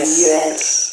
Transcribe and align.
Yes. 0.00 0.16
Una 0.20 0.89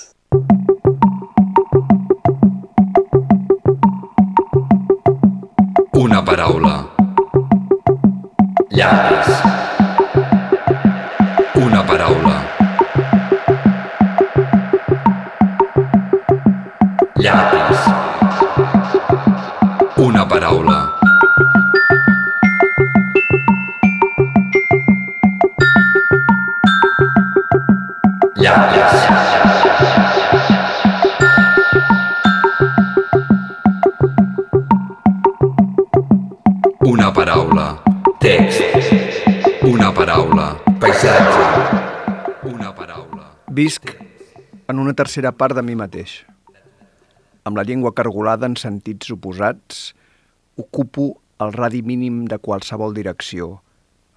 tercera 44.97 45.29
part 45.37 45.53
de 45.53 45.61
mi 45.61 45.75
mateix. 45.77 46.23
Amb 47.45 47.59
la 47.59 47.63
llengua 47.67 47.93
cargolada 47.93 48.47
en 48.49 48.55
sentits 48.57 49.11
oposats, 49.13 49.91
ocupo 50.57 51.11
el 51.43 51.53
radi 51.53 51.83
mínim 51.85 52.23
de 52.31 52.39
qualsevol 52.41 52.95
direcció, 52.97 53.59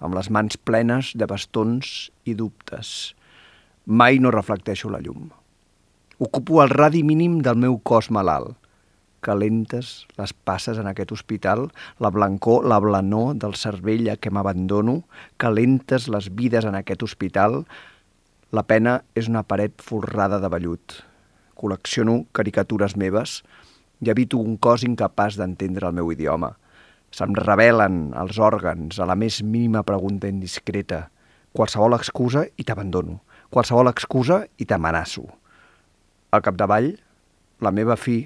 amb 0.01 0.17
les 0.17 0.31
mans 0.33 0.57
plenes 0.57 1.11
de 1.13 1.27
bastons 1.29 2.09
i 2.25 2.33
dubtes. 2.39 3.13
Mai 3.85 4.17
no 4.17 4.33
reflecteixo 4.33 4.89
la 4.89 5.03
llum. 5.05 5.29
Ocupo 6.17 6.63
el 6.63 6.73
radi 6.73 7.03
mínim 7.05 7.39
del 7.45 7.61
meu 7.61 7.77
cos 7.85 8.09
malalt, 8.09 8.57
calentes 9.21 10.07
les 10.17 10.33
passes 10.33 10.81
en 10.81 10.89
aquest 10.89 11.13
hospital, 11.13 11.67
la 12.01 12.09
blancor, 12.09 12.65
la 12.65 12.81
blanor 12.81 13.35
del 13.37 13.53
cervell 13.53 14.09
a 14.09 14.17
què 14.17 14.33
m'abandono, 14.33 15.03
calentes 15.37 16.09
les 16.09 16.33
vides 16.33 16.65
en 16.65 16.77
aquest 16.81 17.05
hospital, 17.05 17.61
la 18.51 18.63
pena 18.67 18.97
és 19.15 19.29
una 19.31 19.45
paret 19.47 19.79
forrada 19.79 20.39
de 20.43 20.49
vellut. 20.51 20.97
Col·lecciono 21.55 22.25
caricatures 22.35 22.97
meves 22.99 23.39
i 24.03 24.11
habito 24.11 24.41
un 24.43 24.57
cos 24.59 24.83
incapaç 24.83 25.37
d'entendre 25.39 25.87
el 25.87 25.95
meu 25.95 26.11
idioma. 26.11 26.51
Se'm 27.15 27.35
revelen 27.37 28.11
els 28.19 28.39
òrgans 28.39 28.99
a 28.99 29.07
la 29.07 29.15
més 29.15 29.39
mínima 29.43 29.85
pregunta 29.87 30.27
indiscreta. 30.31 31.05
Qualsevol 31.55 31.95
excusa 31.95 32.43
i 32.57 32.67
t'abandono. 32.67 33.21
Qualsevol 33.51 33.91
excusa 33.91 34.43
i 34.59 34.67
t'amenaço. 34.67 35.23
Al 36.31 36.43
capdavall, 36.43 36.93
la 37.63 37.71
meva 37.71 37.95
fi 37.99 38.23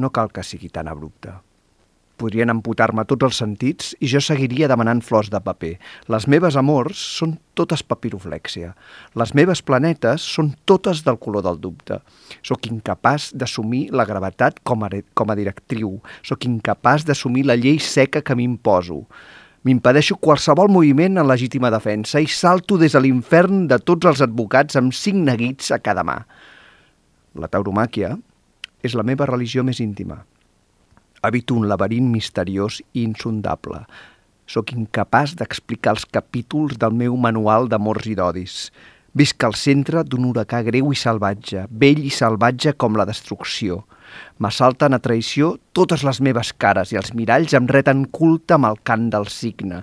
no 0.00 0.10
cal 0.10 0.32
que 0.32 0.44
sigui 0.44 0.72
tan 0.72 0.88
abrupta. 0.88 1.40
Podrien 2.14 2.52
amputar-me 2.52 3.02
tots 3.10 3.26
els 3.26 3.38
sentits 3.42 3.90
i 3.98 4.06
jo 4.10 4.20
seguiria 4.22 4.68
demanant 4.70 5.00
flors 5.02 5.30
de 5.32 5.40
paper. 5.42 5.72
Les 6.14 6.26
meves 6.30 6.54
amors 6.60 7.00
són 7.18 7.32
totes 7.58 7.82
papiroflèxia. 7.82 8.70
Les 9.18 9.32
meves 9.34 9.64
planetes 9.66 10.22
són 10.36 10.52
totes 10.64 11.02
del 11.06 11.18
color 11.18 11.42
del 11.46 11.58
dubte. 11.62 11.98
Sóc 12.46 12.68
incapaç 12.70 13.32
d'assumir 13.34 13.88
la 13.90 14.06
gravetat 14.06 14.60
com 14.62 14.86
a, 14.86 14.90
com 15.14 15.32
a 15.32 15.38
directriu. 15.38 15.96
Sóc 16.22 16.46
incapaç 16.46 17.06
d'assumir 17.08 17.46
la 17.48 17.58
llei 17.58 17.80
seca 17.82 18.22
que 18.22 18.36
m'imposo. 18.38 19.02
M'impedeixo 19.64 20.18
qualsevol 20.20 20.68
moviment 20.68 21.18
en 21.18 21.26
legítima 21.26 21.70
defensa 21.72 22.20
i 22.20 22.28
salto 22.28 22.76
des 22.78 22.94
de 22.94 23.00
l'infern 23.00 23.64
de 23.66 23.80
tots 23.80 24.06
els 24.06 24.22
advocats 24.22 24.76
amb 24.78 24.94
cinc 24.94 25.24
neguits 25.24 25.72
a 25.74 25.80
cada 25.82 26.04
mà. 26.06 26.20
La 27.34 27.50
tauromàquia 27.50 28.12
és 28.84 28.94
la 28.94 29.02
meva 29.02 29.26
religió 29.26 29.64
més 29.64 29.80
íntima. 29.80 30.20
Habito 31.24 31.54
un 31.56 31.70
laberint 31.70 32.10
misteriós 32.12 32.82
i 32.92 33.02
insondable. 33.02 33.78
Sóc 34.44 34.74
incapaç 34.74 35.32
d'explicar 35.38 35.94
els 35.96 36.04
capítols 36.04 36.76
del 36.76 36.92
meu 36.92 37.14
manual 37.16 37.70
d'amors 37.72 38.04
i 38.10 38.16
d'odis. 38.18 38.56
Visc 39.16 39.46
al 39.46 39.54
centre 39.56 40.02
d'un 40.04 40.26
huracà 40.28 40.60
greu 40.66 40.90
i 40.92 40.98
salvatge, 41.00 41.62
vell 41.70 42.02
i 42.04 42.10
salvatge 42.12 42.74
com 42.76 42.98
la 42.98 43.06
destrucció. 43.08 43.84
M'assalten 44.36 44.92
a 44.92 44.98
traïció 45.00 45.54
totes 45.72 46.04
les 46.04 46.20
meves 46.20 46.50
cares 46.60 46.92
i 46.92 47.00
els 47.00 47.14
miralls 47.16 47.54
em 47.56 47.70
reten 47.72 48.04
culte 48.18 48.58
amb 48.58 48.68
el 48.68 48.82
cant 48.84 49.06
del 49.14 49.30
signe. 49.32 49.80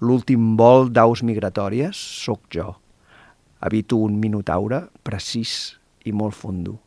L'últim 0.00 0.54
vol 0.56 0.88
d'aus 0.88 1.20
migratòries 1.26 2.00
sóc 2.22 2.48
jo. 2.54 2.70
Habito 3.60 4.00
un 4.00 4.16
minotaure 4.22 4.86
precís 5.04 5.76
i 6.08 6.16
molt 6.16 6.38
fondo. 6.38 6.78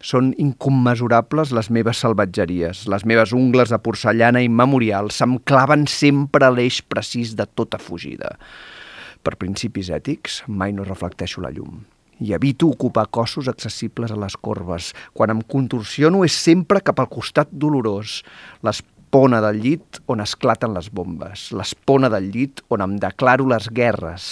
Són 0.00 0.30
incommensurables 0.40 1.50
les 1.52 1.68
meves 1.68 1.98
salvatgeries. 2.00 2.86
Les 2.88 3.04
meves 3.04 3.34
ungles 3.36 3.68
de 3.68 3.78
porcellana 3.84 4.40
immemorial 4.40 5.10
se'm 5.12 5.36
claven 5.44 5.84
sempre 5.92 6.48
a 6.48 6.52
l'eix 6.54 6.80
precís 6.80 7.34
de 7.36 7.44
tota 7.44 7.76
fugida. 7.76 8.32
Per 9.20 9.36
principis 9.36 9.90
ètics, 9.92 10.40
mai 10.48 10.72
no 10.72 10.86
reflecteixo 10.88 11.44
la 11.44 11.52
llum. 11.52 11.82
I 12.20 12.32
evito 12.36 12.68
ocupar 12.68 13.06
cossos 13.12 13.48
accessibles 13.48 14.12
a 14.12 14.16
les 14.20 14.36
corbes. 14.36 14.90
Quan 15.12 15.32
em 15.32 15.44
contorsiono 15.44 16.24
és 16.24 16.36
sempre 16.36 16.80
cap 16.84 17.00
al 17.00 17.08
costat 17.12 17.52
dolorós. 17.52 18.22
L'espona 19.10 19.40
del 19.42 19.56
llit 19.58 19.96
on 20.06 20.20
esclaten 20.22 20.70
les 20.70 20.86
bombes. 20.94 21.48
L'espona 21.58 22.06
del 22.12 22.28
llit 22.30 22.60
on 22.70 22.84
em 22.84 22.92
declaro 23.02 23.48
les 23.50 23.64
guerres. 23.74 24.26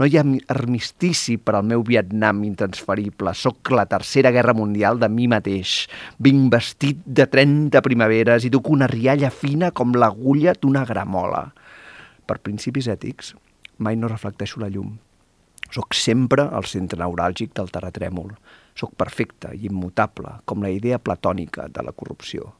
No 0.00 0.06
hi 0.08 0.16
ha 0.16 0.22
armistici 0.54 1.34
per 1.36 1.52
al 1.58 1.66
meu 1.68 1.82
Vietnam 1.84 2.40
intransferible. 2.46 3.34
Soc 3.36 3.68
la 3.76 3.84
tercera 3.84 4.30
guerra 4.32 4.54
mundial 4.56 4.96
de 5.02 5.10
mi 5.12 5.26
mateix. 5.28 5.74
Vinc 6.16 6.48
vestit 6.54 7.02
de 7.04 7.26
30 7.28 7.84
primaveres 7.84 8.46
i 8.48 8.52
duc 8.54 8.72
una 8.72 8.88
rialla 8.88 9.28
fina 9.28 9.68
com 9.68 9.92
l'agulla 9.92 10.56
d'una 10.56 10.86
gramola. 10.88 11.44
Per 12.24 12.38
principis 12.40 12.88
ètics, 12.88 13.34
mai 13.84 14.00
no 14.00 14.08
reflecteixo 14.08 14.64
la 14.64 14.72
llum. 14.72 14.96
Soc 15.68 15.92
sempre 15.92 16.48
al 16.48 16.64
centre 16.64 17.04
neuràlgic 17.04 17.52
del 17.60 17.68
terratrèmol. 17.68 18.32
Soc 18.72 18.96
perfecte 18.96 19.52
i 19.52 19.68
immutable, 19.68 20.38
com 20.48 20.64
la 20.64 20.72
idea 20.72 20.96
platònica 20.96 21.68
de 21.68 21.84
la 21.84 21.92
corrupció. 21.92 22.54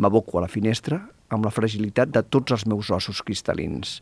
M'aboco 0.00 0.38
a 0.38 0.46
la 0.46 0.48
finestra 0.48 0.96
amb 1.28 1.44
la 1.44 1.52
fragilitat 1.52 2.08
de 2.14 2.22
tots 2.32 2.54
els 2.56 2.62
meus 2.72 2.88
ossos 2.96 3.18
cristal·lins 3.26 3.98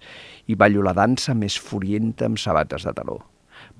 i 0.46 0.54
ballo 0.54 0.84
la 0.86 0.92
dansa 0.94 1.34
més 1.34 1.56
furienta 1.58 2.28
amb 2.28 2.38
sabates 2.38 2.86
de 2.86 2.92
taló. 2.94 3.16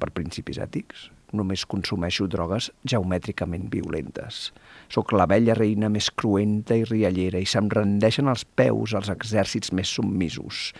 Per 0.03 0.09
principis 0.17 0.59
ètics, 0.59 1.05
només 1.39 1.63
consumeixo 1.71 2.27
drogues 2.27 2.73
geomètricament 2.91 3.69
violentes. 3.71 4.49
Soc 4.91 5.15
la 5.15 5.29
vella 5.31 5.55
reina 5.55 5.93
més 5.95 6.11
cruenta 6.11 6.75
i 6.75 6.83
riallera 6.89 7.39
i 7.39 7.47
se'm 7.47 7.71
rendeixen 7.71 8.27
els 8.33 8.43
peus 8.43 8.97
als 8.99 9.13
exèrcits 9.15 9.71
més 9.71 9.95
submisos. 9.95 10.73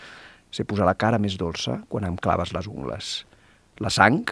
Sé 0.51 0.67
posar 0.67 0.89
la 0.91 0.97
cara 0.99 1.21
més 1.23 1.39
dolça 1.39 1.79
quan 1.87 2.09
em 2.09 2.19
claves 2.19 2.51
les 2.51 2.67
ungles. 2.67 3.15
La 3.79 3.93
sang 3.93 4.25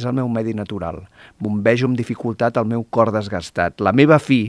és 0.00 0.06
el 0.08 0.16
meu 0.16 0.28
medi 0.32 0.54
natural. 0.56 1.02
Bombejo 1.38 1.88
amb 1.90 1.98
dificultat 1.98 2.58
el 2.60 2.68
meu 2.68 2.84
cor 2.90 3.12
desgastat. 3.14 3.80
La 3.84 3.92
meva 3.92 4.18
fi 4.18 4.42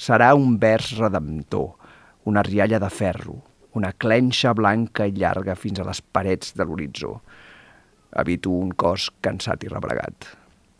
serà 0.00 0.32
un 0.34 0.56
vers 0.60 0.94
redemptor, 0.98 1.74
una 2.24 2.42
rialla 2.42 2.80
de 2.80 2.90
ferro, 2.90 3.36
una 3.74 3.92
clenxa 3.92 4.54
blanca 4.54 5.06
i 5.06 5.12
llarga 5.18 5.56
fins 5.58 5.80
a 5.80 5.86
les 5.86 6.00
parets 6.00 6.54
de 6.56 6.64
l'horitzó. 6.64 7.18
Habito 8.14 8.54
un 8.54 8.72
cos 8.78 9.10
cansat 9.20 9.66
i 9.66 9.70
rebregat. 9.72 10.30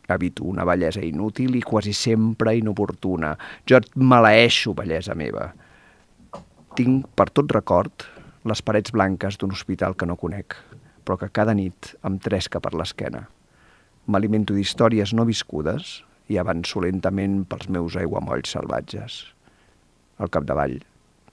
Habito 0.09 0.45
una 0.45 0.67
bellesa 0.69 1.03
inútil 1.03 1.57
i 1.57 1.63
quasi 1.65 1.95
sempre 1.97 2.55
inoportuna. 2.57 3.35
Jo 3.67 3.81
et 3.81 3.89
maleeixo, 3.97 4.75
bellesa 4.77 5.17
meva. 5.19 5.49
Tinc, 6.77 7.09
per 7.17 7.31
tot 7.33 7.51
record, 7.55 8.07
les 8.45 8.61
parets 8.63 8.93
blanques 8.93 9.39
d'un 9.41 9.55
hospital 9.55 9.97
que 9.97 10.07
no 10.07 10.19
conec, 10.21 10.57
però 11.05 11.17
que 11.19 11.33
cada 11.33 11.55
nit 11.57 11.95
em 12.05 12.19
tresca 12.21 12.61
per 12.61 12.75
l'esquena. 12.77 13.25
M'alimento 14.05 14.53
d'històries 14.53 15.15
no 15.17 15.25
viscudes 15.25 16.03
i 16.29 16.37
avanço 16.41 16.83
lentament 16.85 17.39
pels 17.49 17.71
meus 17.73 17.97
aiguamolls 17.97 18.53
salvatges. 18.53 19.23
Al 20.21 20.29
capdavall, 20.29 20.77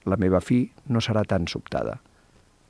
la 0.08 0.18
meva 0.18 0.40
fi 0.40 0.64
no 0.88 1.02
serà 1.04 1.26
tan 1.28 1.50
sobtada. 1.52 1.98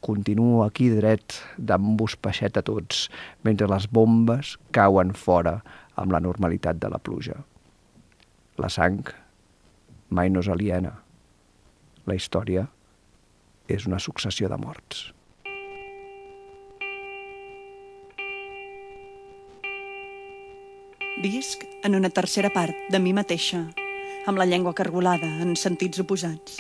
Continuo 0.01 0.63
aquí 0.65 0.89
dret 0.89 1.37
d'ambos 1.57 2.17
peixet 2.17 2.57
a 2.57 2.65
tots, 2.65 3.05
mentre 3.45 3.69
les 3.69 3.85
bombes 3.93 4.55
cauen 4.73 5.13
fora 5.13 5.59
amb 5.93 6.17
la 6.17 6.23
normalitat 6.25 6.81
de 6.81 6.89
la 6.89 6.97
pluja. 6.97 7.37
La 8.57 8.73
sang 8.73 9.05
mai 10.09 10.33
no 10.33 10.41
és 10.41 10.49
aliena. 10.49 10.97
La 12.09 12.17
història 12.17 12.65
és 13.69 13.85
una 13.85 14.01
successió 14.01 14.49
de 14.49 14.57
morts. 14.57 15.11
Visc 21.21 21.67
en 21.83 21.93
una 21.93 22.09
tercera 22.09 22.49
part 22.49 22.73
de 22.89 22.97
mi 22.97 23.11
mateixa, 23.13 23.59
amb 24.25 24.39
la 24.41 24.45
llengua 24.49 24.73
cargolada 24.73 25.27
en 25.43 25.51
sentits 25.53 26.01
oposats. 26.01 26.55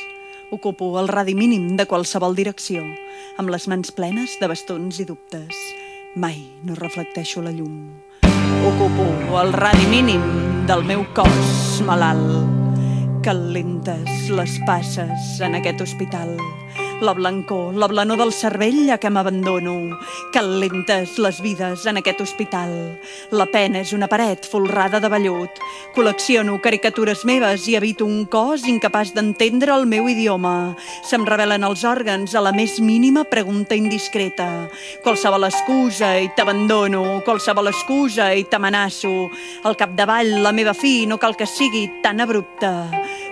Ocupo 0.53 0.91
el 1.01 1.07
radi 1.09 1.33
mínim 1.33 1.71
de 1.79 1.87
qualsevol 1.89 2.37
direcció, 2.37 2.83
amb 3.41 3.49
les 3.49 3.65
mans 3.71 3.89
plenes 3.97 4.35
de 4.37 4.51
bastons 4.51 4.99
i 5.01 5.07
dubtes. 5.09 5.57
Mai 6.13 6.37
no 6.61 6.77
reflecteixo 6.77 7.41
la 7.41 7.55
llum. 7.55 7.89
Ocupo 8.69 9.07
el 9.41 9.49
radi 9.57 9.87
mínim 9.89 10.21
del 10.69 10.85
meu 10.85 11.07
cos 11.17 11.81
malalt. 11.87 12.45
Calentes 13.25 14.29
les 14.29 14.59
passes 14.69 15.41
en 15.41 15.57
aquest 15.57 15.81
hospital. 15.81 16.35
La 17.01 17.13
blancor, 17.13 17.73
la 17.73 17.87
blanor 17.87 18.19
del 18.19 18.29
cervell 18.29 18.91
a 18.93 18.99
què 19.01 19.09
m'abandono. 19.09 19.97
Calentes 20.29 21.15
les 21.17 21.39
vides 21.41 21.87
en 21.89 21.97
aquest 21.97 22.19
hospital. 22.21 22.75
La 23.33 23.47
pena 23.49 23.79
és 23.81 23.89
una 23.97 24.05
paret 24.05 24.45
folrada 24.45 24.99
de 25.01 25.09
vellut. 25.09 25.57
Col·lecciono 25.95 26.59
caricatures 26.61 27.23
meves 27.25 27.65
i 27.65 27.73
habito 27.79 28.05
un 28.05 28.27
cos 28.29 28.67
incapaç 28.69 29.15
d'entendre 29.15 29.73
el 29.73 29.87
meu 29.89 30.11
idioma. 30.13 30.75
Se'm 31.01 31.25
revelen 31.25 31.65
els 31.65 31.81
òrgans 31.89 32.35
a 32.37 32.45
la 32.45 32.53
més 32.53 32.77
mínima 32.77 33.25
pregunta 33.25 33.73
indiscreta. 33.73 34.69
Qualsevol 35.01 35.49
excusa 35.49 36.13
i 36.21 36.29
t'abandono, 36.37 37.23
qualsevol 37.25 37.73
excusa 37.73 38.29
i 38.37 38.45
t'amenaço. 38.45 39.15
Al 39.65 39.73
capdavall, 39.73 40.37
la 40.45 40.53
meva 40.53 40.77
fi 40.77 41.07
no 41.09 41.17
cal 41.17 41.33
que 41.33 41.49
sigui 41.49 41.87
tan 42.05 42.21
abrupta. 42.21 42.91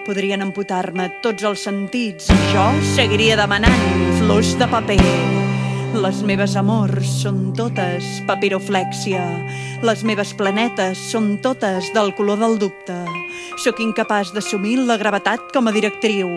Podrien 0.09 0.41
amputar-me 0.41 1.03
tots 1.21 1.45
els 1.45 1.61
sentits 1.67 2.31
i 2.33 2.37
jo 2.49 2.63
seguiria 2.95 3.35
demanant 3.37 3.83
flors 4.17 4.55
de 4.57 4.65
paper. 4.71 4.97
Les 6.01 6.23
meves 6.25 6.57
amors 6.57 7.13
són 7.21 7.51
totes 7.53 8.09
papiroflèxia. 8.25 9.21
Les 9.85 10.01
meves 10.01 10.33
planetes 10.33 10.97
són 11.13 11.35
totes 11.45 11.93
del 11.93 12.15
color 12.17 12.41
del 12.41 12.57
dubte. 12.57 13.03
Sóc 13.59 13.81
incapaç 13.83 14.29
d'assumir 14.31 14.77
la 14.87 14.95
gravetat 14.95 15.49
com 15.51 15.67
a 15.67 15.71
directriu. 15.75 16.29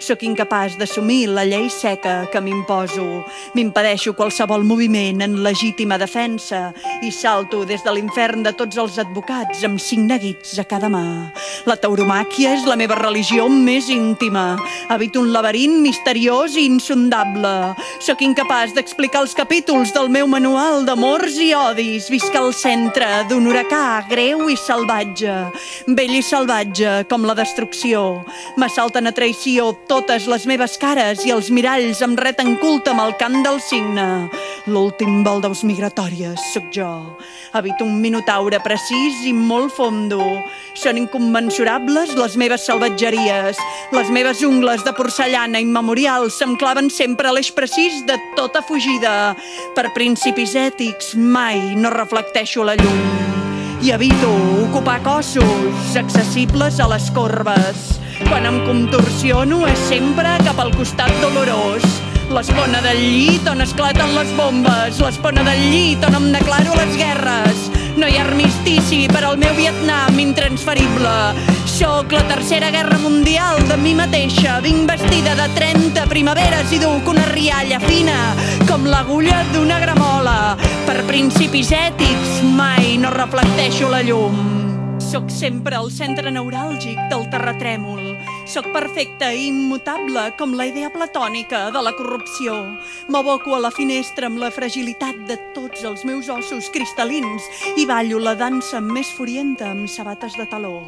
Sóc 0.00 0.22
incapaç 0.24 0.78
d'assumir 0.80 1.26
la 1.28 1.42
llei 1.44 1.66
seca 1.68 2.22
que 2.32 2.40
m'imposo. 2.40 3.04
M'impedeixo 3.52 4.14
qualsevol 4.16 4.64
moviment 4.64 5.20
en 5.20 5.34
legítima 5.44 5.98
defensa 6.00 6.70
i 7.04 7.10
salto 7.12 7.66
des 7.68 7.84
de 7.84 7.92
l'infern 7.92 8.46
de 8.46 8.54
tots 8.56 8.80
els 8.80 8.96
advocats 9.02 9.60
amb 9.68 9.76
cinc 9.76 10.08
neguits 10.08 10.56
a 10.56 10.64
cada 10.64 10.88
mà. 10.88 11.04
La 11.68 11.76
tauromàquia 11.76 12.54
és 12.56 12.64
la 12.64 12.78
meva 12.80 12.96
religió 12.96 13.50
més 13.52 13.90
íntima. 13.92 14.56
Habito 14.88 15.20
un 15.20 15.34
laberint 15.34 15.82
misteriós 15.84 16.56
i 16.56 16.64
insondable. 16.64 17.74
Sóc 18.00 18.24
incapaç 18.24 18.72
d'explicar 18.72 19.26
els 19.26 19.36
capítols 19.36 19.92
del 19.92 20.08
meu 20.08 20.24
manual 20.24 20.88
d'amors 20.88 21.36
i 21.44 21.52
odis. 21.52 22.08
Visc 22.08 22.40
al 22.40 22.54
centre 22.56 23.26
d'un 23.28 23.52
huracà 23.52 24.00
greu 24.08 24.48
i 24.48 24.56
salvatge. 24.56 25.36
Vell 25.92 26.16
i 26.16 26.24
salvatge 26.24 26.69
com 27.08 27.24
la 27.26 27.34
destrucció. 27.34 28.22
M'assalten 28.60 29.08
a 29.08 29.12
traïció 29.12 29.70
totes 29.88 30.26
les 30.30 30.46
meves 30.46 30.76
cares 30.78 31.24
i 31.26 31.32
els 31.34 31.50
miralls 31.50 32.02
em 32.04 32.14
reten 32.18 32.54
culte 32.60 32.92
amb 32.92 33.02
el 33.02 33.14
cant 33.18 33.40
del 33.42 33.58
signe. 33.64 34.28
L'últim 34.70 35.24
vol 35.26 35.42
d'aus 35.42 35.64
migratòries 35.66 36.38
sóc 36.52 36.68
jo. 36.74 36.88
Habito 37.52 37.84
un 37.84 37.98
minotaure 38.00 38.60
precís 38.62 39.24
i 39.26 39.32
molt 39.34 39.74
fondo. 39.74 40.20
Són 40.78 41.00
incommensurables 41.00 42.14
les 42.18 42.36
meves 42.36 42.66
salvatgeries. 42.68 43.58
Les 43.96 44.14
meves 44.14 44.44
ungles 44.46 44.84
de 44.86 44.94
porcellana 44.94 45.60
immemorial 45.60 46.30
se'm 46.30 46.56
claven 46.60 46.90
sempre 46.90 47.28
a 47.28 47.34
l'eix 47.34 47.50
precís 47.50 48.04
de 48.06 48.18
tota 48.36 48.62
fugida. 48.62 49.34
Per 49.74 49.90
principis 49.96 50.54
ètics 50.54 51.14
mai 51.16 51.74
no 51.74 51.90
reflecteixo 51.90 52.64
la 52.64 52.78
llum. 52.78 53.39
I 53.82 53.92
evito 53.92 54.28
ocupar 54.68 55.00
cossos 55.02 55.96
accessibles 55.96 56.80
a 56.80 56.88
les 56.92 57.08
corbes. 57.16 57.96
Quan 58.28 58.44
em 58.44 58.60
contorsiono 58.66 59.64
és 59.70 59.88
sempre 59.88 60.36
cap 60.44 60.60
al 60.60 60.74
costat 60.76 61.16
dolorós. 61.24 62.09
L'espona 62.30 62.78
del 62.78 63.00
llit 63.02 63.46
on 63.50 63.58
esclaten 63.64 64.12
les 64.14 64.28
bombes, 64.38 65.00
l'espona 65.02 65.42
del 65.42 65.64
llit 65.72 66.04
on 66.06 66.14
em 66.14 66.28
declaro 66.30 66.76
les 66.78 66.92
guerres. 66.94 67.64
No 67.98 68.06
hi 68.06 68.20
ha 68.20 68.22
armistici 68.22 69.00
per 69.10 69.24
al 69.26 69.34
meu 69.40 69.50
Vietnam 69.56 70.14
intransferible. 70.22 71.14
Sóc 71.66 72.14
la 72.14 72.22
tercera 72.30 72.70
guerra 72.70 73.00
mundial 73.02 73.58
de 73.66 73.76
mi 73.82 73.96
mateixa. 73.98 74.60
Vinc 74.62 74.86
vestida 74.92 75.34
de 75.40 75.48
30 75.58 76.06
primaveres 76.12 76.70
i 76.70 76.78
duc 76.78 77.10
una 77.10 77.26
rialla 77.32 77.82
fina 77.82 78.20
com 78.70 78.86
l'agulla 78.86 79.42
d'una 79.50 79.80
gramola. 79.82 80.54
Per 80.86 81.00
principis 81.10 81.74
ètics 81.74 82.44
mai 82.54 82.94
no 83.02 83.10
reflecteixo 83.10 83.90
la 83.90 84.04
llum. 84.06 84.38
Soc 85.02 85.34
sempre 85.34 85.82
el 85.82 85.90
centre 85.90 86.30
neuràlgic 86.30 87.10
del 87.10 87.26
terratrèmol. 87.34 88.09
Soc 88.50 88.66
perfecta 88.74 89.28
i 89.30 89.44
immutable 89.46 90.24
com 90.34 90.56
la 90.58 90.64
idea 90.66 90.88
platònica 90.90 91.68
de 91.70 91.82
la 91.86 91.92
corrupció. 91.94 92.56
M'aboco 93.06 93.54
a 93.54 93.60
la 93.62 93.70
finestra 93.70 94.26
amb 94.26 94.40
la 94.42 94.48
fragilitat 94.50 95.20
de 95.28 95.36
tots 95.54 95.84
els 95.86 96.02
meus 96.08 96.26
ossos 96.34 96.66
cristal·lins 96.74 97.46
i 97.78 97.86
ballo 97.86 98.18
la 98.18 98.34
dansa 98.34 98.80
més 98.82 99.12
furienta 99.14 99.68
amb 99.70 99.86
sabates 99.86 100.34
de 100.34 100.48
taló. 100.50 100.80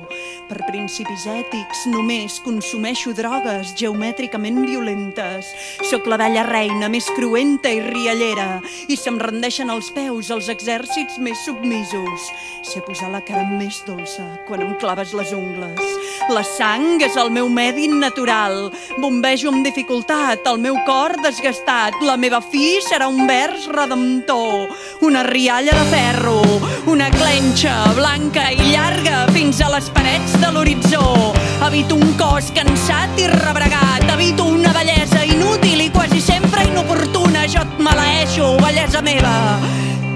Per 0.53 0.67
principis 0.69 1.23
ètics 1.33 1.87
només 1.89 2.35
consumeixo 2.45 3.15
drogues 3.17 3.71
geomètricament 3.79 4.59
violentes. 4.67 5.49
Soc 5.89 6.05
la 6.13 6.19
vella 6.21 6.43
reina 6.45 6.91
més 6.93 7.07
cruenta 7.17 7.71
i 7.73 7.81
riallera 7.81 8.59
i 8.93 8.99
se'm 9.01 9.17
rendeixen 9.23 9.73
als 9.73 9.89
peus 9.97 10.29
els 10.35 10.51
exèrcits 10.53 11.17
més 11.25 11.41
submisos. 11.47 12.27
Sé 12.69 12.83
posar 12.85 13.09
la 13.15 13.23
cara 13.25 13.47
més 13.49 13.81
dolça 13.87 14.27
quan 14.45 14.61
em 14.67 14.75
claves 14.83 15.15
les 15.17 15.33
ungles. 15.33 15.81
La 16.29 16.45
sang 16.45 17.01
és 17.01 17.17
el 17.17 17.33
meu 17.33 17.49
medi 17.49 17.89
natural. 17.89 18.69
Bombejo 19.01 19.49
amb 19.55 19.65
dificultat, 19.65 20.45
el 20.53 20.61
meu 20.61 20.77
cor 20.85 21.17
desgastat. 21.25 21.97
La 22.05 22.19
meva 22.21 22.43
fi 22.45 22.77
serà 22.85 23.09
un 23.09 23.25
vers 23.31 23.71
redemptor, 23.73 24.69
una 25.09 25.25
rialla 25.33 25.73
de 25.81 25.89
ferro, 25.97 26.39
una 26.93 27.09
clenxa 27.17 27.79
blanca 27.97 28.51
i 28.53 28.69
llarga 28.75 29.25
fins 29.33 29.65
a 29.65 29.73
les 29.73 29.89
parets 29.97 30.42
de 30.43 30.53
l'horitzó. 30.53 31.33
Habito 31.63 31.95
un 31.95 32.13
cos 32.19 32.51
cansat 32.55 33.19
i 33.23 33.29
rebregat, 33.31 34.09
habito 34.11 34.45
una 34.45 34.73
bellesa 34.75 35.25
inútil 35.25 35.87
i 35.87 35.91
quasi 35.91 36.21
sempre 36.21 36.67
inoportuna. 36.67 37.47
Jo 37.47 37.63
et 37.63 37.79
maleeixo, 37.79 38.57
bellesa 38.61 39.03
meva. 39.03 39.37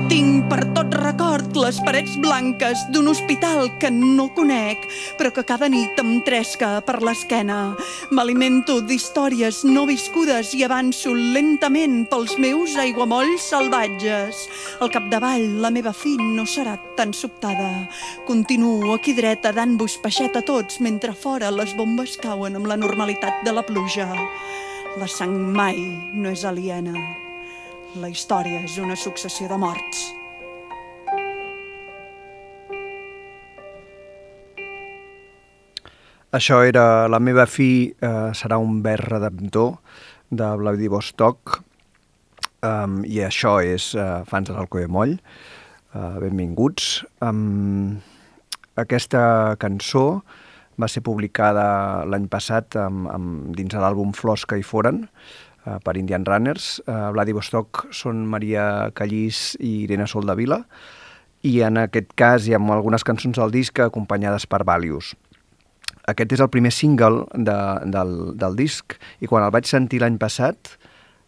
Tinc 0.06 0.44
per 0.46 0.60
tot 0.70 0.92
record 0.94 1.56
les 1.58 1.80
parets 1.82 2.12
blanques 2.22 2.84
d'un 2.94 3.08
hospital 3.10 3.72
que 3.80 3.88
no 3.90 4.28
conec, 4.36 4.84
però 5.18 5.32
que 5.34 5.42
cada 5.42 5.66
nit 5.66 5.98
em 5.98 6.20
tresca 6.22 6.76
per 6.86 7.00
l'esquena. 7.02 7.74
M'alimento 8.14 8.78
d'històries 8.86 9.64
no 9.66 9.82
viscudes 9.90 10.54
i 10.54 10.62
avanço 10.62 11.10
lentament 11.10 12.04
pels 12.06 12.36
meus 12.38 12.78
aiguamolls 12.78 13.50
salvatges. 13.50 14.46
Al 14.78 14.94
capdavall, 14.94 15.58
la 15.64 15.74
meva 15.74 15.90
fi 15.90 16.14
no 16.22 16.46
serà 16.46 16.78
tan 16.94 17.10
sobtada. 17.10 17.88
Continuo 18.30 18.94
aquí 18.94 19.16
dreta 19.18 19.50
dant-vos 19.50 19.98
peixet 20.06 20.38
a 20.38 20.46
tots 20.46 20.78
mentre 20.78 21.18
fora 21.18 21.50
les 21.50 21.74
bombes 21.74 22.14
cauen 22.22 22.54
amb 22.54 22.70
la 22.70 22.78
normalitat 22.78 23.42
de 23.42 23.58
la 23.58 23.66
pluja. 23.66 24.12
La 25.02 25.10
sang 25.10 25.34
mai 25.50 25.82
no 26.14 26.30
és 26.30 26.46
aliena. 26.46 27.25
La 27.96 28.10
història 28.12 28.60
és 28.60 28.74
una 28.76 28.92
successió 28.98 29.46
de 29.48 29.56
morts. 29.56 30.00
Això 36.36 36.58
era 36.68 37.06
La 37.08 37.20
meva 37.22 37.46
fi 37.48 37.88
eh, 37.88 38.10
serà 38.36 38.58
un 38.60 38.82
vers 38.84 39.06
redemptor 39.06 39.78
de 40.28 40.50
Vladivostok 40.60 41.60
um, 42.66 42.98
i 43.06 43.22
això 43.24 43.56
és 43.64 43.92
uh, 43.94 44.26
Fans 44.28 44.50
de 44.50 44.56
l'Alcoe 44.56 44.90
Moll. 44.90 45.16
Uh, 45.94 46.18
benvinguts. 46.20 47.06
Um, 47.24 48.02
aquesta 48.76 49.56
cançó 49.62 50.20
va 50.76 50.88
ser 50.92 51.00
publicada 51.06 52.04
l'any 52.04 52.28
passat 52.28 52.76
amb, 52.80 53.08
amb, 53.08 53.54
dins 53.56 53.72
de 53.72 53.80
l'àlbum 53.80 54.12
Flors 54.16 54.44
que 54.44 54.58
hi 54.60 54.66
foren, 54.66 55.06
uh, 55.66 55.76
per 55.84 55.96
Indian 55.98 56.24
Runners. 56.24 56.78
Uh, 56.86 57.10
Vladivostok 57.16 57.86
són 57.94 58.24
Maria 58.30 58.88
Callís 58.96 59.56
i 59.60 59.82
Irene 59.84 60.08
Soldavila 60.08 60.62
i 61.46 61.60
en 61.66 61.78
aquest 61.82 62.14
cas 62.18 62.46
hi 62.46 62.56
ha 62.56 62.62
algunes 62.74 63.04
cançons 63.06 63.38
al 63.38 63.52
disc 63.54 63.78
acompanyades 63.82 64.48
per 64.50 64.64
Valius. 64.66 65.12
Aquest 66.06 66.36
és 66.36 66.42
el 66.42 66.50
primer 66.50 66.72
single 66.74 67.26
de, 67.34 67.58
del, 67.92 68.12
del 68.38 68.58
disc 68.58 68.94
i 69.20 69.28
quan 69.30 69.44
el 69.44 69.54
vaig 69.54 69.66
sentir 69.68 70.00
l'any 70.02 70.18
passat 70.22 70.76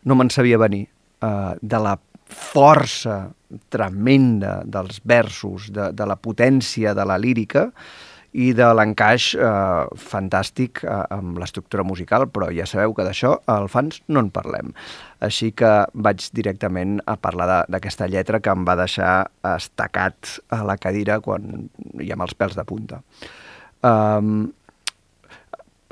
no 0.06 0.14
me'n 0.14 0.30
sabia 0.30 0.60
venir 0.62 0.86
uh, 0.86 1.58
de 1.60 1.82
la 1.82 1.98
força 2.28 3.28
tremenda 3.72 4.60
dels 4.68 5.00
versos, 5.04 5.70
de, 5.72 5.90
de 5.96 6.06
la 6.06 6.18
potència 6.20 6.94
de 6.94 7.06
la 7.08 7.16
lírica 7.18 7.68
i 8.36 8.50
de 8.52 8.66
l'encaix 8.76 9.30
eh, 9.34 9.84
fantàstic 9.96 10.82
eh, 10.84 10.96
amb 11.14 11.38
l'estructura 11.40 11.84
musical, 11.86 12.26
però 12.28 12.50
ja 12.52 12.66
sabeu 12.68 12.92
que 12.96 13.06
d'això 13.06 13.34
al 13.48 13.68
fans 13.72 14.02
no 14.08 14.20
en 14.24 14.28
parlem. 14.34 14.74
Així 15.24 15.50
que 15.56 15.70
vaig 15.94 16.28
directament 16.36 16.98
a 17.06 17.16
parlar 17.16 17.64
d'aquesta 17.72 18.08
lletra 18.10 18.42
que 18.44 18.52
em 18.52 18.66
va 18.68 18.76
deixar 18.78 19.12
estacat 19.56 20.38
a 20.54 20.62
la 20.68 20.76
cadira 20.76 21.18
quan 21.24 21.68
hi 21.98 22.12
ha 22.12 22.20
els 22.20 22.36
pèls 22.36 22.58
de 22.58 22.66
punta. 22.68 23.00
Um, 23.82 24.50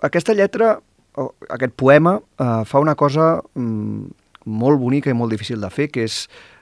aquesta 0.05 0.35
lletra, 0.37 0.77
o 1.17 1.31
aquest 1.49 1.73
poema, 1.79 2.19
eh, 2.39 2.63
fa 2.69 2.83
una 2.83 2.95
cosa 2.95 3.41
mm, 3.55 4.13
molt 4.47 4.81
bonica 4.81 5.11
i 5.11 5.17
molt 5.17 5.33
difícil 5.33 5.61
de 5.63 5.71
fer, 5.73 5.89
que 5.91 6.05
és 6.05 6.27
eh, 6.27 6.56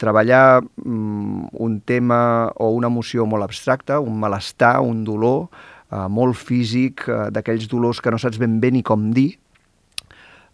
treballar 0.00 0.62
mm, 0.62 1.50
un 1.60 1.80
tema 1.84 2.20
o 2.56 2.70
una 2.76 2.88
emoció 2.88 3.26
molt 3.28 3.44
abstracta, 3.44 3.98
un 4.00 4.16
malestar, 4.20 4.78
un 4.80 5.04
dolor 5.04 5.48
eh, 5.92 6.06
molt 6.08 6.36
físic, 6.36 7.04
eh, 7.08 7.28
d'aquells 7.34 7.68
dolors 7.70 8.00
que 8.00 8.12
no 8.12 8.20
saps 8.20 8.40
ben 8.40 8.58
bé 8.60 8.72
ni 8.74 8.82
com 8.86 9.10
dir, 9.16 9.30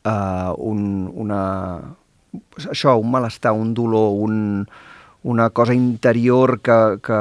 eh, 0.05 0.51
un, 0.59 1.09
una, 1.27 1.43
això, 2.65 2.97
un 3.01 3.11
malestar, 3.11 3.53
un 3.53 3.75
dolor, 3.75 4.15
un, 4.27 4.67
una 5.25 5.51
cosa 5.51 5.75
interior 5.75 6.61
que, 6.61 6.79
que, 7.03 7.21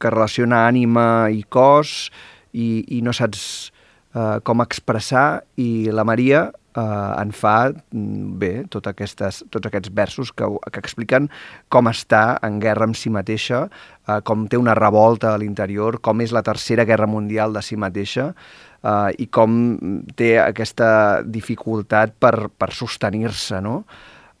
que 0.00 0.10
relaciona 0.10 0.64
ànima 0.68 1.30
i 1.30 1.44
cos 1.48 2.10
i, 2.52 2.84
i 2.96 3.02
no 3.04 3.12
saps 3.12 3.70
eh, 4.14 4.38
com 4.44 4.64
expressar. 4.64 5.44
I 5.60 5.90
la 5.92 6.06
Maria 6.08 6.48
eh, 6.76 7.22
en 7.22 7.32
fa 7.34 7.56
mm, 7.70 8.38
bé 8.40 8.52
tot 8.70 8.88
aquestes, 8.90 9.42
tots 9.50 9.70
aquests 9.70 9.92
versos 9.94 10.32
que, 10.32 10.48
que 10.70 10.82
expliquen 10.82 11.28
com 11.72 11.90
està 11.90 12.38
en 12.46 12.60
guerra 12.62 12.88
amb 12.88 12.98
si 12.98 13.12
mateixa, 13.14 13.66
eh, 14.08 14.20
com 14.26 14.48
té 14.48 14.60
una 14.60 14.76
revolta 14.78 15.34
a 15.34 15.40
l'interior, 15.40 16.00
com 16.04 16.24
és 16.24 16.34
la 16.34 16.44
tercera 16.46 16.86
guerra 16.88 17.10
mundial 17.10 17.54
de 17.54 17.62
si 17.62 17.78
mateixa 17.80 18.32
eh, 18.32 19.10
i 19.18 19.28
com 19.30 19.60
té 20.16 20.34
aquesta 20.42 21.22
dificultat 21.24 22.18
per, 22.18 22.50
per 22.58 22.72
sostenir-se, 22.74 23.62
no? 23.64 23.82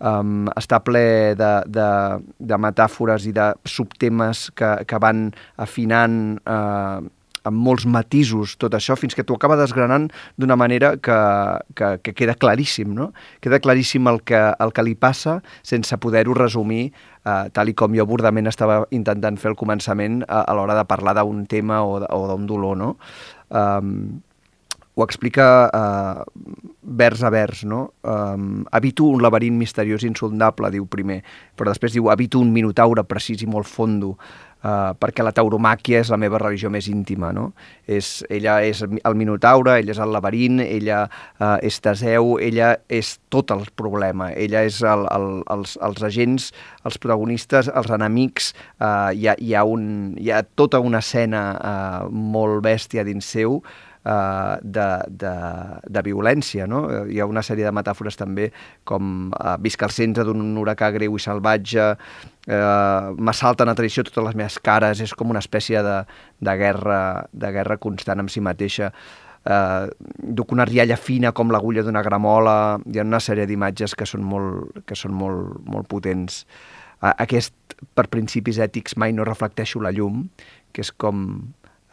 um, 0.04 0.46
està 0.58 0.80
ple 0.84 1.34
de, 1.38 1.50
de, 1.70 1.88
de 2.38 2.58
metàfores 2.60 3.26
i 3.28 3.34
de 3.36 3.50
subtemes 3.68 4.48
que, 4.58 4.76
que 4.88 5.00
van 5.02 5.28
afinant 5.60 6.18
eh, 6.40 6.98
amb 7.44 7.60
molts 7.66 7.86
matisos 7.86 8.56
tot 8.60 8.74
això, 8.76 8.96
fins 8.98 9.14
que 9.16 9.24
t'ho 9.24 9.36
acaba 9.38 9.58
desgranant 9.60 10.08
d'una 10.40 10.56
manera 10.56 10.94
que, 10.96 11.18
que, 11.78 11.90
que 12.02 12.14
queda 12.16 12.36
claríssim, 12.40 12.92
no? 12.96 13.12
Queda 13.44 13.60
claríssim 13.62 14.08
el 14.10 14.22
que, 14.26 14.40
el 14.58 14.74
que 14.74 14.86
li 14.86 14.94
passa 14.98 15.40
sense 15.62 15.98
poder-ho 16.00 16.36
resumir 16.36 16.84
eh, 16.88 17.48
tal 17.54 17.70
i 17.70 17.76
com 17.78 17.96
jo 17.96 18.06
burdament 18.08 18.50
estava 18.50 18.82
intentant 18.96 19.38
fer 19.40 19.52
el 19.52 19.58
començament 19.60 20.22
a, 20.28 20.44
a 20.44 20.56
l'hora 20.56 20.76
de 20.78 20.86
parlar 20.88 21.16
d'un 21.20 21.44
tema 21.50 21.82
o 21.84 21.98
d'un 22.00 22.46
dolor, 22.48 22.78
no? 22.80 22.94
Um, 23.54 24.22
ho 24.94 25.02
explica 25.02 25.46
uh, 25.74 26.22
vers 26.82 27.22
a 27.22 27.30
vers, 27.30 27.64
no? 27.64 27.94
Um, 28.02 28.64
habito 28.70 29.08
un 29.10 29.22
laberint 29.22 29.56
misteriós 29.58 30.04
i 30.04 30.10
insondable, 30.12 30.70
diu 30.70 30.86
primer, 30.86 31.22
però 31.58 31.72
després 31.72 31.96
diu 31.96 32.10
habito 32.12 32.38
un 32.38 32.52
minotaure 32.54 33.02
precís 33.08 33.42
i 33.42 33.48
molt 33.50 33.66
fondo, 33.66 34.14
uh, 34.14 34.92
perquè 35.00 35.24
la 35.26 35.32
tauromàquia 35.34 36.02
és 36.04 36.10
la 36.12 36.18
meva 36.20 36.38
religió 36.38 36.70
més 36.70 36.86
íntima, 36.90 37.32
no? 37.34 37.48
És, 37.90 38.20
ella 38.30 38.60
és 38.62 38.84
el 38.84 39.16
Minotaure, 39.18 39.78
ella 39.80 39.94
és 39.96 40.02
el 40.02 40.14
laberint, 40.14 40.60
ella 40.64 41.04
uh, 41.08 41.56
és 41.58 41.80
Teseu, 41.82 42.36
ella 42.38 42.74
és 42.86 43.16
tot 43.34 43.50
el 43.54 43.64
problema, 43.74 44.30
ella 44.32 44.62
és 44.68 44.78
el, 44.86 45.08
el, 45.14 45.26
els, 45.54 45.74
els 45.82 46.04
agents, 46.06 46.52
els 46.84 47.00
protagonistes, 47.00 47.72
els 47.72 47.90
enemics, 47.98 48.52
uh, 48.78 49.10
hi, 49.10 49.26
ha, 49.32 49.34
hi, 49.40 49.56
ha 49.58 49.64
un, 49.66 49.88
hi 50.20 50.30
ha 50.30 50.44
tota 50.54 50.78
una 50.84 51.02
escena 51.02 51.48
uh, 51.56 52.14
molt 52.14 52.62
bèstia 52.64 53.04
dins 53.06 53.34
seu, 53.34 53.58
uh, 54.04 54.56
de, 54.62 54.86
de, 55.08 55.32
de 55.88 56.02
violència. 56.06 56.68
No? 56.70 56.84
Hi 57.10 57.20
ha 57.20 57.28
una 57.30 57.42
sèrie 57.46 57.66
de 57.66 57.74
metàfores 57.74 58.18
també 58.20 58.50
com 58.88 59.32
uh, 59.32 59.56
visc 59.64 59.82
al 59.84 59.94
centre 59.94 60.26
d'un 60.28 60.54
huracà 60.60 60.90
greu 60.94 61.16
i 61.16 61.24
salvatge, 61.24 61.90
uh, 61.96 63.10
m'assalten 63.16 63.70
a 63.70 63.76
traïció 63.78 64.06
totes 64.06 64.28
les 64.28 64.38
meves 64.38 64.60
cares, 64.64 65.02
és 65.04 65.14
com 65.16 65.34
una 65.34 65.42
espècie 65.44 65.82
de, 65.84 65.98
de, 66.40 66.56
guerra, 66.60 67.00
de 67.32 67.52
guerra 67.56 67.78
constant 67.82 68.22
amb 68.22 68.32
si 68.32 68.44
mateixa. 68.44 68.92
Uh, 69.44 69.90
duc 70.16 70.54
una 70.56 70.64
rialla 70.64 70.96
fina 70.96 71.34
com 71.36 71.50
l'agulla 71.52 71.82
d'una 71.84 72.00
gramola, 72.04 72.78
hi 72.88 73.00
ha 73.00 73.04
una 73.04 73.20
sèrie 73.20 73.44
d'imatges 73.48 73.92
que 73.92 74.08
són 74.08 74.24
molt, 74.24 74.84
que 74.88 74.96
són 74.96 75.12
molt, 75.12 75.58
molt 75.68 75.88
potents. 75.90 76.44
Uh, 77.02 77.12
aquest, 77.12 77.52
per 77.92 78.06
principis 78.08 78.56
ètics, 78.62 78.96
mai 78.96 79.12
no 79.12 79.26
reflecteixo 79.28 79.82
la 79.84 79.92
llum, 79.92 80.24
que 80.72 80.80
és 80.80 80.90
com 80.96 81.26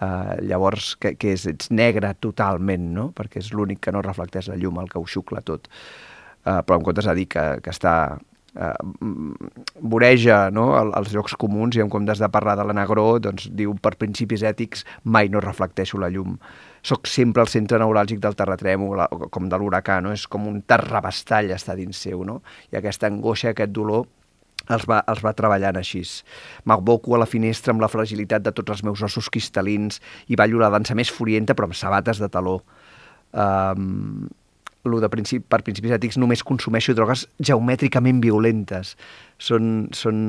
Uh, 0.02 0.40
llavors, 0.42 0.96
que, 0.98 1.12
que 1.14 1.36
és, 1.36 1.44
ets 1.46 1.70
negre 1.70 2.10
totalment, 2.26 2.88
no? 2.96 3.04
perquè 3.14 3.38
és 3.38 3.52
l'únic 3.54 3.84
que 3.86 3.92
no 3.94 4.02
reflecteix 4.02 4.48
la 4.50 4.56
llum, 4.58 4.80
el 4.82 4.90
que 4.90 4.98
ho 4.98 5.06
xucla 5.06 5.44
tot. 5.46 5.68
Uh, 6.42 6.64
però 6.66 6.80
en 6.80 6.86
comptes 6.88 7.06
de 7.06 7.14
dir 7.20 7.28
que, 7.30 7.44
que 7.62 7.70
està 7.70 7.94
uh, 8.18 8.72
voreja 9.94 10.40
no? 10.50 10.72
El, 10.80 10.90
els 10.98 11.14
llocs 11.14 11.36
comuns 11.38 11.78
i 11.78 11.84
en 11.86 11.92
comptes 11.94 12.18
de 12.18 12.30
parlar 12.34 12.56
de 12.58 12.66
la 12.66 12.74
negró, 12.74 13.06
doncs 13.22 13.46
diu 13.54 13.76
per 13.78 13.94
principis 14.02 14.42
ètics 14.42 14.88
mai 15.04 15.30
no 15.30 15.44
reflecteixo 15.44 16.02
la 16.02 16.10
llum. 16.10 16.40
Soc 16.82 17.06
sempre 17.06 17.46
el 17.46 17.54
centre 17.54 17.78
neuràlgic 17.78 18.24
del 18.24 18.40
terratrèmol, 18.40 19.06
com 19.30 19.54
de 19.54 19.62
l'huracà, 19.62 20.00
no? 20.02 20.16
és 20.18 20.26
com 20.26 20.50
un 20.50 20.64
terrabastall 20.66 21.54
està 21.54 21.78
dins 21.78 22.02
seu, 22.08 22.26
no? 22.26 22.40
i 22.74 22.82
aquesta 22.82 23.06
angoixa, 23.12 23.54
aquest 23.54 23.78
dolor 23.78 24.10
els 24.74 24.86
va, 24.90 25.02
els 25.12 25.22
va 25.24 25.34
treballant 25.38 25.80
així. 25.80 26.04
M'aboco 26.66 27.16
a 27.16 27.22
la 27.22 27.30
finestra 27.30 27.76
amb 27.76 27.84
la 27.84 27.90
fragilitat 27.92 28.46
de 28.46 28.54
tots 28.56 28.78
els 28.78 28.84
meus 28.88 29.04
ossos 29.06 29.30
cristal·lins 29.34 30.02
i 30.28 30.40
ballo 30.40 30.62
la 30.62 30.72
dansa 30.74 30.98
més 30.98 31.12
furienta 31.14 31.56
però 31.58 31.70
amb 31.70 31.78
sabates 31.78 32.22
de 32.22 32.30
taló. 32.32 32.60
Um, 33.32 34.30
lo 34.84 35.00
de 35.00 35.10
principi, 35.14 35.46
per 35.46 35.62
principis 35.62 35.94
ètics 35.94 36.18
només 36.18 36.42
consumeixo 36.44 36.96
drogues 36.98 37.28
geomètricament 37.40 38.22
violentes. 38.24 38.96
Són, 39.38 39.92
són, 39.94 40.24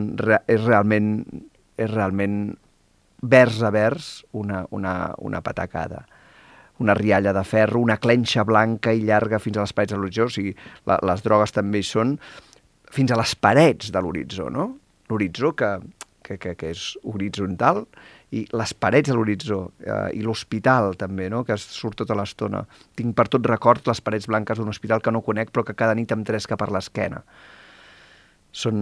és 0.45 0.61
realment, 0.67 1.15
és 1.81 1.91
realment 1.91 2.43
vers 3.23 3.63
a 3.63 3.71
vers 3.73 4.19
una, 4.37 4.67
una, 4.71 5.15
una 5.23 5.41
patacada 5.41 6.05
una 6.83 6.95
rialla 6.95 7.33
de 7.33 7.45
ferro, 7.47 7.79
una 7.79 7.99
clenxa 8.03 8.43
blanca 8.43 8.93
i 8.93 9.05
llarga 9.07 9.39
fins 9.39 9.57
a 9.59 9.67
les 9.67 9.73
parets 9.77 9.95
de 9.95 9.99
l'horitzó, 10.01 10.27
o 10.27 10.33
sigui, 10.33 10.55
la, 10.89 10.99
les 11.07 11.23
drogues 11.23 11.55
també 11.55 11.79
hi 11.79 11.87
són, 11.87 12.17
fins 12.93 13.13
a 13.13 13.19
les 13.21 13.35
parets 13.41 13.93
de 13.93 14.01
l'horitzó, 14.05 14.51
no? 14.53 14.69
L'horitzó 15.09 15.53
que, 15.57 15.77
que, 16.23 16.39
que, 16.39 16.55
que 16.59 16.73
és 16.73 16.93
horitzontal 17.09 17.83
i 18.33 18.45
les 18.57 18.73
parets 18.73 19.11
de 19.11 19.17
l'horitzó 19.17 19.59
eh, 19.85 20.13
i 20.17 20.23
l'hospital 20.25 20.95
també, 21.01 21.29
no? 21.33 21.43
que 21.45 21.57
surt 21.61 21.99
tota 22.01 22.17
l'estona. 22.17 22.63
Tinc 22.97 23.17
per 23.17 23.27
tot 23.33 23.49
record 23.49 23.89
les 23.89 24.01
parets 24.05 24.29
blanques 24.31 24.61
d'un 24.61 24.71
hospital 24.73 25.05
que 25.05 25.13
no 25.13 25.25
conec 25.25 25.53
però 25.53 25.67
que 25.69 25.77
cada 25.77 25.97
nit 25.99 26.13
em 26.15 26.25
tresca 26.25 26.57
per 26.61 26.71
l'esquena. 26.73 27.21
Són, 28.53 28.79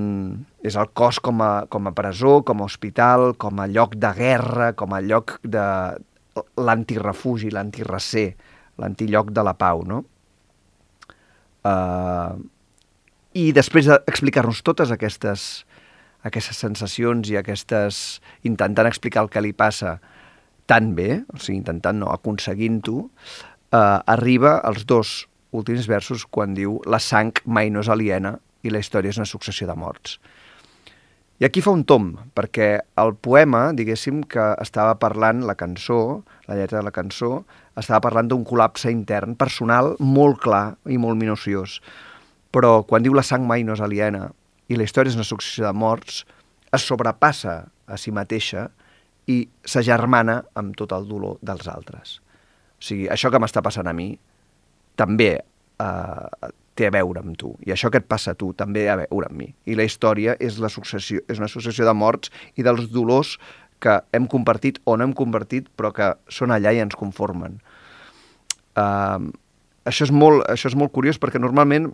és 0.67 0.75
el 0.79 0.90
cos 0.99 1.21
com 1.23 1.43
a, 1.47 1.50
com 1.71 1.87
a 1.87 1.95
presó, 1.95 2.40
com 2.47 2.62
a 2.62 2.67
hospital, 2.67 3.35
com 3.38 3.59
a 3.62 3.69
lloc 3.71 3.95
de 4.02 4.11
guerra, 4.19 4.73
com 4.79 4.95
a 4.95 5.02
lloc 5.02 5.37
de 5.47 5.67
l'antirefugi, 6.59 7.50
l'antirecer, 7.55 8.29
l'antilloc 8.83 9.31
de 9.35 9.45
la 9.47 9.55
pau, 9.59 9.85
no? 9.87 10.02
Uh, 11.61 12.38
i 13.32 13.50
després 13.54 13.87
d'explicar-nos 13.87 14.62
totes 14.66 14.90
aquestes, 14.90 15.64
aquestes 16.26 16.58
sensacions 16.58 17.30
i 17.30 17.38
aquestes... 17.38 18.20
intentant 18.42 18.88
explicar 18.88 19.25
el 19.25 19.30
que 19.30 19.42
li 19.42 19.52
passa 19.52 20.00
tan 20.66 20.94
bé, 20.94 21.22
o 21.30 21.38
sigui, 21.38 21.60
intentant 21.60 21.99
no, 22.00 22.10
aconseguint-ho, 22.10 23.06
eh, 23.70 23.99
arriba 24.06 24.58
als 24.58 24.87
dos 24.87 25.28
últims 25.50 25.87
versos 25.90 26.26
quan 26.26 26.54
diu 26.54 26.78
la 26.87 27.00
sang 27.02 27.32
mai 27.44 27.70
no 27.70 27.82
és 27.82 27.90
aliena 27.90 28.37
i 28.62 28.70
la 28.70 28.82
història 28.82 29.10
és 29.10 29.18
una 29.18 29.26
successió 29.30 29.66
de 29.66 29.75
morts. 29.78 30.18
I 31.40 31.46
aquí 31.46 31.62
fa 31.64 31.72
un 31.72 31.87
tom, 31.88 32.12
perquè 32.37 32.82
el 33.00 33.14
poema, 33.16 33.70
diguéssim, 33.72 34.20
que 34.28 34.50
estava 34.60 34.99
parlant 35.00 35.46
la 35.49 35.54
cançó, 35.56 36.20
la 36.50 36.58
lletra 36.58 36.82
de 36.82 36.84
la 36.84 36.92
cançó, 36.92 37.46
estava 37.80 38.02
parlant 38.04 38.28
d'un 38.28 38.44
col·lapse 38.44 38.92
intern 38.92 39.38
personal 39.40 39.94
molt 39.99 40.42
clar 40.44 40.75
i 40.84 40.99
molt 41.00 41.16
minuciós 41.16 41.78
però 42.54 42.80
quan 42.87 43.02
diu 43.02 43.14
la 43.14 43.26
sang 43.26 43.47
mai 43.47 43.64
no 43.66 43.76
és 43.76 43.83
aliena 43.85 44.28
i 44.71 44.78
la 44.78 44.87
història 44.87 45.11
és 45.11 45.19
una 45.19 45.26
successió 45.26 45.66
de 45.66 45.75
morts, 45.75 46.25
es 46.71 46.87
sobrepassa 46.87 47.57
a 47.87 47.99
si 47.99 48.12
mateixa 48.14 48.69
i 49.30 49.42
s'agermana 49.66 50.40
amb 50.59 50.76
tot 50.78 50.95
el 50.95 51.07
dolor 51.09 51.38
dels 51.42 51.66
altres. 51.71 52.19
O 52.78 52.85
sigui, 52.87 53.09
això 53.11 53.30
que 53.30 53.40
m'està 53.42 53.62
passant 53.62 53.90
a 53.90 53.95
mi 53.95 54.12
també 54.99 55.33
eh, 55.37 56.50
té 56.78 56.88
a 56.88 56.95
veure 56.95 57.23
amb 57.23 57.37
tu. 57.38 57.52
I 57.66 57.75
això 57.75 57.90
que 57.92 58.00
et 58.00 58.09
passa 58.09 58.35
a 58.35 58.38
tu 58.38 58.52
també 58.57 58.87
a 58.88 58.97
veure 59.02 59.28
amb 59.28 59.42
mi. 59.42 59.50
I 59.66 59.76
la 59.78 59.87
història 59.87 60.37
és, 60.40 60.59
la 60.62 60.71
successió, 60.73 61.23
és 61.28 61.42
una 61.42 61.50
successió 61.50 61.87
de 61.87 61.95
morts 61.97 62.33
i 62.57 62.66
dels 62.66 62.88
dolors 62.95 63.37
que 63.80 63.99
hem 64.16 64.26
compartit 64.30 64.78
o 64.85 64.97
no 64.97 65.07
hem 65.07 65.14
compartit, 65.16 65.69
però 65.76 65.90
que 65.97 66.12
són 66.28 66.52
allà 66.54 66.73
i 66.76 66.83
ens 66.83 66.97
conformen. 67.00 67.59
Uh, 68.78 69.30
això, 69.88 70.07
és 70.07 70.12
molt, 70.12 70.45
això 70.52 70.71
és 70.71 70.76
molt 70.78 70.92
curiós 70.95 71.19
perquè 71.21 71.40
normalment 71.40 71.90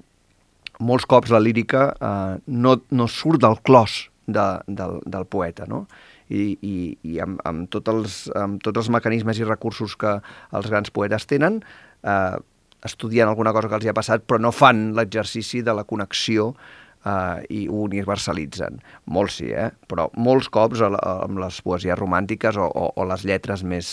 molts 0.81 1.07
cops 1.09 1.33
la 1.33 1.41
lírica 1.43 1.89
eh, 1.95 2.37
no, 2.47 2.77
no 2.91 3.09
surt 3.09 3.43
del 3.43 3.59
clos 3.67 4.07
de, 4.27 4.47
del, 4.67 5.01
del 5.07 5.27
poeta, 5.31 5.67
no? 5.71 5.87
I, 6.27 6.57
i, 6.59 6.77
i 7.07 7.21
amb, 7.23 7.39
amb, 7.47 7.69
tot 7.71 7.87
els, 7.93 8.25
amb 8.35 8.59
tots 8.65 8.83
els 8.83 8.91
mecanismes 8.91 9.39
i 9.39 9.47
recursos 9.47 9.95
que 9.99 10.17
els 10.59 10.67
grans 10.67 10.91
poetes 10.91 11.29
tenen, 11.31 11.61
eh, 12.03 12.39
estudien 12.87 13.31
alguna 13.31 13.53
cosa 13.55 13.71
que 13.71 13.79
els 13.79 13.87
hi 13.87 13.93
ha 13.93 13.97
passat, 13.97 14.27
però 14.27 14.41
no 14.43 14.53
fan 14.55 14.91
l'exercici 14.99 15.63
de 15.67 15.75
la 15.75 15.87
connexió 15.87 16.53
uh, 17.07 17.41
i 17.53 17.67
universalitzen. 17.71 18.81
Molts 19.13 19.39
sí, 19.41 19.51
eh? 19.55 19.71
però 19.89 20.09
molts 20.19 20.51
cops 20.53 20.83
a 20.83 20.91
la, 20.93 21.01
amb 21.27 21.41
les 21.43 21.61
poesies 21.65 21.99
romàntiques 21.99 22.59
o, 22.59 22.67
o, 22.67 22.91
o 22.97 23.07
les 23.09 23.25
lletres 23.29 23.63
més, 23.67 23.93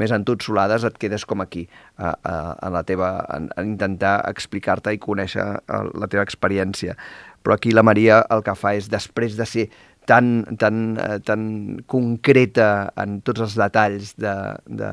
més 0.00 0.14
entotsolades 0.14 0.86
et 0.88 0.98
quedes 1.02 1.26
com 1.28 1.42
aquí, 1.44 1.66
uh, 1.98 2.12
uh, 2.12 2.54
en 2.62 2.76
la 2.76 2.84
teva, 2.88 3.12
en, 3.34 3.50
en 3.58 3.72
intentar 3.74 4.20
explicar-te 4.30 4.94
i 4.94 5.02
conèixer 5.02 5.44
uh, 5.44 5.84
la 5.98 6.10
teva 6.10 6.26
experiència. 6.26 6.96
Però 7.42 7.58
aquí 7.58 7.74
la 7.74 7.84
Maria 7.86 8.22
el 8.30 8.44
que 8.46 8.56
fa 8.58 8.76
és, 8.78 8.90
després 8.92 9.36
de 9.38 9.48
ser 9.48 9.68
tan, 10.06 10.42
tan, 10.58 10.82
uh, 10.96 11.18
tan 11.26 11.44
concreta 11.90 12.92
en 13.02 13.20
tots 13.26 13.48
els 13.48 13.58
detalls 13.58 14.14
de, 14.20 14.34
de, 14.66 14.92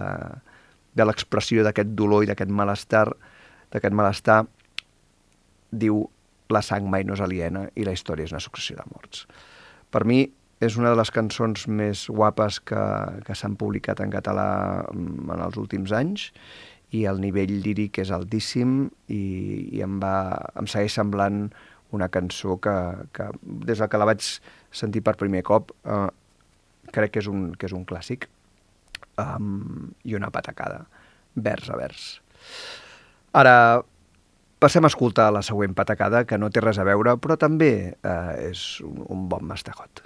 de 0.98 1.10
l'expressió 1.10 1.66
d'aquest 1.66 1.94
dolor 1.98 2.26
i 2.26 2.32
d'aquest 2.32 2.54
malestar, 2.54 3.08
d'aquest 3.70 3.94
malestar, 3.94 4.44
diu 5.70 6.08
la 6.50 6.62
sang 6.66 6.90
mai 6.90 7.06
no 7.06 7.16
és 7.18 7.22
aliena 7.22 7.68
i 7.78 7.86
la 7.86 7.94
història 7.94 8.26
és 8.26 8.34
una 8.34 8.44
successió 8.44 8.78
de 8.80 8.86
morts. 8.90 9.26
Per 9.94 10.04
mi 10.10 10.24
és 10.60 10.76
una 10.76 10.92
de 10.92 10.98
les 11.00 11.12
cançons 11.16 11.68
més 11.72 12.08
guapes 12.10 12.60
que, 12.68 12.82
que 13.26 13.36
s'han 13.38 13.56
publicat 13.60 14.02
en 14.04 14.12
català 14.12 14.50
mm, 14.92 15.30
en 15.36 15.44
els 15.46 15.60
últims 15.62 15.94
anys 15.96 16.30
i 16.96 17.06
el 17.10 17.22
nivell 17.22 17.54
líric 17.64 18.02
és 18.02 18.12
altíssim 18.12 18.90
i, 19.08 19.22
i 19.78 19.84
em, 19.86 20.00
va, 20.02 20.16
em 20.60 20.68
segueix 20.68 20.98
semblant 20.98 21.46
una 21.96 22.10
cançó 22.14 22.58
que, 22.62 22.76
que 23.14 23.30
des 23.66 23.82
que 23.82 24.02
la 24.02 24.10
vaig 24.10 24.26
sentir 24.82 25.02
per 25.06 25.16
primer 25.22 25.44
cop 25.46 25.72
eh, 25.86 26.10
crec 26.94 27.16
que 27.16 27.24
és 27.24 27.30
un, 27.30 27.52
que 27.54 27.70
és 27.70 27.76
un 27.78 27.86
clàssic 27.86 28.28
um, 29.22 29.90
i 30.04 30.18
una 30.18 30.32
patacada, 30.34 30.84
vers 31.36 31.70
a 31.70 31.78
vers. 31.80 32.10
Ara, 33.38 33.56
Passem 34.60 34.84
a 34.84 34.90
escoltar 34.92 35.30
la 35.32 35.42
següent 35.46 35.72
patacada, 35.76 36.26
que 36.28 36.38
no 36.38 36.50
té 36.52 36.60
res 36.64 36.80
a 36.82 36.86
veure, 36.88 37.16
però 37.24 37.38
també 37.40 37.72
eh, 37.96 38.50
és 38.50 38.64
un, 38.84 39.06
un 39.08 39.28
bon 39.32 39.46
mastegot. 39.48 40.04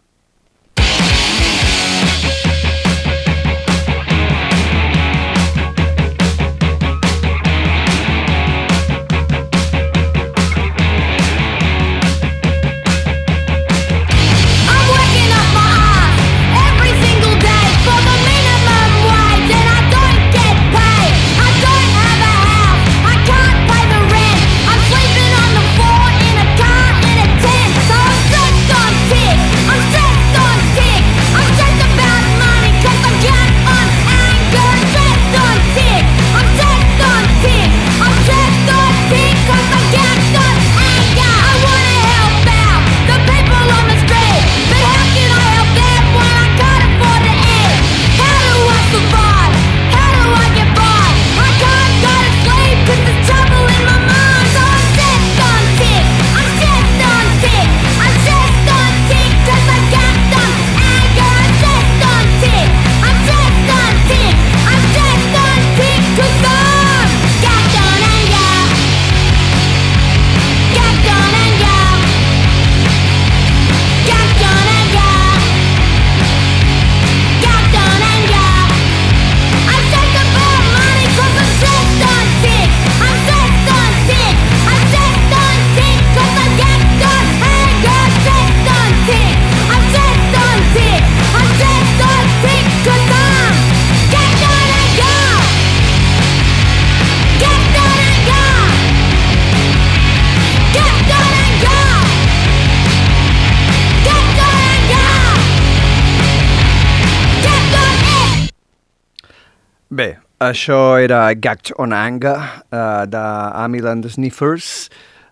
Això 110.43 110.97
era 110.99 111.33
Gagged 111.33 111.73
on 111.79 111.93
Anger, 111.95 112.37
uh, 112.71 113.05
de 113.07 113.23
Amiland 113.63 114.07
Sniffers, 114.11 114.89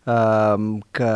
uh, 0.08 0.58
que, 0.96 1.12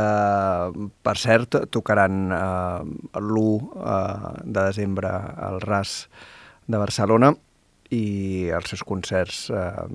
per 1.05 1.15
cert, 1.21 1.58
tocaran 1.71 2.27
uh, 2.36 2.81
l'1 3.21 3.69
uh, 3.75 4.34
de 4.43 4.60
desembre 4.60 5.12
al 5.47 5.62
RAS 5.63 5.97
de 6.67 6.81
Barcelona 6.81 7.31
i 7.93 8.49
els 8.55 8.71
seus 8.73 8.84
concerts 8.88 9.45
uh, 9.53 9.86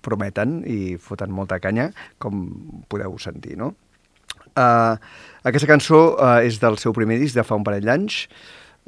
prometen 0.00 0.60
i 0.64 0.96
foten 1.00 1.32
molta 1.34 1.60
canya, 1.60 1.90
com 2.18 2.46
podeu 2.88 3.18
sentir, 3.20 3.58
no? 3.60 3.74
Uh, 4.56 4.96
aquesta 5.46 5.68
cançó 5.70 6.00
uh, 6.16 6.40
és 6.42 6.58
del 6.58 6.80
seu 6.82 6.94
primer 6.96 7.20
disc 7.20 7.36
de 7.36 7.44
fa 7.46 7.54
un 7.54 7.62
parell 7.66 7.86
d'anys 7.86 8.24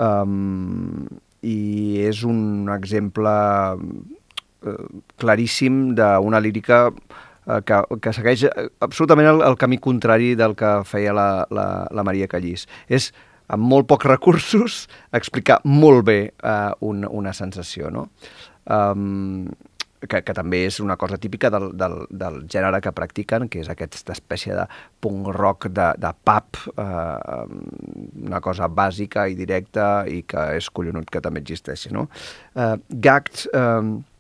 um, 0.03 1.07
i 1.43 1.99
és 2.07 2.23
un 2.29 2.71
exemple 2.73 3.33
uh, 3.33 4.87
claríssim 5.19 5.93
d'una 5.99 6.41
lírica 6.43 6.85
uh, 6.93 7.59
que, 7.67 7.83
que 8.03 8.15
segueix 8.15 8.47
eh, 8.49 8.69
absolutament 8.85 9.29
el, 9.33 9.43
el 9.47 9.59
camí 9.59 9.81
contrari 9.83 10.33
del 10.39 10.55
que 10.59 10.79
feia 10.89 11.15
la, 11.17 11.29
la, 11.51 11.67
la 11.91 12.07
Maria 12.07 12.31
Callís. 12.31 12.69
És 12.87 13.11
amb 13.53 13.67
molt 13.69 13.91
pocs 13.91 14.09
recursos 14.09 14.87
explicar 15.13 15.61
molt 15.67 16.07
bé 16.09 16.21
uh, 16.41 16.73
un, 16.87 17.05
una 17.09 17.35
sensació, 17.37 17.91
no? 17.91 18.09
Um, 18.71 19.51
que, 20.09 20.23
que 20.23 20.35
també 20.37 20.65
és 20.67 20.79
una 20.83 20.97
cosa 21.01 21.19
típica 21.21 21.51
del, 21.53 21.71
del, 21.79 21.97
del 22.11 22.39
gènere 22.51 22.81
que 22.83 22.95
practiquen, 22.97 23.49
que 23.53 23.63
és 23.63 23.71
aquesta 23.73 24.15
espècie 24.17 24.57
de 24.57 24.67
punk 25.03 25.31
rock 25.37 25.69
de, 25.75 25.89
de 26.03 26.13
pub, 26.27 26.63
eh, 26.77 27.43
una 28.29 28.41
cosa 28.45 28.69
bàsica 28.69 29.29
i 29.31 29.37
directa 29.39 30.05
i 30.09 30.23
que 30.29 30.49
és 30.59 30.71
collonut 30.71 31.11
que 31.11 31.23
també 31.25 31.43
existeixi, 31.45 31.93
no? 31.95 32.09
Eh, 32.55 32.75
gagged, 32.91 33.47
eh, 33.53 34.12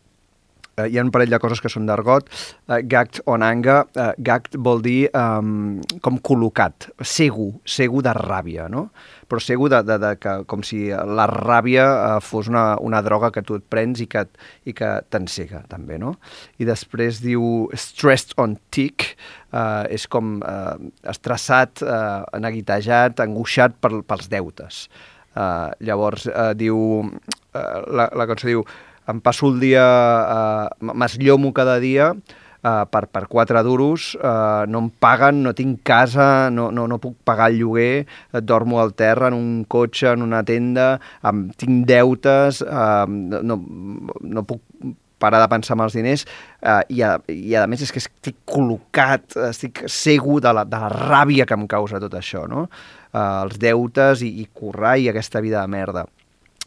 eh, 0.76 0.88
hi 0.88 0.98
ha 0.98 1.04
un 1.04 1.10
parell 1.14 1.32
de 1.32 1.40
coses 1.42 1.60
que 1.62 1.70
són 1.72 1.86
d'argot. 1.88 2.28
Uh, 2.68 2.80
gagged 2.88 3.22
on 3.30 3.44
anger, 3.46 3.82
uh, 3.96 4.12
gagged 4.18 4.58
vol 4.64 4.82
dir 4.84 5.08
um, 5.18 5.80
com 6.04 6.18
col·locat, 6.24 6.88
segur, 7.04 7.50
segur 7.68 8.02
de 8.06 8.14
ràbia, 8.16 8.68
no? 8.72 8.88
Però 9.30 9.40
segur 9.40 9.70
de, 9.72 9.80
de, 9.86 9.96
de 10.02 10.12
que, 10.20 10.34
com 10.50 10.64
si 10.66 10.84
la 10.92 11.26
ràbia 11.30 11.86
uh, 11.88 12.18
fos 12.24 12.50
una, 12.52 12.64
una 12.84 13.02
droga 13.04 13.32
que 13.34 13.44
tu 13.46 13.56
et 13.58 13.64
prens 13.72 14.02
i 14.04 14.08
que, 14.10 14.26
i 14.68 14.74
que 14.76 14.90
t'encega, 15.12 15.64
també, 15.72 15.98
no? 16.02 16.16
I 16.60 16.68
després 16.68 17.22
diu 17.24 17.68
stressed 17.78 18.36
on 18.42 18.58
tick, 18.74 19.14
uh, 19.52 19.88
és 19.92 20.06
com 20.10 20.38
uh, 20.40 20.76
estressat, 21.08 21.84
uh, 21.86 22.22
neguitejat, 22.42 23.24
angoixat 23.24 23.80
per, 23.80 23.98
pels 24.06 24.30
deutes. 24.32 24.86
Uh, 25.32 25.72
llavors 25.80 26.26
uh, 26.28 26.50
diu, 26.52 26.76
uh, 27.00 27.76
la, 27.88 28.10
la 28.12 28.26
cançó 28.28 28.50
diu, 28.50 28.66
em 29.08 29.20
passo 29.20 29.48
el 29.50 29.60
dia, 29.60 29.82
eh, 29.82 30.92
m'esllomo 30.92 31.52
cada 31.56 31.78
dia 31.82 32.12
eh, 32.62 32.84
per, 32.90 33.06
per 33.08 33.26
quatre 33.28 33.62
duros, 33.62 34.12
eh, 34.22 34.64
no 34.68 34.84
em 34.84 34.88
paguen, 35.02 35.42
no 35.42 35.52
tinc 35.58 35.82
casa, 35.86 36.50
no, 36.50 36.70
no, 36.70 36.86
no 36.88 36.98
puc 37.02 37.18
pagar 37.26 37.50
el 37.50 37.60
lloguer, 37.60 38.06
eh, 38.06 38.40
dormo 38.40 38.80
al 38.80 38.94
terra 38.94 39.28
en 39.32 39.38
un 39.38 39.64
cotxe, 39.64 40.12
en 40.12 40.22
una 40.22 40.42
tenda, 40.46 40.94
em, 41.26 41.48
tinc 41.58 41.86
deutes, 41.88 42.62
eh, 42.62 43.06
no, 43.42 43.58
no 44.20 44.46
puc 44.48 44.62
parar 45.22 45.38
de 45.44 45.50
pensar 45.52 45.76
en 45.76 45.84
els 45.84 45.94
diners 45.94 46.24
eh, 46.26 46.80
i, 46.96 47.02
a, 47.06 47.12
i 47.30 47.54
a 47.54 47.66
més 47.70 47.84
és 47.84 47.92
que 47.94 48.02
estic 48.02 48.40
col·locat, 48.48 49.36
estic 49.52 49.84
segur 49.90 50.40
de 50.42 50.54
la, 50.56 50.66
de 50.66 50.80
la 50.82 50.90
ràbia 50.90 51.46
que 51.46 51.58
em 51.58 51.68
causa 51.70 52.02
tot 52.02 52.16
això, 52.18 52.48
no? 52.50 52.66
Eh, 53.12 53.20
els 53.20 53.60
deutes 53.62 54.26
i, 54.26 54.32
i 54.42 54.48
currar 54.50 54.96
i 54.98 55.08
aquesta 55.12 55.42
vida 55.44 55.62
de 55.62 55.70
merda. 55.70 56.06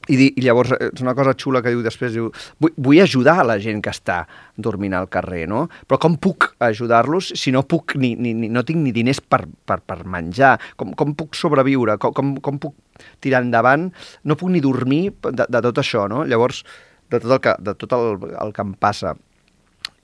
I, 0.08 0.18
I 0.38 0.44
llavors 0.46 0.74
eh, 0.76 0.90
és 0.92 1.02
una 1.04 1.16
cosa 1.18 1.34
xula 1.38 1.62
que 1.66 1.74
diu 1.74 1.82
després, 1.86 2.14
diu, 2.14 2.30
vull, 2.62 2.74
vull 2.78 3.02
ajudar 3.02 3.40
a 3.42 3.48
la 3.48 3.58
gent 3.62 3.82
que 3.84 3.94
està 3.94 4.22
dormint 4.56 4.94
al 4.98 5.10
carrer, 5.12 5.46
no? 5.50 5.66
Però 5.90 6.00
com 6.02 6.18
puc 6.22 6.52
ajudar-los 6.64 7.32
si 7.40 7.54
no 7.56 7.66
puc 7.66 7.96
ni, 8.02 8.14
ni, 8.16 8.36
ni, 8.38 8.50
no 8.54 8.66
tinc 8.68 8.84
ni 8.84 8.94
diners 8.96 9.22
per, 9.22 9.44
per, 9.66 9.80
per 9.82 10.04
menjar? 10.06 10.56
Com, 10.78 10.94
com 10.98 11.16
puc 11.18 11.38
sobreviure? 11.38 11.98
Com, 12.02 12.14
com, 12.16 12.34
com 12.46 12.62
puc 12.62 13.06
tirar 13.24 13.44
endavant? 13.46 13.90
No 14.24 14.38
puc 14.40 14.54
ni 14.54 14.64
dormir 14.64 15.10
de, 15.26 15.48
de 15.50 15.64
tot 15.70 15.82
això, 15.82 16.06
no? 16.12 16.24
Llavors, 16.30 16.64
de 17.10 17.22
tot 17.22 17.38
el 17.38 17.42
que, 17.42 17.56
de 17.66 17.78
tot 17.82 17.96
el, 17.98 18.12
el 18.34 18.56
que 18.56 18.66
em 18.66 18.74
passa. 18.78 19.16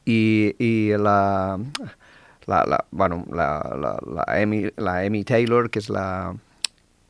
I, 0.09 0.21
i 0.57 0.71
la, 0.97 1.57
la, 2.49 2.63
la, 2.65 2.85
bueno, 2.89 3.23
la, 3.29 3.51
la, 3.77 3.97
la, 4.01 4.25
Amy, 4.33 4.65
la 4.77 5.01
Amy 5.05 5.23
Taylor, 5.23 5.69
que 5.69 5.81
és 5.81 5.91
la, 5.93 6.33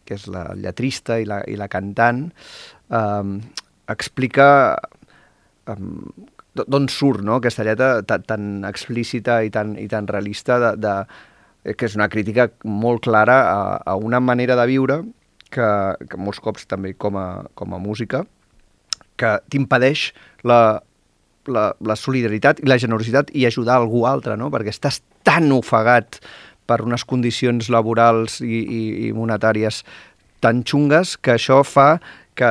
que 0.05 0.17
és 0.19 0.27
la 0.31 0.49
lletrista 0.59 1.21
i 1.21 1.27
la, 1.29 1.41
i 1.47 1.55
la 1.59 1.69
cantant, 1.71 2.25
um, 2.91 3.39
explica 3.91 4.77
um, 5.71 6.11
d'on 6.53 6.89
surt 6.91 7.23
no? 7.23 7.39
aquesta 7.39 7.65
lletra 7.67 8.01
tan, 8.07 8.25
tan 8.27 8.47
explícita 8.67 9.41
i 9.45 9.51
tan, 9.53 9.77
i 9.79 9.87
tan 9.91 10.07
realista 10.07 10.59
de, 10.59 10.75
de, 10.83 10.95
eh, 11.63 11.75
que 11.75 11.87
és 11.87 11.95
una 11.95 12.09
crítica 12.11 12.49
molt 12.67 13.05
clara 13.07 13.39
a, 13.47 13.61
a 13.93 13.95
una 13.95 14.19
manera 14.19 14.57
de 14.59 14.67
viure 14.69 15.01
que, 15.51 15.67
que 16.07 16.19
molts 16.19 16.43
cops 16.43 16.67
també 16.67 16.93
com 16.93 17.17
a, 17.19 17.27
com 17.55 17.73
a 17.75 17.81
música 17.81 18.25
que 19.19 19.35
t'impedeix 19.53 20.09
la, 20.47 20.81
la, 21.47 21.65
la 21.79 21.97
solidaritat 21.99 22.61
i 22.63 22.69
la 22.69 22.79
generositat 22.81 23.31
i 23.37 23.45
ajudar 23.47 23.79
algú 23.79 24.05
altre, 24.09 24.37
no? 24.39 24.51
perquè 24.51 24.73
estàs 24.73 25.01
tan 25.27 25.51
ofegat 25.55 26.19
per 26.67 26.81
unes 26.85 27.03
condicions 27.07 27.69
laborals 27.73 28.39
i, 28.43 28.61
i, 28.61 28.81
i 29.07 29.11
monetàries 29.15 29.83
tan 30.41 30.63
xungues 30.65 31.15
que 31.21 31.35
això 31.35 31.61
fa 31.67 31.99
que 32.37 32.49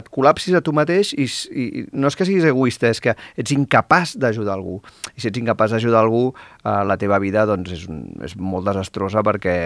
et 0.00 0.10
col·lapsis 0.12 0.56
a 0.56 0.62
tu 0.64 0.74
mateix 0.76 1.12
i, 1.14 1.26
i 1.26 1.84
no 1.92 2.10
és 2.10 2.18
que 2.18 2.26
siguis 2.28 2.46
egoista, 2.48 2.90
és 2.90 3.02
que 3.02 3.14
ets 3.38 3.54
incapaç 3.54 4.16
d'ajudar 4.20 4.56
algú. 4.56 4.80
I 5.14 5.22
si 5.22 5.30
ets 5.30 5.40
incapaç 5.40 5.76
d'ajudar 5.76 6.02
algú, 6.04 6.26
eh, 6.64 6.82
la 6.86 6.98
teva 7.00 7.20
vida 7.22 7.46
doncs, 7.48 7.72
és, 7.76 7.86
és 8.26 8.36
molt 8.36 8.68
desastrosa 8.68 9.24
perquè, 9.26 9.56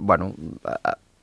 bueno, 0.00 0.32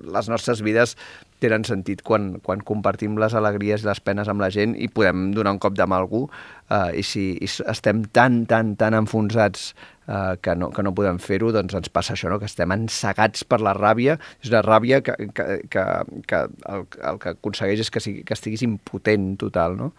les 0.04 0.30
nostres 0.30 0.62
vides 0.62 0.96
tenen 1.42 1.66
sentit 1.66 2.02
quan, 2.06 2.36
quan 2.46 2.62
compartim 2.66 3.18
les 3.22 3.34
alegries 3.38 3.84
i 3.84 3.90
les 3.90 4.02
penes 4.02 4.30
amb 4.30 4.42
la 4.42 4.50
gent 4.54 4.76
i 4.78 4.90
podem 4.90 5.32
donar 5.36 5.54
un 5.56 5.62
cop 5.62 5.76
de 5.78 5.86
mà 5.86 5.98
a 5.98 6.04
algú 6.04 6.24
eh, 6.28 7.00
i 7.02 7.04
si 7.06 7.28
i 7.38 7.50
estem 7.70 8.04
tan, 8.14 8.44
tan, 8.50 8.76
tan 8.80 8.98
enfonsats 8.98 9.74
eh, 10.08 10.38
que, 10.42 10.56
no, 10.56 10.72
que 10.74 10.86
no 10.86 10.94
podem 10.98 11.20
fer-ho, 11.22 11.52
doncs 11.56 11.76
ens 11.78 11.92
passa 11.94 12.16
això, 12.16 12.32
no? 12.32 12.40
que 12.42 12.50
estem 12.50 12.74
encegats 12.74 13.46
per 13.48 13.62
la 13.66 13.76
ràbia. 13.78 14.18
És 14.42 14.54
una 14.54 14.64
ràbia 14.66 15.02
que, 15.06 15.18
que, 15.36 15.46
que, 15.74 15.86
que 16.30 16.42
el, 16.46 16.88
el 17.12 17.22
que 17.22 17.36
aconsegueix 17.36 17.86
és 17.86 17.94
que, 17.94 18.04
sigui, 18.04 18.24
que 18.26 18.38
estiguis 18.38 18.66
impotent 18.66 19.36
total. 19.42 19.78
No? 19.80 19.92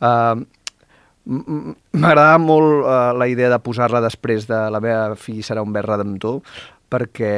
Uh, 0.00 0.40
M'agradava 1.30 2.38
molt 2.40 2.80
uh, 2.80 3.12
la 3.14 3.28
idea 3.28 3.50
de 3.52 3.58
posar-la 3.62 4.00
després 4.02 4.48
de 4.48 4.56
La 4.72 4.80
meva 4.82 5.18
fill 5.20 5.42
serà 5.46 5.62
un 5.62 5.74
verre 5.74 5.92
redemptor, 5.92 6.40
perquè 6.90 7.34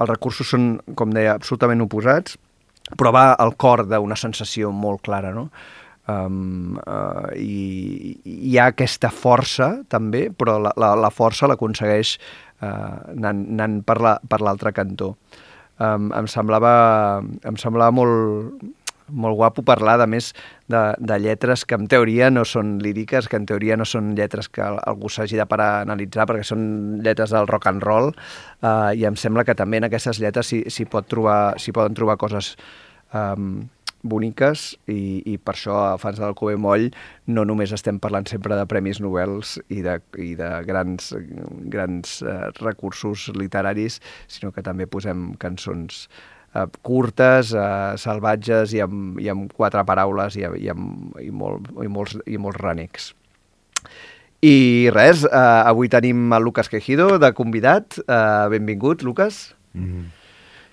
els 0.00 0.10
recursos 0.10 0.50
són, 0.50 0.74
com 0.98 1.12
deia, 1.14 1.34
absolutament 1.38 1.84
oposats, 1.84 2.36
però 2.98 3.12
va 3.14 3.24
al 3.40 3.54
cor 3.56 3.84
d'una 3.88 4.16
sensació 4.18 4.72
molt 4.74 5.04
clara, 5.06 5.32
no? 5.32 5.48
Um, 6.04 6.76
uh, 6.84 7.30
i, 7.40 8.12
i 8.28 8.34
hi 8.50 8.58
ha 8.60 8.66
aquesta 8.74 9.08
força 9.08 9.70
també, 9.88 10.26
però 10.28 10.58
la, 10.60 10.74
la, 10.76 10.90
la 11.06 11.08
força 11.08 11.48
l'aconsegueix 11.48 12.18
uh, 12.60 13.14
anant, 13.14 13.40
anant 13.54 13.78
per 13.88 13.96
la- 14.04 14.18
l'altre 14.44 14.74
cantó. 14.76 15.14
Um, 15.80 16.10
em 16.12 16.28
semblava, 16.28 16.74
em 17.24 17.56
semblava 17.56 17.94
molt, 17.96 18.60
molt 19.08 19.36
guapo 19.36 19.64
parlar, 19.66 19.98
a 20.00 20.06
més, 20.10 20.32
de, 20.70 20.82
de 20.98 21.18
lletres 21.20 21.64
que 21.68 21.76
en 21.78 21.86
teoria 21.90 22.30
no 22.32 22.44
són 22.48 22.78
líriques, 22.82 23.28
que 23.28 23.36
en 23.40 23.46
teoria 23.48 23.76
no 23.76 23.86
són 23.88 24.14
lletres 24.18 24.48
que 24.48 24.64
algú 24.64 25.10
s'hagi 25.12 25.38
de 25.40 25.46
parar 25.50 25.70
a 25.74 25.84
analitzar, 25.84 26.26
perquè 26.30 26.46
són 26.46 26.64
lletres 27.04 27.34
del 27.34 27.48
rock 27.50 27.68
and 27.72 27.84
roll, 27.84 28.12
uh, 28.62 28.90
i 28.96 29.04
em 29.08 29.16
sembla 29.20 29.44
que 29.44 29.56
també 29.58 29.82
en 29.82 29.90
aquestes 29.90 30.20
lletres 30.22 30.52
s'hi 30.52 30.88
pot 30.90 31.08
trobar, 31.10 31.54
poden 31.74 31.96
trobar 31.96 32.18
coses 32.20 32.54
um, 33.12 33.64
boniques 34.04 34.74
i, 34.86 35.22
i 35.32 35.38
per 35.40 35.54
això 35.56 35.76
a 35.80 35.96
Fans 35.98 36.20
del 36.20 36.36
Cove 36.36 36.58
Moll 36.60 36.90
no 37.32 37.46
només 37.48 37.72
estem 37.72 37.98
parlant 38.02 38.28
sempre 38.28 38.56
de 38.58 38.66
premis 38.68 39.00
Nobels 39.00 39.56
i 39.72 39.80
de, 39.84 39.96
i 40.20 40.34
de 40.38 40.50
grans, 40.68 41.14
grans 41.72 42.20
uh, 42.22 42.52
recursos 42.60 43.30
literaris, 43.34 44.00
sinó 44.28 44.52
que 44.52 44.64
també 44.66 44.86
posem 44.86 45.32
cançons 45.40 46.04
uh, 46.54 46.66
curtes, 46.86 47.52
uh, 47.58 47.94
salvatges 48.00 48.74
i 48.74 48.80
amb, 48.84 49.20
i 49.20 49.28
amb 49.32 49.52
quatre 49.52 49.84
paraules 49.86 50.38
i, 50.40 50.46
i, 50.46 50.70
amb, 50.72 51.18
i, 51.20 51.30
molt, 51.34 51.68
i, 51.82 51.90
molts, 51.90 52.16
i 52.26 52.40
molts 52.40 52.62
renecs. 52.62 53.12
I 54.44 54.90
res, 54.92 55.22
uh, 55.24 55.64
avui 55.64 55.88
tenim 55.92 56.32
el 56.36 56.44
Lucas 56.44 56.68
Quejido 56.68 57.16
de 57.18 57.32
convidat. 57.36 57.96
Uh, 58.04 58.50
benvingut, 58.52 59.02
Lucas. 59.06 59.54
Mm. 59.72 60.10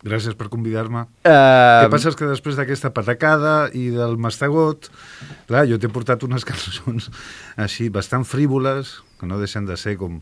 Gràcies 0.02 0.34
per 0.34 0.48
convidar-me. 0.50 1.06
Uh, 1.22 1.86
que 1.86 1.92
passa 1.94 2.10
és 2.10 2.18
que 2.18 2.26
després 2.26 2.58
d'aquesta 2.58 2.90
patacada 2.94 3.70
i 3.78 3.92
del 3.94 4.18
mastegot, 4.18 4.90
clar, 5.50 5.68
jo 5.70 5.78
t'he 5.78 5.92
portat 5.94 6.26
unes 6.26 6.46
cançons 6.50 7.12
així 7.62 7.92
bastant 7.94 8.26
frívoles, 8.26 8.98
que 9.22 9.30
no 9.30 9.38
deixen 9.40 9.70
de 9.70 9.78
ser 9.78 9.96
com 10.02 10.18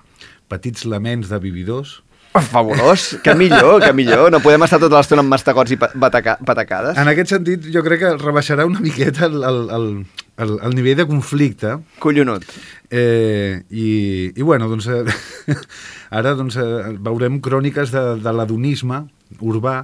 petits 0.51 0.83
laments 0.83 1.31
de 1.31 1.39
vividors. 1.39 2.01
Fabulós, 2.33 3.17
que 3.23 3.33
millor, 3.35 3.81
que 3.81 3.91
millor. 3.93 4.29
No 4.31 4.39
podem 4.43 4.61
estar 4.67 4.77
tota 4.79 4.99
l'estona 4.99 5.23
amb 5.25 5.31
mastegots 5.33 5.73
i 5.73 5.77
pa- 5.81 5.89
bataca 5.97 6.37
patacades. 6.45 6.97
En 7.01 7.09
aquest 7.09 7.33
sentit, 7.33 7.65
jo 7.73 7.81
crec 7.85 8.03
que 8.03 8.11
rebaixarà 8.21 8.67
una 8.69 8.79
miqueta 8.83 9.25
el, 9.25 9.39
el, 9.43 9.61
el, 9.75 9.87
el, 10.45 10.53
el 10.69 10.75
nivell 10.77 10.99
de 11.01 11.07
conflicte 11.09 11.73
Collonut. 11.99 12.45
Eh, 12.89 13.63
i, 13.69 13.87
I, 14.35 14.41
bueno, 14.45 14.69
doncs, 14.69 14.87
eh, 14.93 15.57
ara 16.21 16.35
doncs, 16.37 16.57
eh, 16.61 16.93
veurem 17.01 17.39
cròniques 17.41 17.91
de, 17.93 18.05
de 18.21 18.33
l'adonisme 18.37 19.03
urbà 19.45 19.75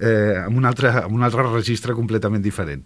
eh, 0.00 0.42
amb, 0.46 0.56
un 0.60 0.66
altre, 0.68 0.90
amb 1.04 1.14
un 1.16 1.24
altre 1.28 1.44
registre 1.52 1.94
completament 1.96 2.42
diferent. 2.44 2.82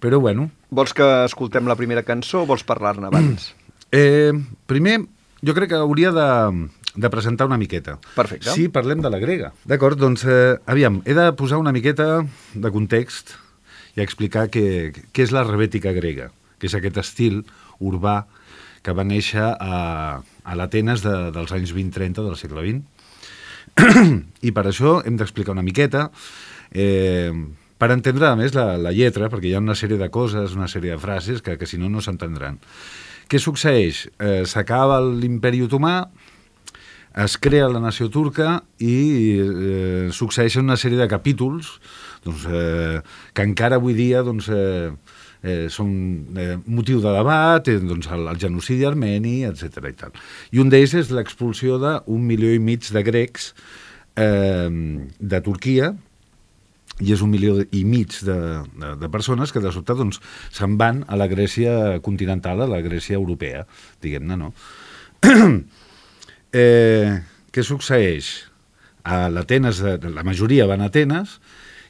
Però, 0.00 0.18
bueno, 0.22 0.48
Vols 0.70 0.94
que 0.96 1.06
escoltem 1.26 1.66
la 1.68 1.74
primera 1.76 2.02
cançó 2.06 2.42
o 2.44 2.46
vols 2.48 2.62
parlar-ne 2.64 3.08
abans? 3.10 3.50
eh, 3.92 4.30
primer, 4.70 5.00
jo 5.46 5.54
crec 5.56 5.72
que 5.72 5.80
hauria 5.80 6.12
de, 6.14 6.30
de 6.94 7.10
presentar 7.10 7.46
una 7.48 7.58
miqueta. 7.60 7.98
Perfecte. 8.16 8.50
Sí, 8.54 8.68
parlem 8.72 9.02
de 9.04 9.12
la 9.12 9.20
grega. 9.22 9.52
D'acord, 9.68 9.98
doncs, 10.00 10.24
eh, 10.24 10.58
aviam, 10.66 11.00
he 11.06 11.16
de 11.16 11.30
posar 11.38 11.60
una 11.62 11.72
miqueta 11.72 12.24
de 12.54 12.72
context 12.74 13.36
i 13.96 14.04
explicar 14.04 14.48
què, 14.52 14.92
què 15.12 15.26
és 15.26 15.32
la 15.34 15.44
rebètica 15.46 15.94
grega, 15.96 16.30
que 16.58 16.70
és 16.70 16.76
aquest 16.76 17.00
estil 17.02 17.42
urbà 17.80 18.24
que 18.84 18.94
va 18.96 19.04
néixer 19.04 19.44
a, 19.44 20.20
a 20.20 20.56
l'Atenes 20.56 21.04
de, 21.04 21.16
dels 21.34 21.52
anys 21.56 21.74
20-30 21.76 22.24
del 22.24 22.36
segle 22.40 22.64
XX. 22.64 22.84
I 24.48 24.52
per 24.56 24.64
això 24.68 24.98
hem 25.06 25.18
d'explicar 25.20 25.54
una 25.54 25.64
miqueta, 25.66 26.08
eh, 26.72 27.32
per 27.80 27.90
entendre, 27.94 28.28
a 28.28 28.36
més, 28.36 28.52
la, 28.56 28.74
la 28.76 28.92
lletra, 28.92 29.30
perquè 29.32 29.48
hi 29.48 29.54
ha 29.56 29.62
una 29.62 29.76
sèrie 29.78 29.96
de 30.00 30.10
coses, 30.12 30.56
una 30.56 30.68
sèrie 30.68 30.92
de 30.92 31.00
frases 31.00 31.40
que, 31.44 31.56
que 31.56 31.68
si 31.68 31.80
no, 31.80 31.88
no 31.88 32.02
s'entendran. 32.04 32.58
Què 33.30 33.38
succeeix? 33.38 34.08
Eh, 34.18 34.42
S'acaba 34.50 34.96
l'imperi 35.04 35.60
otomà, 35.62 36.00
es 37.22 37.36
crea 37.38 37.68
la 37.70 37.78
nació 37.82 38.08
turca 38.10 38.56
i 38.82 38.94
eh, 39.38 40.08
succeeixen 40.14 40.66
una 40.66 40.76
sèrie 40.78 40.98
de 40.98 41.06
capítols 41.10 41.76
doncs, 42.24 42.44
eh, 42.50 42.98
que 43.34 43.46
encara 43.46 43.78
avui 43.78 43.94
dia 43.94 44.24
doncs, 44.26 44.50
eh, 44.50 44.90
eh, 45.42 45.68
són 45.70 45.92
eh, 46.34 46.56
motiu 46.66 46.98
de 47.02 47.14
debat, 47.14 47.70
eh, 47.70 47.78
doncs, 47.78 48.10
el, 48.10 48.26
el 48.30 48.42
genocidi 48.42 48.86
armeni, 48.86 49.44
etc. 49.46 49.78
I, 49.78 49.94
tal. 50.02 50.18
I 50.50 50.62
un 50.62 50.74
d'ells 50.74 50.98
és 50.98 51.14
l'expulsió 51.14 51.78
d'un 51.82 52.26
milió 52.26 52.50
i 52.50 52.58
mig 52.62 52.90
de 52.90 53.06
grecs 53.06 53.52
eh, 54.18 54.70
de 55.18 55.42
Turquia, 55.46 55.94
i 57.00 57.14
és 57.14 57.22
un 57.24 57.30
milió 57.32 57.56
i 57.72 57.82
mig 57.88 58.18
de, 58.26 58.36
de, 58.76 58.92
de 59.00 59.10
persones 59.12 59.52
que 59.52 59.62
de 59.62 59.72
sobte 59.72 59.96
doncs, 59.96 60.20
se'n 60.52 60.76
van 60.80 61.02
a 61.08 61.18
la 61.18 61.28
Grècia 61.30 62.00
continental, 62.04 62.60
a 62.60 62.68
la 62.70 62.82
Grècia 62.84 63.18
europea, 63.18 63.64
diguem-ne, 64.04 64.36
no? 64.36 64.52
eh, 66.52 67.20
què 67.50 67.64
succeeix? 67.66 68.30
A 69.04 69.26
l'Atenes, 69.32 69.80
la 69.80 70.24
majoria 70.26 70.68
van 70.68 70.84
a 70.84 70.90
Atenes, 70.92 71.38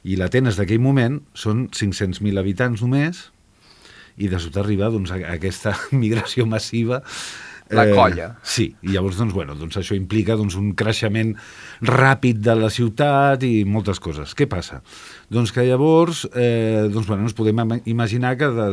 i 0.06 0.16
l'Atenes 0.16 0.56
d'aquell 0.56 0.80
moment 0.80 1.18
són 1.36 1.66
500.000 1.74 2.40
habitants 2.40 2.82
només, 2.84 3.26
i 4.20 4.28
de 4.28 4.38
sobte 4.40 4.60
arriba 4.62 4.90
doncs, 4.92 5.12
a 5.14 5.20
aquesta 5.34 5.74
migració 6.02 6.46
massiva 6.46 7.02
La 7.70 7.84
colla. 7.94 8.24
Sí, 8.42 8.64
i 8.82 8.90
llavors 8.94 9.16
doncs, 9.20 9.32
bueno, 9.36 9.54
doncs 9.54 9.76
això 9.78 9.94
implica 9.94 10.34
doncs, 10.38 10.56
un 10.58 10.72
creixement 10.74 11.36
ràpid 11.86 12.40
de 12.42 12.54
la 12.58 12.70
ciutat 12.72 13.44
i 13.46 13.64
moltes 13.64 14.00
coses. 14.02 14.32
Què 14.34 14.48
passa? 14.50 14.80
Doncs 15.30 15.52
que 15.54 15.62
llavors 15.68 16.24
eh, 16.34 16.88
doncs, 16.90 17.06
bueno, 17.06 17.28
ens 17.28 17.36
podem 17.38 17.62
ima- 17.62 17.78
imaginar 17.86 18.32
que 18.40 18.48
de, 18.56 18.66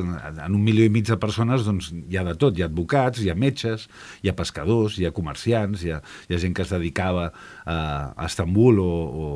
en 0.48 0.56
un 0.58 0.64
milió 0.66 0.88
i 0.88 0.90
mig 0.94 1.06
de 1.06 1.18
persones 1.22 1.66
doncs, 1.68 1.92
hi 2.10 2.18
ha 2.18 2.24
de 2.26 2.34
tot, 2.42 2.58
hi 2.58 2.66
ha 2.66 2.72
advocats, 2.72 3.22
hi 3.22 3.30
ha 3.30 3.36
metges, 3.38 3.86
hi 4.24 4.32
ha 4.32 4.36
pescadors, 4.40 4.98
hi 4.98 5.06
ha 5.06 5.14
comerciants, 5.14 5.84
hi 5.86 5.94
ha, 5.94 6.02
hi 6.30 6.34
ha 6.34 6.42
gent 6.42 6.58
que 6.58 6.66
es 6.66 6.74
dedicava 6.74 7.30
a, 7.30 7.78
a 8.18 8.26
Estambul 8.26 8.82
o, 8.82 8.90
o, 8.90 9.30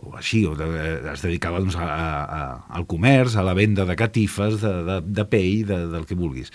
o 0.00 0.14
així, 0.16 0.46
o 0.48 0.54
de, 0.56 0.70
eh, 0.80 0.96
es 1.12 1.20
dedicava 1.26 1.60
doncs, 1.60 1.76
a, 1.76 1.84
a, 1.84 2.08
a, 2.24 2.42
al 2.80 2.88
comerç, 2.88 3.36
a 3.36 3.44
la 3.44 3.52
venda 3.58 3.84
de 3.84 3.98
catifes, 4.00 4.56
de, 4.64 4.72
de, 4.88 4.98
de 5.20 5.28
pell, 5.28 5.66
de, 5.68 5.82
del 5.92 6.08
que 6.08 6.16
vulguis. 6.16 6.48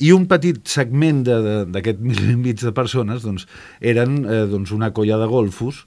I 0.00 0.12
un 0.16 0.24
petit 0.30 0.60
segment 0.68 1.22
d'aquest 1.26 2.00
milió 2.08 2.32
i 2.32 2.38
mig 2.40 2.62
de 2.62 2.72
persones 2.76 3.26
doncs, 3.26 3.46
eren 3.80 4.22
eh, 4.24 4.44
doncs, 4.50 4.72
una 4.72 4.92
colla 4.96 5.18
de 5.20 5.28
golfos 5.30 5.84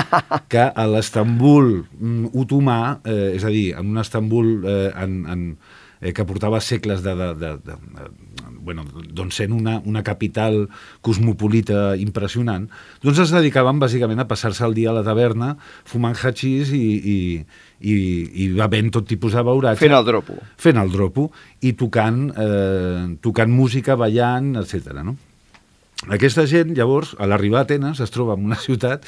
que 0.52 0.68
a 0.68 0.86
l'Estambul 0.86 1.74
mm, 1.82 2.32
otomà, 2.38 2.80
eh, 3.04 3.34
és 3.36 3.44
a 3.44 3.52
dir, 3.54 3.72
en 3.78 3.92
un 3.94 4.02
Estambul 4.04 4.54
eh, 4.64 4.88
en, 4.94 5.20
en, 5.28 5.44
eh, 6.00 6.12
que 6.12 6.26
portava 6.28 6.60
segles 6.60 7.02
de, 7.02 7.14
de, 7.18 7.34
de, 7.34 7.52
de, 7.66 7.76
de 7.98 8.10
bueno, 8.68 8.84
doncs 9.14 9.38
sent 9.40 9.54
una, 9.56 9.78
una 9.88 10.02
capital 10.04 10.66
cosmopolita 11.04 11.96
impressionant, 11.96 12.66
doncs 13.02 13.22
es 13.24 13.32
dedicaven 13.32 13.80
bàsicament 13.80 14.20
a 14.20 14.28
passar-se 14.28 14.66
el 14.66 14.76
dia 14.76 14.92
a 14.92 14.98
la 14.98 15.04
taverna 15.06 15.54
fumant 15.88 16.18
hachís 16.18 16.74
i, 16.76 16.84
i, 16.98 17.18
i, 17.80 17.94
i 18.44 18.48
bevent 18.56 18.90
tot 18.94 19.06
tipus 19.08 19.36
de 19.36 19.44
beuratge 19.46 19.84
Fent 19.84 19.94
el 19.94 20.06
dropo. 20.06 20.38
fent 20.58 20.80
el 20.80 20.90
dropo 20.92 21.28
i 21.62 21.74
tocant, 21.78 22.24
eh, 22.34 23.04
tocant 23.22 23.52
música, 23.52 23.96
ballant, 23.98 24.54
etc. 24.62 24.98
No? 25.06 25.16
Aquesta 26.14 26.46
gent, 26.46 26.74
llavors, 26.78 27.14
a 27.18 27.26
l'arribar 27.26 27.62
a 27.62 27.68
Atenes, 27.68 28.00
es 28.00 28.14
troba 28.14 28.38
en 28.38 28.48
una 28.50 28.58
ciutat 28.66 29.06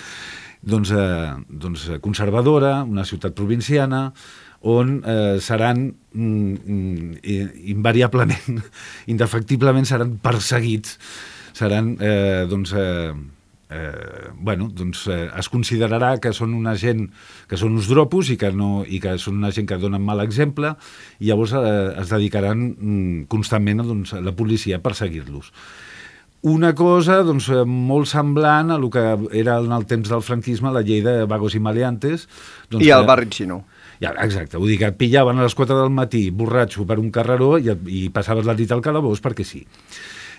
doncs, 0.60 0.92
eh, 0.92 1.32
doncs, 1.48 1.88
conservadora, 2.04 2.82
una 2.84 3.06
ciutat 3.08 3.34
provinciana, 3.34 4.10
on 4.60 4.98
eh, 5.08 5.38
seran 5.40 5.86
mm, 6.12 6.54
mm, 6.66 7.18
invariablement, 7.72 8.60
indefectiblement 9.12 9.88
seran 9.88 10.18
perseguits, 10.20 10.98
seran, 11.56 11.94
eh, 12.00 12.46
doncs, 12.48 12.74
eh, 12.76 13.14
eh, 13.70 14.30
bueno, 14.34 14.68
doncs 14.68 15.06
eh, 15.08 15.28
es 15.38 15.48
considerarà 15.48 16.16
que 16.22 16.32
són 16.36 16.54
una 16.58 16.74
gent 16.78 17.06
que 17.48 17.58
són 17.60 17.78
uns 17.78 17.88
dropos 17.90 18.30
i 18.34 18.36
que, 18.40 18.50
no, 18.52 18.82
i 18.86 19.00
que 19.02 19.16
són 19.22 19.38
una 19.40 19.52
gent 19.54 19.68
que 19.70 19.78
donen 19.80 20.02
mal 20.02 20.22
exemple 20.24 20.74
i 21.20 21.30
llavors 21.30 21.54
eh, 21.56 21.62
es 22.02 22.10
dedicaran 22.10 22.66
mm, 22.72 23.22
constantment 23.30 23.84
a, 23.84 23.86
doncs, 23.86 24.14
a 24.18 24.24
la 24.24 24.34
policia 24.36 24.80
a 24.80 24.84
perseguir-los. 24.84 25.52
Una 26.50 26.72
cosa 26.74 27.18
doncs, 27.22 27.50
eh, 27.52 27.64
molt 27.68 28.08
semblant 28.08 28.72
a 28.72 28.78
el 28.80 28.88
que 28.92 29.04
era 29.36 29.58
en 29.60 29.74
el 29.76 29.84
temps 29.86 30.08
del 30.08 30.24
franquisme 30.24 30.72
la 30.72 30.80
llei 30.80 31.02
de 31.04 31.26
vagos 31.28 31.54
i 31.54 31.60
maleantes. 31.60 32.26
Doncs, 32.70 32.86
I 32.86 32.94
el 32.96 33.04
barri 33.06 33.28
xino. 33.30 33.64
ja, 34.00 34.14
exacte, 34.24 34.56
vull 34.56 34.70
dir 34.72 34.78
que 34.80 34.88
et 34.88 34.96
pillaven 34.96 35.38
a 35.38 35.44
les 35.44 35.54
4 35.54 35.76
del 35.76 35.92
matí 35.92 36.30
borratxo 36.32 36.86
per 36.88 36.96
un 36.98 37.10
carreró 37.12 37.58
i, 37.60 37.68
i 37.92 38.08
passaves 38.08 38.48
la 38.48 38.56
nit 38.56 38.72
al 38.72 38.80
calabós 38.80 39.20
perquè 39.20 39.44
sí. 39.44 39.66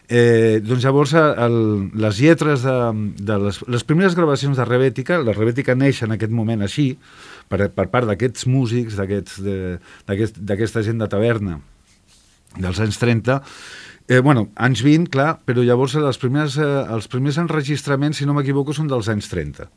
Eh, 0.10 0.60
doncs 0.66 0.84
llavors 0.84 1.14
eh, 1.16 1.26
el, 1.46 1.58
les 2.02 2.18
lletres 2.20 2.66
de, 2.68 2.78
de 3.22 3.38
les, 3.46 3.62
les 3.72 3.86
primeres 3.88 4.16
gravacions 4.18 4.58
de 4.58 4.66
Rebètica, 4.68 5.20
la 5.24 5.36
Rebètica 5.38 5.76
neix 5.78 6.02
en 6.04 6.16
aquest 6.18 6.34
moment 6.36 6.66
així, 6.66 6.94
per, 7.52 7.70
per 7.72 7.88
part 7.94 8.10
d'aquests 8.10 8.48
músics, 8.52 8.98
d'aquesta 9.00 10.84
gent 10.84 11.00
de 11.00 11.12
taverna 11.12 11.62
dels 12.58 12.82
anys 12.84 13.00
30, 13.00 13.40
eh, 14.12 14.20
bueno, 14.20 14.50
anys 14.56 14.82
20, 14.84 15.08
clar, 15.14 15.38
però 15.48 15.64
llavors 15.64 15.96
les 15.96 16.20
primeres, 16.20 16.58
eh, 16.60 16.68
els 16.92 17.08
primers 17.08 17.38
enregistraments, 17.40 18.20
si 18.20 18.28
no 18.28 18.36
m'equivoco, 18.36 18.76
són 18.76 18.90
dels 18.92 19.08
anys 19.08 19.30
30. 19.32 19.70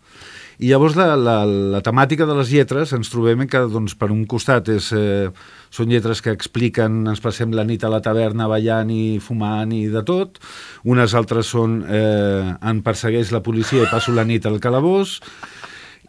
I 0.63 0.71
llavors 0.71 0.95
la, 0.99 1.15
la, 1.19 1.37
la 1.45 1.81
temàtica 1.85 2.27
de 2.29 2.37
les 2.39 2.53
lletres 2.55 2.93
ens 2.95 3.11
trobem 3.11 3.47
que 3.51 3.65
doncs, 3.73 3.97
per 3.99 4.11
un 4.15 4.23
costat 4.31 4.71
és, 4.71 4.93
eh, 4.95 5.31
són 5.75 5.91
lletres 5.91 6.23
que 6.23 6.35
expliquen 6.35 7.03
ens 7.11 7.23
passem 7.25 7.53
la 7.57 7.67
nit 7.67 7.83
a 7.85 7.91
la 7.91 8.03
taverna 8.05 8.47
ballant 8.51 8.93
i 8.95 9.19
fumant 9.23 9.75
i 9.75 9.87
de 9.91 10.05
tot, 10.07 10.39
unes 10.87 11.15
altres 11.19 11.51
són 11.51 11.81
eh, 11.89 12.55
en 12.63 12.85
persegueix 12.87 13.35
la 13.35 13.43
policia 13.43 13.83
i 13.83 13.91
passo 13.91 14.15
la 14.15 14.27
nit 14.29 14.47
al 14.47 14.61
calabós, 14.63 15.19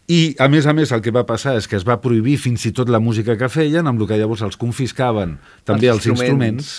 i, 0.06 0.36
a 0.38 0.46
més 0.54 0.68
a 0.70 0.74
més, 0.78 0.92
el 0.94 1.02
que 1.02 1.14
va 1.14 1.24
passar 1.26 1.56
és 1.58 1.66
que 1.66 1.80
es 1.80 1.86
va 1.86 1.98
prohibir 2.02 2.36
fins 2.38 2.68
i 2.70 2.72
tot 2.78 2.92
la 2.94 3.02
música 3.02 3.34
que 3.40 3.50
feien, 3.50 3.88
amb 3.90 4.02
el 4.02 4.10
que 4.10 4.20
llavors 4.20 4.44
els 4.46 4.58
confiscaven 4.62 5.40
també 5.66 5.90
Els 5.90 6.06
els, 6.06 6.12
instruments. 6.14 6.74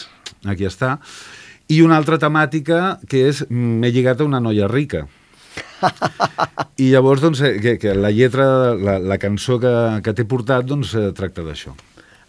Aquí 0.47 0.69
està. 0.69 0.97
I 1.67 1.81
una 1.83 1.97
altra 1.99 2.21
temàtica 2.23 3.01
que 3.11 3.25
és 3.27 3.43
m'he 3.51 3.91
lligat 3.91 4.23
a 4.23 4.29
una 4.29 4.39
noia 4.39 4.71
rica. 4.71 5.09
I 6.83 6.91
llavors, 6.93 7.23
doncs, 7.25 7.43
eh, 7.45 7.57
que, 7.63 7.77
que 7.81 7.95
la 7.97 8.13
lletra, 8.15 8.47
la, 8.77 8.99
la 9.01 9.19
cançó 9.23 9.59
que, 9.63 9.73
que 10.05 10.15
t'he 10.17 10.27
portat, 10.29 10.67
doncs, 10.69 10.95
eh, 10.97 11.11
tracta 11.17 11.45
d'això. 11.47 11.75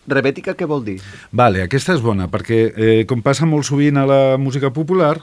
Rebètica 0.07 0.55
què 0.55 0.67
vol 0.67 0.85
dir? 0.85 0.97
Vale, 1.35 1.65
aquesta 1.65 1.95
és 1.97 2.03
bona, 2.03 2.29
perquè 2.31 2.59
eh, 2.71 3.01
com 3.09 3.23
passa 3.23 3.47
molt 3.49 3.67
sovint 3.67 3.99
a 3.99 4.05
la 4.07 4.21
música 4.39 4.71
popular, 4.71 5.17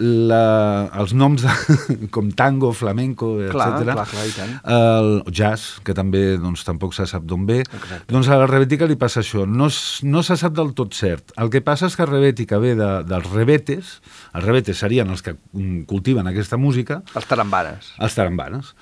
la, 0.00 0.88
els 1.00 1.12
noms 1.14 1.42
de, 1.44 2.06
com 2.14 2.30
tango, 2.36 2.72
flamenco, 2.76 3.34
etc. 3.42 3.52
clar, 3.84 4.06
clar, 4.08 4.24
i 4.26 4.32
tant. 4.34 4.54
El 4.64 5.10
jazz, 5.36 5.78
que 5.84 5.94
també 5.96 6.38
doncs, 6.40 6.64
tampoc 6.66 6.96
se 6.96 7.06
sap 7.10 7.26
d'on 7.28 7.44
ve, 7.48 7.60
Exacte. 7.66 8.08
doncs 8.12 8.30
a 8.32 8.40
la 8.40 8.48
rebètica 8.50 8.88
li 8.88 8.96
passa 9.00 9.20
això. 9.20 9.44
No, 9.46 9.68
no 9.68 10.24
se 10.26 10.38
sap 10.40 10.56
del 10.56 10.72
tot 10.78 10.96
cert. 10.96 11.34
El 11.40 11.52
que 11.52 11.62
passa 11.64 11.90
és 11.90 11.96
que 11.98 12.08
rebètica 12.08 12.58
ve 12.62 12.74
de, 12.78 12.90
dels 13.08 13.30
rebetes, 13.34 13.98
els 14.34 14.44
rebetes 14.48 14.80
serien 14.80 15.10
els 15.12 15.22
que 15.26 15.36
mm, 15.36 15.84
cultiven 15.90 16.26
aquesta 16.30 16.56
música, 16.60 17.02
Els 17.14 17.28
tarambanes. 17.28 17.94
els 18.00 18.16
tarambanes. 18.16 18.74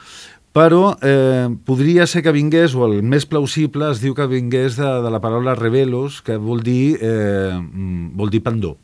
Però 0.56 0.96
eh, 1.04 1.46
podria 1.68 2.06
ser 2.08 2.22
que 2.24 2.32
vingués, 2.34 2.72
o 2.74 2.86
el 2.88 3.02
més 3.06 3.26
plausible 3.28 3.90
es 3.92 4.00
diu 4.02 4.14
que 4.16 4.26
vingués 4.26 4.78
de, 4.80 4.88
de 5.04 5.10
la 5.12 5.20
paraula 5.22 5.54
revelos, 5.54 6.22
que 6.24 6.38
vol 6.40 6.62
dir, 6.64 6.96
eh, 7.04 7.52
mm, 7.54 8.14
vol 8.18 8.32
dir 8.32 8.40
pendó. 8.42 8.76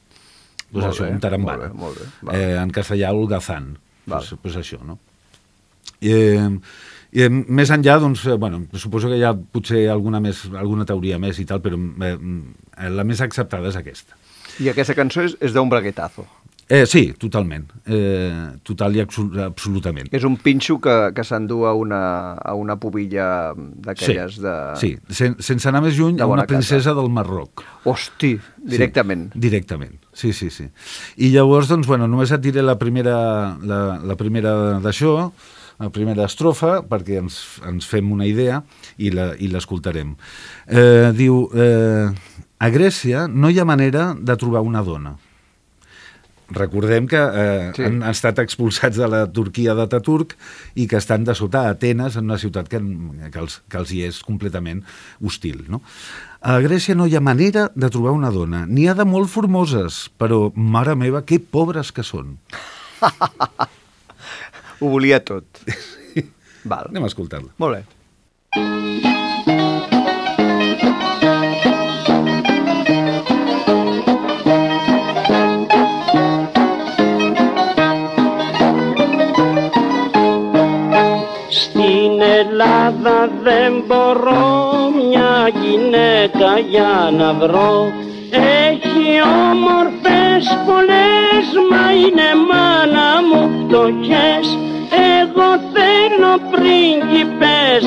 Pues 0.75 0.83
Molt 0.83 0.97
això, 0.97 1.07
bé, 1.07 1.15
un 1.15 1.21
tarambana. 1.23 1.69
molt 1.71 2.01
bé, 2.01 2.07
molt 2.19 2.35
bé. 2.35 2.41
Eh, 2.41 2.57
en 2.59 2.73
castellà, 2.75 3.13
holgazán. 3.15 3.77
Pues, 4.05 4.35
pues 4.43 4.57
això, 4.59 4.81
no? 4.83 4.99
I, 6.03 6.11
eh, 6.11 6.49
i 7.15 7.23
eh, 7.23 7.31
més 7.31 7.71
enllà, 7.71 8.01
doncs, 8.03 8.25
eh, 8.27 8.35
bueno, 8.43 8.65
suposo 8.75 9.09
que 9.13 9.21
hi 9.21 9.23
ha 9.23 9.31
potser 9.35 9.85
alguna, 9.93 10.19
més, 10.21 10.45
alguna 10.59 10.85
teoria 10.89 11.21
més 11.23 11.39
i 11.39 11.47
tal, 11.47 11.63
però 11.63 11.79
eh, 11.79 12.17
mm, 12.17 12.91
la 12.99 13.07
més 13.07 13.23
acceptada 13.23 13.71
és 13.71 13.79
aquesta. 13.79 14.19
I 14.61 14.73
aquesta 14.73 14.99
cançó 14.99 15.23
és, 15.23 15.39
és 15.41 15.55
d'un 15.55 15.71
braguetazo. 15.71 16.27
Eh, 16.68 16.87
sí, 16.88 17.12
totalment. 17.20 17.66
Eh, 17.85 18.57
total 18.64 18.96
i 18.96 19.03
absol 19.05 19.42
absolutament. 19.44 20.09
És 20.16 20.24
un 20.24 20.38
pinxo 20.40 20.79
que, 20.81 20.94
que 21.16 21.24
s'endú 21.27 21.64
a 21.68 21.74
una, 21.77 22.00
a 22.40 22.55
una 22.57 22.79
pubilla 22.81 23.27
d'aquelles 23.55 24.38
de... 24.40 24.55
Sí, 24.81 24.94
sen, 25.12 25.37
sense 25.44 25.68
anar 25.68 25.83
més 25.85 25.98
lluny, 25.98 26.22
a 26.24 26.29
una 26.31 26.46
princesa 26.48 26.94
del 26.96 27.11
Marroc. 27.12 27.64
Hosti, 27.85 28.35
directament. 28.57 29.29
Sí, 29.35 29.42
directament, 29.44 29.98
sí, 30.16 30.33
sí, 30.33 30.48
sí. 30.55 30.70
I 31.20 31.35
llavors, 31.35 31.68
doncs, 31.68 31.88
bueno, 31.90 32.09
només 32.09 32.33
et 32.33 32.40
diré 32.44 32.64
la 32.64 32.79
primera, 32.81 33.18
la, 33.61 33.83
la 34.00 34.16
primera 34.16 34.55
d'això, 34.85 35.18
la 35.83 35.90
primera 35.92 36.24
estrofa, 36.31 36.79
perquè 36.88 37.18
ens, 37.20 37.42
ens 37.66 37.88
fem 37.90 38.09
una 38.14 38.24
idea 38.31 38.62
i 38.96 39.11
l'escoltarem. 39.11 40.14
Eh, 40.70 41.12
diu, 41.18 41.44
eh, 41.53 42.09
a 42.57 42.72
Grècia 42.72 43.27
no 43.29 43.50
hi 43.50 43.61
ha 43.61 43.68
manera 43.68 44.12
de 44.16 44.37
trobar 44.40 44.64
una 44.64 44.85
dona. 44.87 45.16
Recordem 46.51 47.07
que 47.09 47.17
eh, 47.17 47.71
Sí. 47.75 47.83
sí. 47.83 47.87
han 47.89 48.03
estat 48.11 48.39
expulsats 48.43 48.99
de 49.01 49.09
la 49.09 49.23
Turquia 49.33 49.73
d'Ataturk 49.75 50.35
i 50.77 50.87
que 50.87 50.99
estan 51.01 51.25
de 51.25 51.35
sota 51.35 51.63
a 51.65 51.71
Atenes, 51.73 52.17
en 52.21 52.25
una 52.29 52.37
ciutat 52.39 52.69
que, 52.69 52.81
que, 53.33 53.39
els, 53.41 53.63
que 53.69 53.79
els 53.81 53.93
hi 53.93 54.03
és 54.09 54.21
completament 54.27 54.83
hostil. 55.25 55.65
No? 55.73 55.81
A 56.45 56.59
Grècia 56.61 56.95
no 56.95 57.07
hi 57.09 57.17
ha 57.17 57.23
manera 57.25 57.71
de 57.75 57.89
trobar 57.89 58.13
una 58.13 58.31
dona. 58.31 58.67
N'hi 58.69 58.87
ha 58.89 58.95
de 58.95 59.07
molt 59.09 59.33
formoses, 59.33 60.11
però, 60.21 60.51
mare 60.55 60.95
meva, 60.95 61.25
que 61.25 61.41
pobres 61.41 61.93
que 61.97 62.05
són. 62.05 62.37
Ho 64.81 64.91
volia 64.93 65.23
tot. 65.25 65.65
Val. 66.65 66.91
Anem 66.93 67.05
a 67.05 67.13
escoltar-la. 67.13 67.53
Molt 67.59 67.81
bé. 67.81 69.13
Ελλάδα 82.51 83.29
δεν 83.43 83.85
μπορώ 83.87 84.73
μια 85.09 85.51
γυναίκα 85.63 86.59
για 86.71 87.11
να 87.19 87.33
βρω. 87.33 87.93
Έχει 88.71 89.07
όμορφες 89.51 90.59
πολλές 90.67 91.47
μα 91.71 91.93
είναι 91.93 92.29
μάνα 92.49 93.11
μου 93.29 93.43
φτωχές. 93.59 94.47
Εγώ 95.17 95.51
θέλω 95.75 96.33
πρίγκιπες 96.51 97.87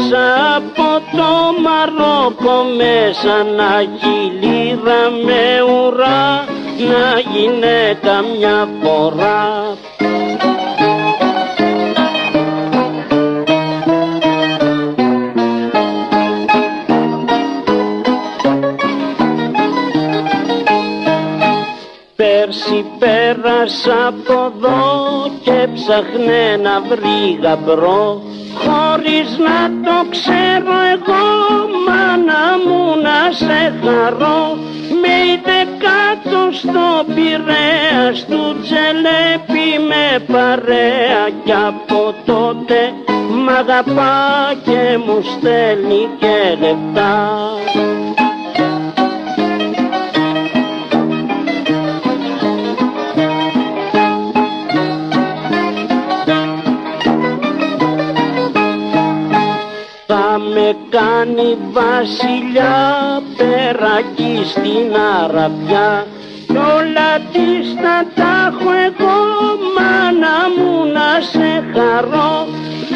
από 0.56 0.90
το 1.18 1.32
Μαρόκο 1.66 2.56
μέσα 2.78 3.36
να 3.58 3.82
γυλίδα 3.82 5.02
με 5.26 5.44
ουρά 5.72 6.46
να 6.90 7.20
γυναίκα 7.32 8.22
μια 8.38 8.70
φορά 8.82 9.78
Πέρσι 22.48 22.86
πέρασα 23.00 24.08
από 24.08 24.54
εδώ 24.56 24.86
και 25.44 25.68
ψάχνε 25.74 26.58
να 26.64 26.82
βρει 26.82 27.40
γαμπρό. 27.42 28.22
Χωρίς 28.64 29.38
να 29.38 29.60
το 29.86 30.10
ξέρω 30.10 30.76
εγώ 30.94 31.26
μάνα 31.88 32.44
μου 32.66 33.02
να 33.02 33.32
σε 33.32 33.74
χαρώ. 33.84 34.58
Με 35.02 35.14
είδε 35.32 35.60
κάτω 35.86 36.52
στο 36.52 37.14
Πειραιά 37.16 38.06
του 38.30 38.56
τζελέπι 38.62 39.68
με 39.90 40.20
παρέα. 40.34 41.24
Κι 41.44 41.54
από 41.68 42.14
τότε 42.26 42.94
μ' 43.44 43.50
αγαπά 43.50 44.54
και 44.64 44.98
μου 45.06 45.22
στέλνει 45.22 46.10
και 46.20 46.58
λεπτά 46.60 47.48
με 60.68 60.76
κάνει 60.90 61.58
βασιλιά 61.72 62.78
πέρα 63.38 63.92
εκεί 64.00 64.46
στην 64.46 64.96
Αραβιά. 65.24 66.06
Κι 66.48 66.58
όλα 66.58 67.12
της 67.32 67.74
θα 67.82 67.98
τα 68.16 68.34
έχω 68.48 68.72
εγώ 68.88 69.18
μάνα 69.76 70.38
μου 70.56 70.92
να 70.96 71.22
σε 71.32 71.64
χαρώ. 71.74 72.48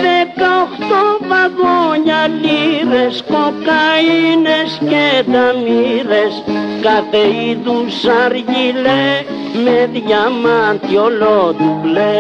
Δεκαοχτώ 0.04 1.04
βαγόνια 1.30 2.22
λίρες, 2.42 3.24
κοκαίνες 3.32 4.72
και 4.90 5.24
ταμύρες. 5.32 6.44
Κάθε 6.82 7.24
είδους 7.42 8.06
αργυλέ 8.26 9.08
με 9.64 9.90
διαμάντι 9.94 10.96
ολότουμπλε 10.98 12.12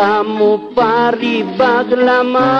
Θα 0.00 0.24
μου 0.36 0.60
πάρει 0.74 1.46
μπαγλαμά, 1.56 2.52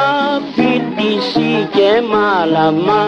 πιτήσι 0.54 1.68
και 1.72 1.90
μάλαμα. 2.12 3.02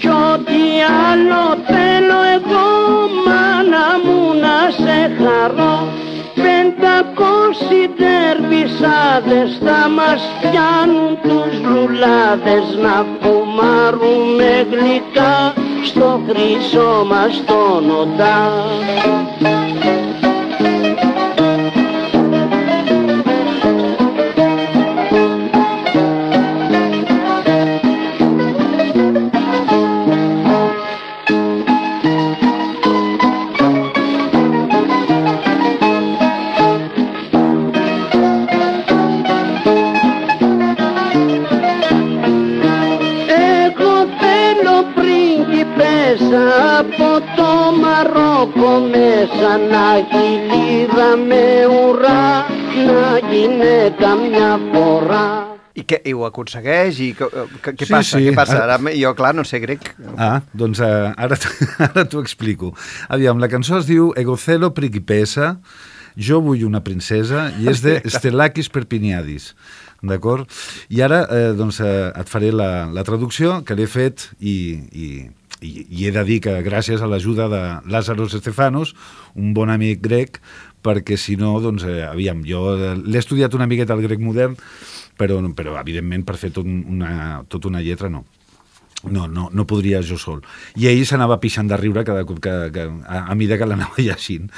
Κι 0.00 0.08
ό,τι 0.08 0.62
άλλο 1.10 1.44
θέλω 1.66 2.20
εγώ, 2.36 2.68
μάνα 3.26 3.86
μου 4.04 4.20
να 4.44 4.58
σε 4.70 4.98
χαρώ. 5.18 5.78
Πεντακόσι 6.42 7.80
τερβισάδες 8.00 9.50
θα 9.64 9.88
μας 9.88 10.22
πιάνουν 10.40 11.18
τους 11.22 11.52
λουλάδες 11.68 12.66
Να 12.82 13.06
φουμάρουμε 13.20 14.66
γλυκά 14.70 15.54
στο 15.84 16.20
χρυσό 16.28 17.06
μας 17.08 17.42
το 17.46 17.80
νοτά 17.80 18.52
μέσα 49.95 49.95
να 49.95 49.95
έχει 49.95 50.27
λίδα 50.49 51.17
με 51.17 51.43
ουρά 51.65 52.45
να 52.85 53.33
γυναίκα 53.33 54.15
μια 54.15 54.59
φορά 54.73 55.49
I, 55.73 55.83
què, 55.87 55.97
I 56.03 56.11
ho 56.11 56.25
aconsegueix? 56.27 56.97
I 56.99 57.13
què, 57.15 57.27
què, 57.63 57.71
què 57.79 57.85
Sí, 57.87 57.93
passa? 57.93 58.17
sí. 58.19 58.25
Què 58.27 58.33
passa? 58.35 58.57
Ara- 58.59 58.75
Ara, 58.75 58.91
jo, 58.91 59.13
clar, 59.15 59.29
no 59.37 59.45
sé 59.47 59.61
grec. 59.63 59.93
Ah, 60.19 60.41
doncs 60.51 60.81
uh, 60.83 61.13
ara, 61.15 61.37
t- 61.39 61.47
ara 61.85 62.03
t'ho 62.11 62.19
explico. 62.19 62.73
Aviam, 63.07 63.39
la 63.39 63.47
cançó 63.47 63.77
es 63.79 63.87
diu 63.87 64.09
Egocelo 64.19 64.73
Principessa, 64.75 65.53
jo 66.19 66.41
vull 66.43 66.65
una 66.67 66.81
princesa, 66.83 67.45
i 67.55 67.69
és 67.71 67.79
de 67.85 68.01
Stelakis 68.03 68.67
Perpiniadis. 68.67 69.53
D'acord? 70.03 70.43
I 70.91 70.99
ara 71.07 71.21
eh, 71.31 71.53
doncs, 71.55 71.79
eh, 71.79 72.11
et 72.19 72.27
faré 72.27 72.51
la, 72.51 72.89
la 72.91 73.05
traducció 73.07 73.61
que 73.63 73.77
l'he 73.79 73.87
fet 73.87 74.27
i, 74.43 74.57
i, 74.91 75.07
i, 75.60 75.86
i 75.88 76.06
he 76.06 76.12
de 76.14 76.24
dir 76.28 76.40
que 76.44 76.54
gràcies 76.66 77.02
a 77.02 77.08
l'ajuda 77.10 77.48
de 77.52 77.62
Lázaros 77.92 78.34
Estefanos, 78.36 78.94
un 79.34 79.54
bon 79.56 79.72
amic 79.72 80.02
grec, 80.04 80.40
perquè 80.86 81.18
si 81.18 81.36
no, 81.40 81.56
doncs, 81.62 81.86
eh, 81.88 82.02
aviam, 82.06 82.44
jo 82.46 82.68
eh, 82.76 82.94
l'he 82.96 83.20
estudiat 83.20 83.54
una 83.58 83.68
miqueta 83.70 83.96
al 83.96 84.04
grec 84.04 84.22
modern, 84.22 84.56
però, 85.16 85.40
però 85.56 85.78
evidentment 85.80 86.26
per 86.26 86.36
fer 86.40 86.52
tot 86.54 86.66
una, 86.66 87.42
tot 87.48 87.70
una 87.70 87.82
lletra 87.84 88.12
no. 88.12 88.24
No, 89.06 89.26
no, 89.28 89.50
no 89.52 89.66
podria 89.68 90.00
jo 90.02 90.16
sol. 90.18 90.40
I 90.80 90.88
ell 90.90 91.04
s'anava 91.06 91.36
pixant 91.38 91.68
de 91.70 91.76
riure 91.78 92.02
cada 92.02 92.24
cop 92.26 92.40
que, 92.42 92.54
que, 92.74 92.86
a, 93.04 93.26
a 93.30 93.34
mida 93.38 93.58
que 93.60 93.68
l'anava 93.68 94.00
llegint. 94.02 94.48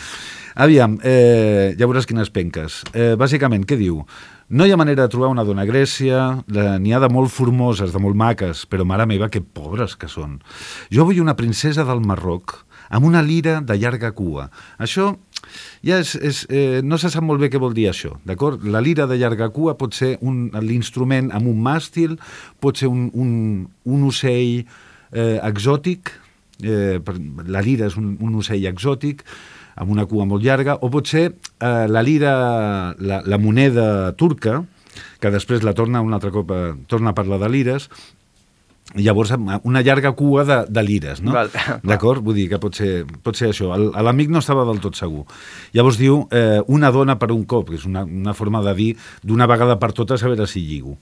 Aviam, 0.58 0.96
eh, 1.06 1.74
ja 1.78 1.86
veuràs 1.86 2.06
quines 2.08 2.30
penques. 2.34 2.80
Eh, 2.94 3.12
bàsicament, 3.18 3.66
què 3.68 3.76
diu? 3.78 4.00
No 4.48 4.64
hi 4.64 4.72
ha 4.72 4.78
manera 4.80 5.02
de 5.04 5.12
trobar 5.12 5.28
una 5.28 5.42
dona 5.44 5.66
a 5.66 5.68
Grècia, 5.68 6.18
n'hi 6.48 6.92
ha 6.96 7.00
de 7.02 7.08
molt 7.12 7.28
formoses, 7.28 7.90
de 7.92 8.00
molt 8.00 8.16
maques, 8.16 8.62
però 8.64 8.86
mare 8.88 9.04
meva, 9.04 9.26
que 9.28 9.42
pobres 9.44 9.92
que 10.00 10.08
són. 10.08 10.38
Jo 10.88 11.04
vull 11.04 11.20
una 11.20 11.36
princesa 11.36 11.84
del 11.84 12.00
Marroc 12.00 12.54
amb 12.88 13.04
una 13.04 13.20
lira 13.20 13.58
de 13.60 13.76
llarga 13.76 14.14
cua. 14.16 14.46
Això 14.80 15.10
ja 15.84 15.98
és, 16.00 16.14
és, 16.16 16.40
eh, 16.48 16.80
no 16.80 16.96
se 16.96 17.10
sap 17.12 17.26
molt 17.28 17.44
bé 17.44 17.50
què 17.52 17.60
vol 17.60 17.76
dir 17.76 17.90
això, 17.90 18.14
d'acord? 18.24 18.64
La 18.64 18.80
lira 18.80 19.04
de 19.06 19.18
llarga 19.20 19.50
cua 19.52 19.76
pot 19.76 19.92
ser 19.92 20.14
l'instrument 20.64 21.28
amb 21.36 21.52
un 21.52 21.60
màstil, 21.68 22.16
pot 22.64 22.80
ser 22.80 22.88
un, 22.88 23.10
un, 23.12 23.30
un 23.84 24.08
ocell 24.08 24.64
eh, 24.64 25.36
exòtic, 25.44 26.14
eh, 26.64 26.96
la 27.44 27.60
lira 27.60 27.92
és 27.92 28.00
un, 28.00 28.14
un 28.16 28.40
ocell 28.40 28.64
exòtic, 28.72 29.26
amb 29.78 29.94
una 29.94 30.06
cua 30.10 30.26
molt 30.28 30.44
llarga, 30.44 30.78
o 30.82 30.90
pot 30.92 31.08
ser 31.08 31.24
eh, 31.30 31.86
la 31.88 32.02
lira, 32.02 32.34
la, 32.98 33.22
la 33.24 33.38
moneda 33.38 34.12
turca, 34.18 34.62
que 35.22 35.32
després 35.34 35.64
la 35.66 35.74
torna 35.78 36.02
un 36.04 36.14
altre 36.14 36.32
cop, 36.34 36.50
a, 36.50 36.72
torna 36.90 37.14
a 37.14 37.18
parlar 37.18 37.40
de 37.42 37.50
lires, 37.52 37.88
llavors 38.96 39.34
amb 39.34 39.66
una 39.68 39.82
llarga 39.84 40.14
cua 40.16 40.44
de, 40.48 40.58
de 40.72 40.82
lires, 40.82 41.20
no? 41.20 41.34
D'acord? 41.90 42.24
Vull 42.24 42.38
dir 42.38 42.48
que 42.52 42.60
pot 42.62 42.76
ser, 42.78 43.04
pot 43.24 43.36
ser 43.36 43.52
això. 43.52 43.74
L'amic 43.76 44.32
no 44.32 44.40
estava 44.40 44.64
del 44.68 44.80
tot 44.84 44.96
segur. 44.98 45.26
Llavors 45.76 46.00
diu 46.00 46.22
eh, 46.32 46.60
una 46.72 46.92
dona 46.94 47.18
per 47.20 47.30
un 47.34 47.44
cop, 47.48 47.68
que 47.68 47.78
és 47.78 47.86
una, 47.88 48.04
una 48.04 48.34
forma 48.34 48.62
de 48.64 48.74
dir 48.78 48.90
d'una 49.22 49.48
vegada 49.50 49.78
per 49.80 49.92
totes 49.96 50.24
a 50.24 50.32
veure 50.32 50.48
si 50.48 50.64
lligo. 50.64 50.96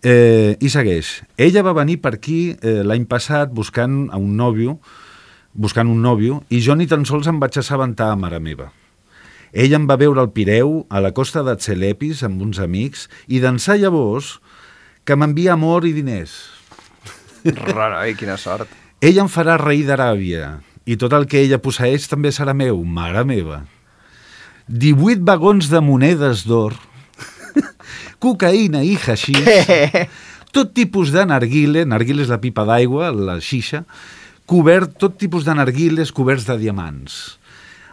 Eh, 0.00 0.56
I 0.60 0.68
segueix. 0.72 1.20
Ella 1.36 1.64
va 1.64 1.76
venir 1.76 1.98
per 2.00 2.14
aquí 2.16 2.40
eh, 2.56 2.80
l'any 2.84 3.06
passat 3.08 3.52
buscant 3.52 4.06
a 4.12 4.20
un 4.20 4.36
nòvio, 4.36 4.78
buscant 5.60 5.90
un 5.92 6.00
nòvio, 6.00 6.40
i 6.48 6.62
jo 6.64 6.76
ni 6.76 6.88
tan 6.88 7.04
sols 7.04 7.28
em 7.28 7.40
vaig 7.42 7.58
assabentar, 7.60 8.14
mare 8.16 8.40
meva. 8.40 8.70
Ella 9.52 9.76
em 9.80 9.86
va 9.90 9.98
veure 10.00 10.22
al 10.22 10.30
Pireu, 10.32 10.84
a 10.88 11.02
la 11.04 11.10
costa 11.12 11.42
de 11.44 11.56
Tselepis, 11.58 12.22
amb 12.24 12.40
uns 12.40 12.60
amics, 12.62 13.08
i 13.28 13.42
d'ençà 13.42 13.76
llavors 13.76 14.38
que 15.04 15.16
m'envia 15.18 15.56
amor 15.56 15.84
i 15.88 15.92
diners. 15.92 16.36
Rara, 17.44 18.00
ai, 18.04 18.14
quina 18.14 18.38
sort. 18.38 18.70
Ella 19.02 19.24
em 19.24 19.30
farà 19.32 19.56
rei 19.60 19.82
d'Aràbia, 19.84 20.60
i 20.86 20.96
tot 21.00 21.12
el 21.16 21.26
que 21.28 21.42
ella 21.42 21.60
posseeix 21.60 22.06
també 22.08 22.32
serà 22.32 22.54
meu, 22.56 22.80
mare 22.84 23.24
meva. 23.26 23.64
18 24.70 25.26
vagons 25.26 25.68
de 25.72 25.80
monedes 25.82 26.44
d'or, 26.46 26.76
cocaïna 28.22 28.84
i 28.86 28.94
haixís, 28.94 29.50
tot 30.54 30.72
tipus 30.76 31.10
de 31.12 31.26
narguile, 31.26 31.84
narguile 31.88 32.22
és 32.22 32.30
la 32.30 32.38
pipa 32.40 32.64
d'aigua, 32.68 33.10
la 33.10 33.40
xixa, 33.42 33.82
cobert, 34.50 34.96
tot 34.98 35.14
tipus 35.20 35.46
de 35.46 35.54
narguiles 35.54 36.10
coberts 36.14 36.48
de 36.48 36.58
diamants. 36.58 37.20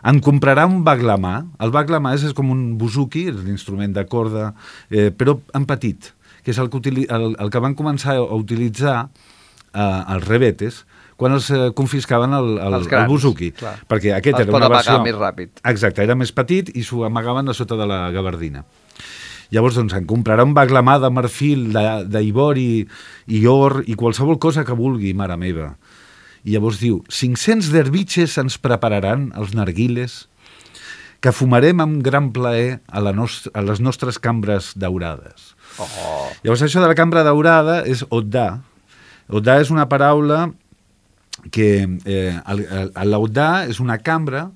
Em 0.07 0.21
comprarà 0.23 0.65
un 0.69 0.81
baglamà. 0.85 1.39
El 1.61 1.73
baglamà 1.75 2.15
és, 2.17 2.25
és 2.29 2.35
com 2.37 2.49
un 2.53 2.61
buzuki, 2.79 3.27
és 3.31 3.39
l'instrument 3.45 3.93
de 3.93 4.05
corda, 4.09 4.51
eh, 4.89 5.09
però 5.13 5.37
en 5.57 5.67
petit, 5.69 6.13
que 6.43 6.53
és 6.53 6.61
el 6.61 6.71
que, 6.71 6.79
utili 6.81 7.05
el, 7.13 7.33
el 7.37 7.51
que 7.53 7.61
van 7.61 7.75
començar 7.77 8.15
a 8.17 8.37
utilitzar 8.37 8.99
eh, 9.07 9.81
els 9.81 10.27
rebetes 10.27 10.85
quan 11.17 11.33
els 11.33 11.49
eh, 11.49 11.71
confiscaven 11.77 12.33
el, 12.37 12.49
el, 12.61 12.73
Els 12.77 12.85
el 12.85 12.91
grans, 12.91 13.09
buzuki. 13.11 13.51
clar. 13.57 13.75
Perquè 13.89 14.13
aquest 14.15 14.39
Els 14.39 14.47
era 14.47 14.57
una 14.57 14.69
versió... 14.71 14.99
més 15.03 15.17
ràpid. 15.17 15.61
Exacte, 15.65 16.05
era 16.05 16.15
més 16.17 16.31
petit 16.31 16.69
i 16.77 16.85
s'ho 16.85 17.03
amagaven 17.07 17.49
a 17.49 17.57
sota 17.57 17.77
de 17.79 17.89
la 17.89 18.05
gabardina. 18.13 18.63
Llavors, 19.53 19.77
doncs, 19.79 19.95
em 19.95 20.05
comprarà 20.07 20.43
un 20.43 20.53
baglamà 20.53 20.97
de 20.99 21.09
marfil, 21.13 21.69
d'ivori 22.11 22.69
i 23.31 23.45
or 23.47 23.79
i 23.87 23.95
qualsevol 23.95 24.37
cosa 24.43 24.65
que 24.67 24.75
vulgui, 24.77 25.13
mare 25.17 25.37
meva. 25.39 25.71
I 26.47 26.55
llavors 26.55 26.79
diu, 26.79 27.01
500 27.11 27.73
derbitxes 27.73 28.37
ens 28.39 28.55
prepararan 28.63 29.33
els 29.35 29.51
narguiles 29.57 30.21
que 31.19 31.33
fumarem 31.35 31.81
amb 31.83 31.99
gran 32.05 32.29
plaer 32.31 32.79
a, 32.87 33.01
la 33.03 33.11
nost 33.11 33.49
a 33.51 33.63
les 33.65 33.81
nostres 33.83 34.21
cambres 34.21 34.71
daurades. 34.79 35.51
Oh. 35.81 36.29
Llavors 36.45 36.63
això 36.63 36.79
de 36.79 36.87
la 36.87 36.95
cambra 36.95 37.25
daurada 37.27 37.81
és 37.89 38.05
Otdà, 38.07 38.61
Laudar 39.27 39.57
és 39.59 39.69
una 39.73 39.87
paraula 39.91 40.45
que 41.51 41.83
eh, 42.07 42.35
laudar 43.03 43.67
és 43.67 43.81
una 43.83 43.97
cambra 43.99 44.47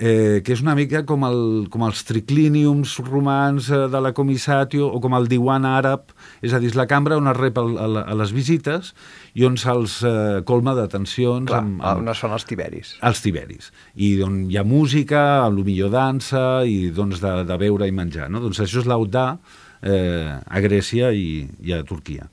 eh, 0.00 0.40
que 0.42 0.54
és 0.56 0.62
una 0.64 0.74
mica 0.74 1.02
com, 1.06 1.26
el, 1.28 1.40
com 1.70 1.84
els 1.84 2.00
triclíniums 2.08 2.96
romans 3.04 3.68
eh, 3.68 3.82
de 3.92 4.00
la 4.00 4.14
comissatio 4.16 4.88
o 4.88 5.00
com 5.04 5.14
el 5.18 5.28
diwan 5.30 5.68
àrab, 5.68 6.14
és 6.40 6.56
a 6.56 6.60
dir, 6.62 6.72
la 6.78 6.88
cambra 6.90 7.18
on 7.20 7.28
es 7.30 7.36
rep 7.36 7.60
el, 7.60 7.76
a, 7.76 8.06
a 8.08 8.16
les 8.18 8.32
visites 8.34 8.94
i 9.36 9.44
on 9.46 9.60
se'ls 9.60 10.00
eh, 10.08 10.40
colma 10.48 10.74
d'atencions 10.78 11.52
Clar, 11.52 11.60
amb, 11.60 11.84
amb, 11.84 12.08
on 12.08 12.16
són 12.16 12.34
els 12.34 12.48
tiberis. 12.48 12.96
als 13.04 13.20
tiberis, 13.22 13.70
i 13.94 14.14
on 14.24 14.46
hi 14.50 14.56
ha 14.56 14.64
música, 14.64 15.44
amb 15.44 15.60
el 15.60 15.68
millor 15.68 15.92
dansa, 15.92 16.64
i 16.64 16.88
doncs 16.96 17.20
de, 17.20 17.34
de 17.44 17.60
beure 17.60 17.88
i 17.88 17.94
menjar. 17.94 18.30
No? 18.32 18.40
Doncs 18.40 18.64
això 18.64 18.80
és 18.80 18.88
laudar 18.88 19.34
eh, 19.82 20.32
a 20.40 20.64
Grècia 20.64 21.12
i, 21.12 21.44
i 21.60 21.76
a 21.76 21.84
Turquia. 21.84 22.30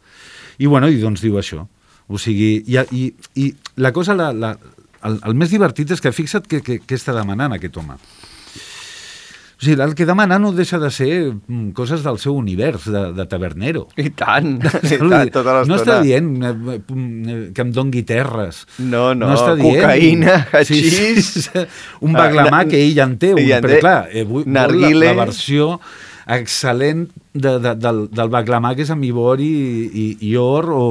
I, 0.57 0.65
bueno, 0.65 0.87
i 0.89 1.01
doncs 1.01 1.21
diu 1.25 1.35
això. 1.37 1.67
O 2.07 2.19
sigui, 2.21 2.61
i, 2.63 2.79
i, 2.95 3.07
i 3.43 3.49
la 3.83 3.91
cosa, 3.91 4.15
la, 4.15 4.31
la, 4.31 4.53
el, 5.03 5.19
el 5.25 5.35
més 5.37 5.51
divertit 5.53 5.91
és 5.91 6.01
que 6.01 6.11
fixa't 6.15 6.47
què 6.49 6.61
que, 6.65 6.79
que 6.85 6.95
està 6.97 7.13
demanant 7.13 7.53
aquest 7.53 7.77
home. 7.77 7.97
O 9.57 9.63
sigui, 9.65 9.81
el 9.81 9.95
que 9.97 10.05
demana 10.05 10.35
no 10.37 10.51
deixa 10.53 10.77
de 10.77 10.91
ser 10.93 11.31
mm, 11.33 11.71
coses 11.73 12.03
del 12.05 12.19
seu 12.21 12.35
univers, 12.37 12.83
de, 12.93 12.99
de 13.17 13.23
tavernero. 13.25 13.87
I 13.97 14.11
tant, 14.13 14.51
i 14.85 14.99
Vull 15.01 15.09
tant, 15.15 15.31
tota 15.33 15.55
l'estona. 15.55 15.71
no 15.71 15.77
està 15.81 15.95
dient 16.05 16.27
eh, 16.45 16.75
eh, 16.77 17.37
que 17.57 17.65
em 17.65 17.71
dongui 17.73 18.03
terres. 18.05 18.59
No, 18.77 19.15
no, 19.17 19.31
està 19.33 19.55
dient. 19.57 19.79
cocaïna, 19.81 20.35
Sí, 20.61 20.83
hachís. 20.83 21.31
sí, 21.47 21.63
un 22.05 22.13
baglamà 22.13 22.59
Ah, 22.61 22.67
que 22.69 22.83
ell 22.85 23.01
en 23.01 23.17
té, 23.17 23.31
un, 23.33 23.41
en 23.41 23.65
perquè 23.65 23.79
clar, 23.81 23.97
eh, 24.13 24.27
vull, 24.29 24.45
vol 24.45 24.77
la, 24.83 24.91
la 25.07 25.15
versió 25.23 25.79
excel·lent 26.37 27.07
de, 27.33 27.55
de, 27.63 27.73
del, 27.81 28.03
del 28.13 28.29
baglamà 28.29 28.75
que 28.77 28.85
és 28.85 28.93
amb 28.93 29.05
ivori 29.09 29.47
i, 29.47 29.89
i, 29.89 30.07
i 30.29 30.35
or 30.37 30.69
o 30.75 30.85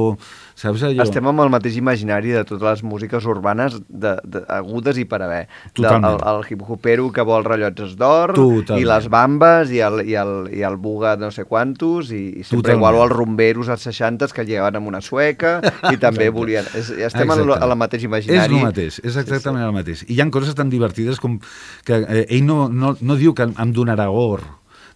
saps 0.57 0.81
allò? 0.87 1.03
Estem 1.05 1.27
amb 1.29 1.43
el 1.43 1.51
mateix 1.53 1.75
imaginari 1.77 2.31
de 2.33 2.41
totes 2.47 2.63
les 2.65 2.81
músiques 2.83 3.25
urbanes 3.29 3.75
de, 3.87 4.15
de, 4.25 4.41
agudes 4.49 4.97
i 4.97 5.05
per 5.05 5.19
haver. 5.21 5.43
Totalment. 5.77 6.17
Del, 6.17 6.23
el, 6.33 6.39
el 6.41 6.49
hip-hopero 6.51 7.11
que 7.13 7.25
vol 7.27 7.45
rellotges 7.45 7.93
d'or, 7.99 8.33
i 8.77 8.83
les 8.87 9.07
bambes, 9.13 9.69
i 9.71 9.83
el, 9.85 10.01
i 10.09 10.17
el, 10.17 10.33
i 10.57 10.63
el 10.65 10.79
buga 10.81 11.15
no 11.21 11.29
sé 11.31 11.45
quantos, 11.45 12.09
i, 12.11 12.41
i 12.41 12.43
sempre 12.43 12.73
Totalment. 12.73 12.81
igual 12.81 12.99
els 13.05 13.15
rumberos 13.15 13.69
als 13.69 13.85
60 13.85 14.31
que 14.33 14.45
llegaven 14.49 14.81
amb 14.81 14.89
una 14.89 15.01
sueca, 15.05 15.59
i 15.91 15.97
també 16.01 16.27
Exacte. 16.27 16.29
volien... 16.35 16.65
És, 16.73 16.89
estem 16.89 17.29
en, 17.37 17.45
el- 17.45 17.75
mateix 17.77 18.01
És 18.01 18.09
imaginari. 18.09 18.57
el 18.57 18.65
mateix, 18.65 18.99
és 19.05 19.15
exactament 19.15 19.63
el 19.65 19.75
mateix. 19.75 20.03
I 20.09 20.15
hi 20.17 20.21
ha 20.21 20.29
coses 20.33 20.55
tan 20.57 20.69
divertides 20.73 21.19
com 21.21 21.37
que 21.85 22.01
eh, 22.01 22.25
ell 22.33 22.45
no, 22.47 22.67
no, 22.69 22.95
no 22.99 23.15
diu 23.19 23.35
que 23.37 23.45
em 23.47 23.73
donarà 23.75 24.09
or, 24.09 24.41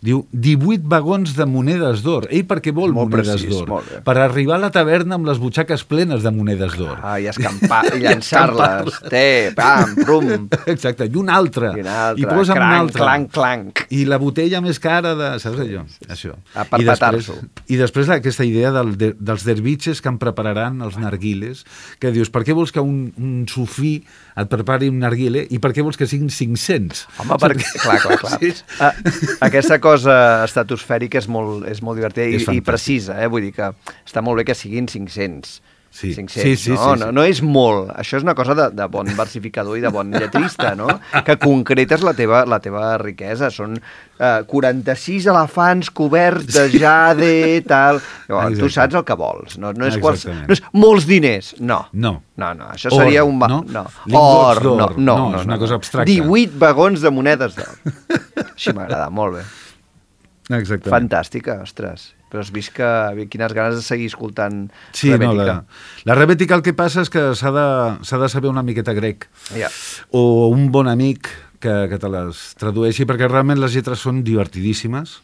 diu 0.01 0.23
18 0.33 0.87
vagons 0.89 1.35
de 1.37 1.45
monedes 1.45 2.01
d'or. 2.01 2.25
Ell 2.33 2.43
per 2.49 2.57
què 2.63 2.73
vol 2.73 2.89
Molt 2.95 3.11
monedes 3.13 3.43
d'or? 3.45 3.69
Per 4.05 4.15
arribar 4.17 4.57
a 4.57 4.63
la 4.63 4.71
taverna 4.73 5.19
amb 5.19 5.27
les 5.29 5.37
butxaques 5.41 5.83
plenes 5.85 6.25
de 6.25 6.31
monedes 6.33 6.73
d'or. 6.79 6.97
Ah, 7.05 7.19
i 7.21 7.27
escampar, 7.29 7.83
i 7.95 8.01
llançar-les. 8.01 8.97
Té, 9.11 9.51
pam, 9.57 9.93
prum. 10.01 10.47
Exacte, 10.73 11.05
i 11.05 11.19
una 11.21 11.37
altra. 11.37 11.75
I 11.77 11.85
una 11.85 11.97
altra. 12.07 12.23
I 12.23 12.25
posa 12.25 12.57
una 12.57 12.63
clanc, 12.63 12.81
altra. 12.81 13.03
clanc, 13.03 13.29
clanc. 13.37 13.83
I 13.93 14.01
la 14.09 14.17
botella 14.21 14.63
més 14.65 14.81
cara 14.81 15.13
de... 15.19 15.29
Saps 15.43 15.61
allò? 15.61 15.85
Això. 16.09 16.33
A 16.57 16.65
per 16.65 16.81
I 16.81 16.89
després. 16.89 17.29
I 17.69 17.79
després 17.83 18.09
aquesta 18.17 18.47
idea 18.47 18.73
del, 18.73 18.95
de, 18.97 19.11
dels 19.21 19.45
dervitxes 19.45 20.01
que 20.01 20.09
em 20.09 20.17
prepararan 20.21 20.81
els 20.81 20.97
narguiles, 20.97 21.61
que 22.01 22.09
dius, 22.15 22.33
per 22.33 22.41
què 22.47 22.57
vols 22.57 22.73
que 22.73 22.81
un, 22.81 23.11
un 23.21 23.45
sufí 23.51 23.99
et 24.41 24.49
prepari 24.49 24.89
un 24.89 24.97
narguile 25.03 25.45
i 25.53 25.61
per 25.61 25.75
què 25.75 25.85
vols 25.85 25.99
que 25.99 26.09
siguin 26.09 26.31
500? 26.33 27.05
Home, 27.21 27.37
perquè... 27.45 27.69
Clar, 27.85 28.01
clar, 28.01 28.17
clar. 28.25 28.37
Sí. 28.41 28.49
Ah, 28.81 28.93
aquesta 29.45 29.77
cosa 29.77 29.90
estratosfèrica 29.95 31.19
és 31.21 31.27
molt, 31.31 31.67
és 31.71 31.81
molt 31.81 31.99
divertida 31.99 32.27
i, 32.29 32.35
És 32.39 32.41
i 32.43 32.45
fantàstic. 32.45 32.65
precisa, 32.71 33.19
eh? 33.21 33.27
Vull 33.31 33.41
dir 33.49 33.53
que 33.57 33.71
està 34.05 34.21
molt 34.23 34.37
bé 34.41 34.45
que 34.45 34.55
siguin 34.55 34.85
500. 34.87 35.61
Sí. 35.91 36.13
500, 36.15 36.31
Sí, 36.31 36.55
sí, 36.55 36.69
no? 36.71 36.77
sí, 36.77 36.91
sí. 36.93 36.99
No, 37.03 37.11
no 37.11 37.23
és 37.27 37.41
molt. 37.43 37.89
Això 37.99 38.15
és 38.15 38.23
una 38.23 38.31
cosa 38.33 38.53
de, 38.55 38.69
de 38.71 38.85
bon 38.87 39.09
versificador 39.17 39.75
i 39.75 39.81
de 39.83 39.89
bon 39.91 40.07
lletrista, 40.15 40.69
no? 40.79 40.85
Que 41.27 41.35
concretes 41.35 41.99
la 42.07 42.13
teva, 42.15 42.45
la 42.47 42.61
teva 42.63 42.93
riquesa. 43.01 43.49
Són 43.51 43.73
eh, 43.75 44.37
46 44.47 45.27
elefants 45.27 45.89
coberts 45.91 46.47
de 46.55 46.63
jade, 46.77 47.59
tal... 47.67 47.99
Llavors, 48.29 48.55
tu 48.61 48.69
saps 48.71 48.95
el 48.95 49.03
que 49.03 49.17
vols. 49.19 49.57
No, 49.59 49.73
no, 49.75 49.89
és 49.91 49.97
quals, 49.99 50.23
no 50.31 50.55
és 50.55 50.63
molts 50.71 51.09
diners, 51.11 51.57
no. 51.59 51.81
No. 51.91 52.21
No, 52.39 52.53
no, 52.55 52.69
això 52.71 52.87
Or, 52.95 53.03
seria 53.03 53.25
un... 53.27 53.35
no? 53.37 53.59
no. 53.67 53.83
Or, 54.15 54.63
no, 54.63 54.77
no, 54.77 54.89
No, 54.95 55.17
no, 55.35 55.41
és 55.41 55.49
una 55.51 55.59
cosa 55.59 55.75
abstracta. 55.75 56.07
18 56.09 56.55
vagons 56.55 57.03
de 57.03 57.11
monedes 57.11 57.59
d'or. 57.59 57.75
Així 58.47 58.71
m'agrada, 58.71 59.09
molt 59.11 59.41
bé. 59.41 59.43
Exactament. 60.59 60.95
Fantàstica, 61.09 61.61
ostres. 61.63 62.09
Però 62.31 62.39
has 62.39 62.51
vist 62.55 62.71
que 62.73 62.87
quines 63.29 63.51
ganes 63.53 63.75
de 63.75 63.81
seguir 63.83 64.05
escoltant 64.07 64.69
Sí, 64.95 65.09
no, 65.09 65.17
Rebètica. 65.17 65.45
la, 65.45 65.65
la 66.05 66.15
rebètica 66.15 66.55
el 66.55 66.61
que 66.63 66.73
passa 66.73 67.01
és 67.03 67.09
que 67.11 67.33
s'ha 67.35 67.51
de, 67.51 67.65
de 68.23 68.29
saber 68.31 68.49
una 68.49 68.63
miqueta 68.63 68.93
grec. 68.93 69.27
Ja. 69.55 69.67
o 70.11 70.47
un 70.47 70.69
bon 70.71 70.87
amic 70.87 71.27
que, 71.59 71.87
que 71.91 71.99
te 71.99 72.09
les 72.09 72.55
tradueixi, 72.57 73.03
perquè 73.05 73.27
realment 73.27 73.59
les 73.59 73.75
lletres 73.75 73.99
són 73.99 74.23
divertidíssimes 74.23 75.19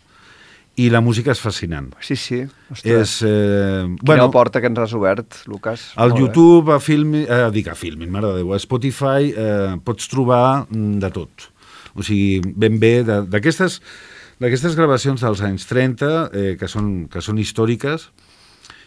i 0.78 0.92
la 0.94 1.00
música 1.02 1.32
és 1.34 1.40
fascinant. 1.42 1.88
Sí, 2.06 2.14
sí. 2.20 2.44
Ostres. 2.70 2.86
És, 2.86 3.14
eh, 3.26 3.88
Quina 3.88 3.98
bueno, 4.04 4.28
porta 4.30 4.62
que 4.62 4.68
ens 4.70 4.78
has 4.78 4.94
obert, 4.94 5.40
Lucas. 5.48 5.94
al 5.96 6.10
Molt 6.12 6.20
bé. 6.20 6.22
YouTube, 6.28 6.74
a 6.76 6.80
Filmin, 6.80 7.24
eh, 7.26 7.50
dic 7.56 7.68
a 7.72 7.74
Filmin, 7.76 8.12
mare 8.12 8.28
de 8.28 8.44
Déu, 8.44 8.54
a 8.54 8.60
Spotify 8.62 9.32
eh, 9.34 9.78
pots 9.84 10.08
trobar 10.12 10.68
mm, 10.70 11.00
de 11.02 11.10
tot. 11.16 11.48
O 11.96 12.04
sigui, 12.06 12.42
ben 12.54 12.78
bé, 12.78 13.02
de- 13.04 13.24
d'aquestes 14.40 14.76
gravacions 14.78 15.22
dels 15.24 15.42
anys 15.46 15.66
30, 15.70 16.10
eh, 16.34 16.56
que, 16.60 16.68
són, 16.70 17.08
que 17.12 17.22
són 17.26 17.40
històriques, 17.42 18.10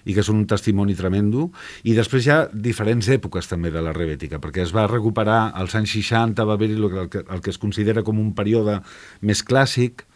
i 0.08 0.14
que 0.16 0.22
són 0.24 0.38
un 0.40 0.46
testimoni 0.48 0.94
tremendo, 0.96 1.50
i 1.84 1.92
després 1.96 2.24
hi 2.24 2.30
ha 2.32 2.38
diferents 2.52 3.08
èpoques 3.12 3.50
també 3.50 3.68
de 3.74 3.82
la 3.84 3.92
rebètica, 3.92 4.38
perquè 4.40 4.62
es 4.64 4.72
va 4.72 4.86
recuperar 4.88 5.50
als 5.52 5.74
anys 5.76 5.92
60, 5.98 6.46
va 6.48 6.54
haver-hi 6.56 6.78
el, 6.78 6.88
que- 7.12 7.24
el, 7.26 7.40
que, 7.44 7.50
es 7.52 7.58
considera 7.60 8.02
com 8.06 8.18
un 8.22 8.32
període 8.34 8.78
més 9.20 9.42
clàssic, 9.44 10.06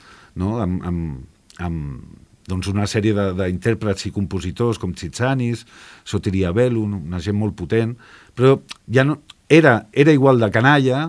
no? 0.40 0.56
amb, 0.64 0.80
amb, 0.88 1.50
amb 1.60 2.20
doncs 2.48 2.68
una 2.68 2.84
sèrie 2.88 3.12
d'intèrprets 3.36 4.06
i 4.08 4.12
compositors 4.12 4.80
com 4.80 4.92
Tsitsanis, 4.92 5.66
Sotiria 6.04 6.52
Bellum, 6.52 6.98
una 7.08 7.20
gent 7.20 7.36
molt 7.40 7.56
potent, 7.56 7.94
però 8.36 8.58
ja 8.92 9.04
no, 9.04 9.20
era, 9.48 9.86
era 9.92 10.12
igual 10.12 10.40
de 10.40 10.50
canalla, 10.52 11.06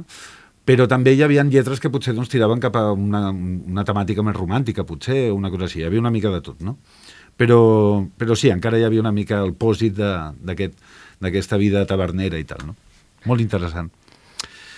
però 0.65 0.87
també 0.89 1.13
hi 1.13 1.21
havia 1.23 1.43
lletres 1.45 1.79
que 1.81 1.91
potser 1.93 2.15
doncs, 2.17 2.31
tiraven 2.31 2.61
cap 2.63 2.75
a 2.79 2.87
una, 2.91 3.29
una 3.29 3.85
temàtica 3.85 4.23
més 4.25 4.35
romàntica, 4.35 4.85
potser, 4.87 5.29
una 5.31 5.51
cosa 5.53 5.67
així. 5.69 5.83
Hi 5.83 5.89
havia 5.89 6.01
una 6.01 6.13
mica 6.13 6.31
de 6.33 6.41
tot, 6.41 6.61
no? 6.65 6.77
Però, 7.37 7.59
però 8.17 8.37
sí, 8.39 8.49
encara 8.49 8.79
hi 8.79 8.85
havia 8.87 9.03
una 9.03 9.13
mica 9.13 9.41
el 9.43 9.53
pòsit 9.59 9.99
d'aquesta 9.99 11.59
vida 11.61 11.85
tavernera 11.85 12.39
i 12.39 12.47
tal, 12.47 12.65
no? 12.71 12.75
Molt 13.29 13.43
interessant. 13.43 13.91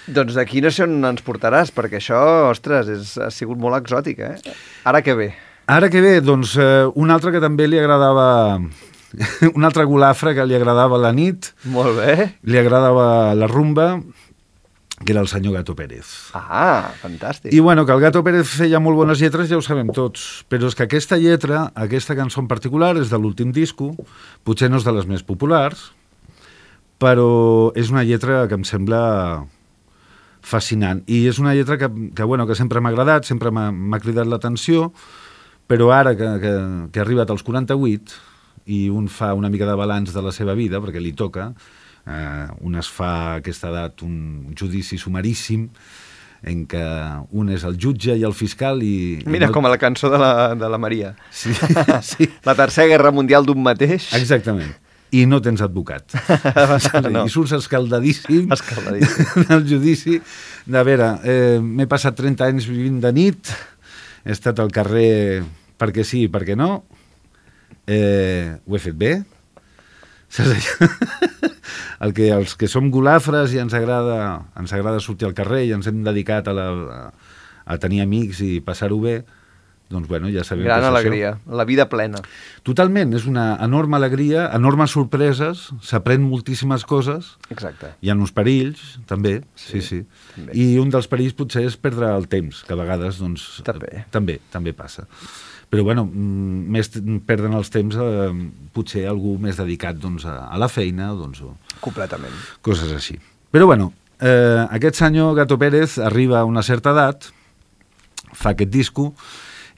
Doncs 0.08 0.38
d'aquí 0.38 0.62
no 0.64 0.72
sé 0.72 0.86
on 0.88 1.02
ens 1.04 1.24
portaràs, 1.24 1.74
perquè 1.76 2.00
això, 2.00 2.20
ostres, 2.50 2.88
és, 2.92 3.16
ha 3.20 3.28
sigut 3.32 3.60
molt 3.60 3.76
exòtic, 3.80 4.22
eh? 4.24 4.56
Ara 4.88 5.04
que 5.04 5.16
bé. 5.20 5.34
Ara 5.68 5.90
que 5.92 6.00
bé, 6.04 6.14
doncs 6.24 6.56
eh, 6.64 6.86
un 6.96 7.12
altre 7.12 7.34
que 7.36 7.44
també 7.44 7.68
li 7.68 7.80
agradava... 7.80 8.60
un 9.58 9.64
altre 9.64 9.86
golafre 9.88 10.34
que 10.36 10.44
li 10.48 10.56
agradava 10.56 10.98
la 11.00 11.14
nit, 11.16 11.54
Molt 11.72 11.96
bé. 12.00 12.32
li 12.44 12.60
agradava 12.60 13.34
la 13.36 13.48
rumba, 13.48 13.94
que 15.04 15.12
era 15.14 15.22
el 15.22 15.28
senyor 15.28 15.54
Gato 15.54 15.76
Pérez. 15.76 16.32
Ah, 16.34 16.92
fantàstic. 17.02 17.54
I 17.54 17.60
bueno, 17.60 17.86
que 17.86 17.94
el 17.94 18.02
Gato 18.02 18.24
Pérez 18.26 18.50
feia 18.50 18.80
molt 18.82 18.98
bones 18.98 19.22
lletres 19.22 19.50
ja 19.50 19.60
ho 19.60 19.62
sabem 19.62 19.92
tots, 19.94 20.46
però 20.50 20.72
és 20.72 20.78
que 20.78 20.88
aquesta 20.88 21.20
lletra, 21.22 21.68
aquesta 21.78 22.18
cançó 22.18 22.42
en 22.42 22.50
particular, 22.50 22.96
és 22.98 23.14
de 23.14 23.20
l'últim 23.22 23.54
disco, 23.54 23.94
potser 24.44 24.72
no 24.72 24.82
és 24.82 24.88
de 24.88 24.96
les 24.96 25.06
més 25.06 25.22
populars, 25.22 25.92
però 26.98 27.70
és 27.78 27.94
una 27.94 28.04
lletra 28.08 28.48
que 28.50 28.58
em 28.58 28.66
sembla 28.66 29.46
fascinant. 30.42 31.04
I 31.06 31.28
és 31.30 31.38
una 31.38 31.54
lletra 31.54 31.78
que, 31.78 31.92
que, 32.16 32.26
bueno, 32.26 32.48
que 32.50 32.58
sempre 32.58 32.82
m'ha 32.82 32.90
agradat, 32.90 33.28
sempre 33.30 33.52
m'ha 33.54 34.02
cridat 34.02 34.26
l'atenció, 34.26 34.92
però 35.68 35.92
ara 35.94 36.16
que, 36.18 36.32
que, 36.42 36.54
que 36.90 37.00
ha 37.00 37.06
arribat 37.06 37.30
als 37.30 37.44
48 37.46 38.18
i 38.74 38.88
un 38.90 39.12
fa 39.12 39.34
una 39.38 39.52
mica 39.52 39.68
de 39.68 39.76
balanç 39.78 40.14
de 40.16 40.24
la 40.24 40.34
seva 40.34 40.56
vida, 40.58 40.82
perquè 40.84 41.04
li 41.04 41.14
toca, 41.14 41.52
eh, 42.08 42.48
un 42.64 42.76
es 42.80 42.88
fa 42.90 43.10
a 43.14 43.36
aquesta 43.42 43.70
edat 43.74 44.02
un 44.08 44.54
judici 44.58 44.98
sumaríssim, 44.98 45.68
en 46.48 46.66
què 46.70 46.82
un 47.34 47.50
és 47.50 47.64
el 47.66 47.78
jutge 47.82 48.14
i 48.16 48.24
el 48.24 48.34
fiscal 48.38 48.84
i... 48.86 49.20
i 49.24 49.30
Mira, 49.30 49.48
no- 49.50 49.54
com 49.56 49.66
a 49.66 49.72
la 49.74 49.80
cançó 49.82 50.10
de 50.14 50.20
la, 50.22 50.54
de 50.56 50.68
la 50.70 50.78
Maria. 50.78 51.16
Sí, 51.34 51.52
sí. 52.12 52.28
La 52.46 52.54
tercera 52.56 52.88
guerra 52.88 53.12
mundial 53.12 53.46
d'un 53.46 53.62
mateix. 53.66 54.12
Exactament. 54.16 54.76
I 55.16 55.22
no 55.26 55.40
tens 55.42 55.62
advocat. 55.64 56.12
No. 57.08 57.24
I 57.26 57.32
surts 57.32 57.54
escaldadíssim, 57.56 58.52
Escaldadíssim. 58.52 59.46
del 59.50 59.64
judici. 59.70 60.18
De 60.68 60.82
veure, 60.84 61.08
eh, 61.24 61.58
m'he 61.64 61.88
passat 61.90 62.16
30 62.20 62.44
anys 62.52 62.68
vivint 62.70 63.00
de 63.04 63.12
nit, 63.16 63.52
he 64.28 64.34
estat 64.36 64.60
al 64.60 64.70
carrer 64.76 65.42
perquè 65.80 66.04
sí 66.06 66.26
i 66.28 66.30
perquè 66.32 66.58
no, 66.60 66.84
eh, 67.88 68.58
ho 68.68 68.76
he 68.76 68.82
fet 68.84 68.98
bé? 69.00 69.12
El 72.04 72.14
que, 72.14 72.30
els 72.30 72.54
que 72.60 72.70
som 72.70 72.92
golafres 72.94 73.56
i 73.56 73.62
ens 73.62 73.74
agrada, 73.74 74.44
ens 74.60 74.74
agrada 74.76 75.02
sortir 75.02 75.26
al 75.28 75.34
carrer 75.38 75.64
i 75.66 75.74
ens 75.74 75.88
hem 75.90 76.04
dedicat 76.06 76.48
a, 76.52 76.54
la, 76.54 76.68
a, 77.66 77.78
tenir 77.82 78.04
amics 78.04 78.44
i 78.46 78.60
passar-ho 78.62 79.00
bé, 79.02 79.16
doncs 79.90 80.08
bueno, 80.12 80.30
ja 80.30 80.44
sabem 80.46 80.68
Gran 80.68 80.84
què 80.84 80.86
és 80.86 80.92
alegria, 80.92 81.32
la 81.48 81.66
vida 81.68 81.88
plena. 81.90 82.22
Això. 82.22 82.62
Totalment, 82.70 83.16
és 83.18 83.26
una 83.30 83.48
enorme 83.64 83.98
alegria, 83.98 84.46
enormes 84.56 84.94
sorpreses, 84.94 85.68
s'aprèn 85.88 86.22
moltíssimes 86.28 86.86
coses, 86.88 87.34
Exacte. 87.50 87.94
hi 88.04 88.12
ha 88.12 88.18
uns 88.20 88.36
perills, 88.36 88.84
també, 89.10 89.40
sí, 89.56 89.80
sí. 89.80 89.86
sí. 89.90 90.02
també. 90.36 90.58
I 90.60 90.70
un 90.84 90.94
dels 90.94 91.10
perills 91.10 91.38
potser 91.40 91.66
és 91.70 91.80
perdre 91.80 92.12
el 92.14 92.30
temps, 92.30 92.62
que 92.68 92.76
a 92.76 92.80
vegades 92.80 93.22
doncs, 93.24 93.50
També. 93.68 94.06
també, 94.14 94.42
també 94.54 94.76
passa. 94.76 95.08
Però 95.70 95.84
bueno, 95.84 96.06
mm, 96.08 96.60
més 96.72 96.90
perden 97.28 97.54
els 97.58 97.70
temps 97.74 97.96
eh, 98.00 98.30
potser 98.74 99.04
algú 99.10 99.36
més 99.42 99.58
dedicat 99.60 99.98
doncs, 100.00 100.24
a, 100.26 100.46
a 100.48 100.58
la 100.62 100.70
feina 100.72 101.10
doncs, 101.18 101.42
o 101.44 101.58
Completament. 101.84 102.32
coses 102.62 102.94
així. 102.96 103.18
Però 103.52 103.66
bueno, 103.68 103.92
eh, 104.22 104.64
aquest 104.72 104.96
senyor 105.02 105.36
Gato 105.36 105.58
Pérez 105.60 105.98
arriba 106.00 106.40
a 106.40 106.46
una 106.48 106.64
certa 106.64 106.92
edat, 106.96 107.28
fa 108.38 108.52
aquest 108.56 108.72
disco 108.72 109.12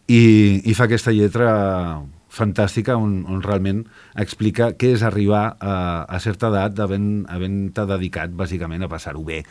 i, 0.07 0.61
i 0.69 0.73
fa 0.77 0.85
aquesta 0.85 1.13
lletra 1.15 2.01
fantàstica 2.29 2.93
on, 2.97 3.23
on 3.25 3.41
realment 3.41 3.81
explica 4.21 4.71
què 4.77 4.91
és 4.93 5.01
arribar 5.03 5.55
a, 5.59 6.05
a 6.05 6.19
certa 6.21 6.51
edat 6.53 6.77
havent- 6.85 7.25
havent-te 7.33 7.85
dedicat 7.89 8.29
bàsicament 8.37 8.85
a 8.85 8.89
passar-ho 8.91 9.23
bé 9.25 9.41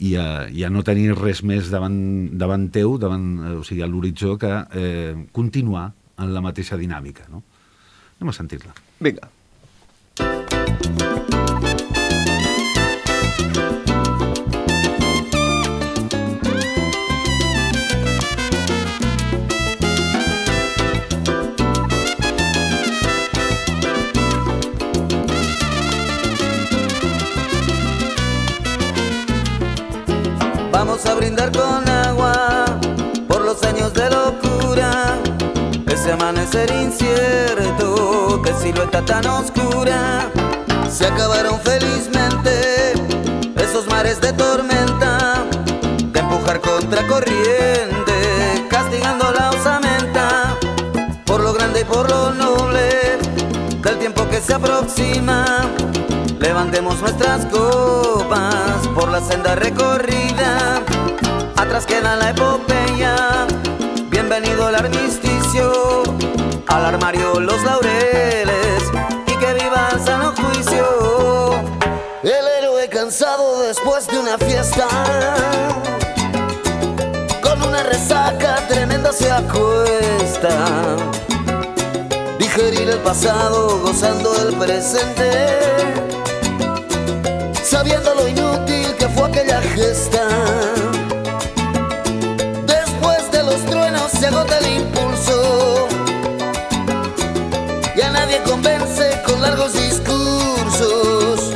i 0.00 0.14
a, 0.16 0.26
i 0.48 0.64
a 0.64 0.70
no 0.72 0.82
tenir 0.86 1.12
res 1.18 1.42
més 1.44 1.68
davant, 1.72 1.98
davant 2.40 2.68
teu, 2.72 2.96
davant, 3.00 3.26
eh, 3.44 3.56
o 3.60 3.64
sigui, 3.66 3.82
a 3.84 3.90
l'horitzó, 3.90 4.36
que 4.40 4.52
eh, 4.80 5.12
continuar 5.36 5.90
en 6.20 6.32
la 6.34 6.44
mateixa 6.44 6.80
dinàmica. 6.80 7.28
No? 7.32 7.44
Anem 8.18 8.32
a 8.32 8.36
sentir-la. 8.36 8.74
Vinga. 9.00 9.30
A 31.06 31.14
brindar 31.14 31.50
con 31.50 31.88
agua 31.88 32.64
por 33.26 33.40
los 33.40 33.62
años 33.64 33.92
de 33.94 34.08
locura. 34.10 35.18
Ese 35.86 36.12
amanecer 36.12 36.70
incierto, 36.70 38.40
qué 38.44 38.52
silueta 38.54 39.02
tan 39.04 39.26
oscura. 39.26 40.30
Se 40.90 41.06
acabaron 41.06 41.58
felizmente 41.60 42.92
esos 43.56 43.86
mares 43.88 44.20
de 44.20 44.32
tormenta, 44.34 45.44
de 46.12 46.20
empujar 46.20 46.60
contra 46.60 47.06
corriente, 47.08 48.66
castigando 48.68 49.32
la 49.32 49.50
osamenta 49.50 50.56
por 51.24 51.40
lo 51.40 51.54
grande 51.54 51.80
y 51.80 51.84
por 51.84 52.08
lo 52.10 52.32
noble 52.34 53.18
del 53.82 53.98
tiempo 53.98 54.28
que 54.28 54.40
se 54.40 54.54
aproxima. 54.54 55.44
Levantemos 56.38 57.00
nuestras 57.00 57.46
copas 57.46 58.59
por 58.94 59.08
la 59.08 59.20
senda 59.20 59.54
recorrida. 59.54 60.82
Atrás 61.56 61.86
queda 61.86 62.16
la 62.16 62.30
epopeya. 62.30 63.46
Bienvenido 64.10 64.66
al 64.66 64.74
armisticio. 64.74 66.02
Al 66.66 66.84
armario 66.84 67.40
los 67.40 67.62
laureles. 67.62 68.82
Y 69.26 69.36
que 69.36 69.54
viva 69.54 69.88
el 69.92 70.00
sano 70.04 70.32
juicio. 70.36 71.54
El 72.22 72.46
héroe 72.58 72.88
cansado 72.88 73.62
después 73.62 74.06
de 74.06 74.18
una 74.18 74.38
fiesta. 74.38 74.88
Con 77.42 77.62
una 77.62 77.82
resaca 77.82 78.56
tremenda 78.68 79.12
se 79.12 79.30
acuesta 79.30 80.50
digerir 82.50 82.90
el 82.90 82.98
pasado 82.98 83.78
gozando 83.78 84.32
del 84.34 84.56
presente, 84.56 86.09
sabiendo 87.80 88.14
lo 88.14 88.28
inútil 88.28 88.94
que 88.98 89.08
fue 89.08 89.26
aquella 89.26 89.58
gesta. 89.62 90.28
Después 92.66 93.30
de 93.32 93.42
los 93.42 93.64
truenos 93.64 94.10
se 94.10 94.26
agota 94.26 94.58
el 94.58 94.82
impulso, 94.82 95.88
y 97.96 98.00
a 98.02 98.10
nadie 98.10 98.42
convence 98.42 99.22
con 99.24 99.40
largos 99.40 99.72
discursos. 99.72 101.54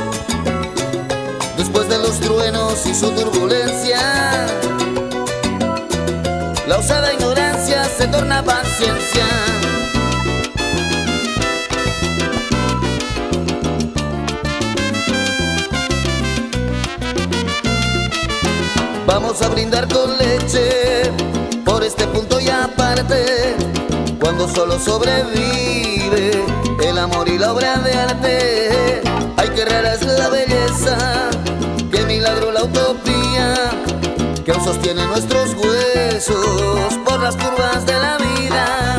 Después 1.57 1.87
de 1.89 1.99
los 1.99 2.19
truenos 2.19 2.87
y 2.87 2.95
su 2.95 3.11
turbulencia, 3.11 4.47
la 6.67 6.77
osada 6.79 7.13
ignorancia 7.13 7.83
se 7.85 8.07
torna 8.07 8.41
paciencia. 8.41 9.27
Vamos 19.15 19.41
a 19.41 19.47
brindar 19.47 19.87
con 19.87 20.17
leche 20.17 21.09
por 21.63 21.81
este 21.85 22.05
punto 22.05 22.37
y 22.37 22.49
aparte. 22.49 23.55
Cuando 24.19 24.45
solo 24.45 24.77
sobrevive 24.77 26.43
el 26.83 26.97
amor 26.97 27.29
y 27.29 27.37
la 27.37 27.53
obra 27.53 27.77
de 27.77 27.93
arte. 27.93 29.01
Ay, 29.37 29.51
qué 29.55 29.63
rara 29.63 29.93
es 29.93 30.01
la 30.01 30.27
belleza, 30.27 30.97
qué 31.93 32.03
milagro 32.05 32.51
la 32.51 32.63
utopía 32.63 33.53
que 34.43 34.51
aún 34.51 34.65
sostiene 34.65 35.05
nuestros 35.07 35.53
huesos 35.53 36.99
por 37.05 37.21
las 37.21 37.37
curvas 37.37 37.85
de 37.85 37.93
la 37.93 38.17
vida. 38.17 38.97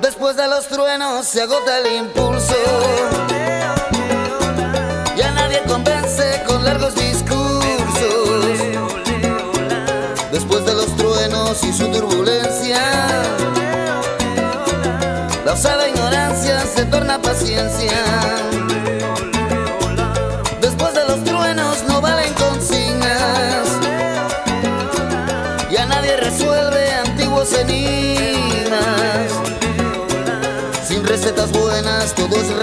Después 0.00 0.36
de 0.36 0.46
los 0.46 0.68
truenos 0.68 1.26
se 1.26 1.42
agota 1.42 1.80
el 1.80 1.96
impulso. 1.96 2.54
Ya 5.16 5.32
nadie 5.32 5.60
convence 5.66 6.44
con 6.46 6.64
largos 6.64 6.94
y 11.50 11.72
su 11.72 11.88
turbulencia, 11.90 12.78
la 15.44 15.52
osada 15.52 15.88
ignorancia 15.88 16.64
se 16.64 16.84
torna 16.84 17.20
paciencia. 17.20 17.90
Después 20.60 20.94
de 20.94 21.04
los 21.08 21.24
truenos 21.24 21.82
no 21.88 22.00
valen 22.00 22.32
consignas. 22.34 23.66
Ya 25.72 25.86
nadie 25.86 26.18
resuelve 26.18 26.92
antiguos 26.92 27.52
enigmas. 27.54 29.32
Sin 30.86 31.04
recetas 31.04 31.50
buenas 31.50 32.14
todo 32.14 32.36
es 32.40 32.54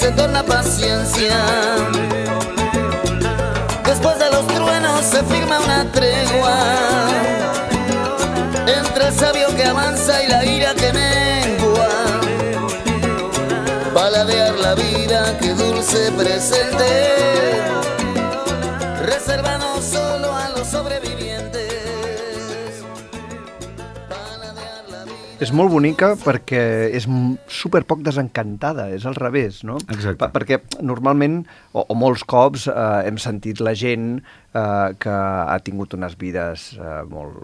se 0.00 0.10
torna 0.12 0.42
paciencia. 0.42 1.36
Después 3.84 4.18
de 4.18 4.30
los 4.30 4.46
truenos 4.46 5.04
se 5.04 5.22
firma 5.24 5.60
una 5.60 5.84
tregua 5.92 6.56
entre 8.66 9.08
el 9.08 9.14
sabio 9.14 9.48
que 9.54 9.64
avanza 9.64 10.22
y 10.22 10.28
la 10.28 10.44
ira 10.44 10.74
que 10.74 10.90
mengua. 10.92 11.88
Paladear 13.92 14.54
la 14.54 14.74
vida, 14.74 15.36
que 15.38 15.52
dulce 15.52 16.10
presente, 16.12 17.60
reservado 19.04 19.82
solo 19.82 20.19
És 25.40 25.50
molt 25.56 25.72
bonica 25.72 26.12
perquè 26.20 26.62
és 26.92 27.06
super 27.48 27.80
poc 27.88 28.02
desencantada, 28.04 28.90
és 28.92 29.06
al 29.08 29.16
revés, 29.16 29.62
no? 29.64 29.78
Exacte. 29.88 30.28
Perquè 30.34 30.60
normalment, 30.84 31.40
o, 31.72 31.86
o 31.88 31.96
molts 31.96 32.26
cops, 32.28 32.66
eh, 32.68 33.08
hem 33.08 33.16
sentit 33.20 33.62
la 33.64 33.72
gent 33.72 34.18
eh, 34.20 34.88
que 35.00 35.14
ha 35.14 35.56
tingut 35.64 35.96
unes 35.96 36.18
vides 36.20 36.70
eh, 36.76 37.00
molt, 37.08 37.40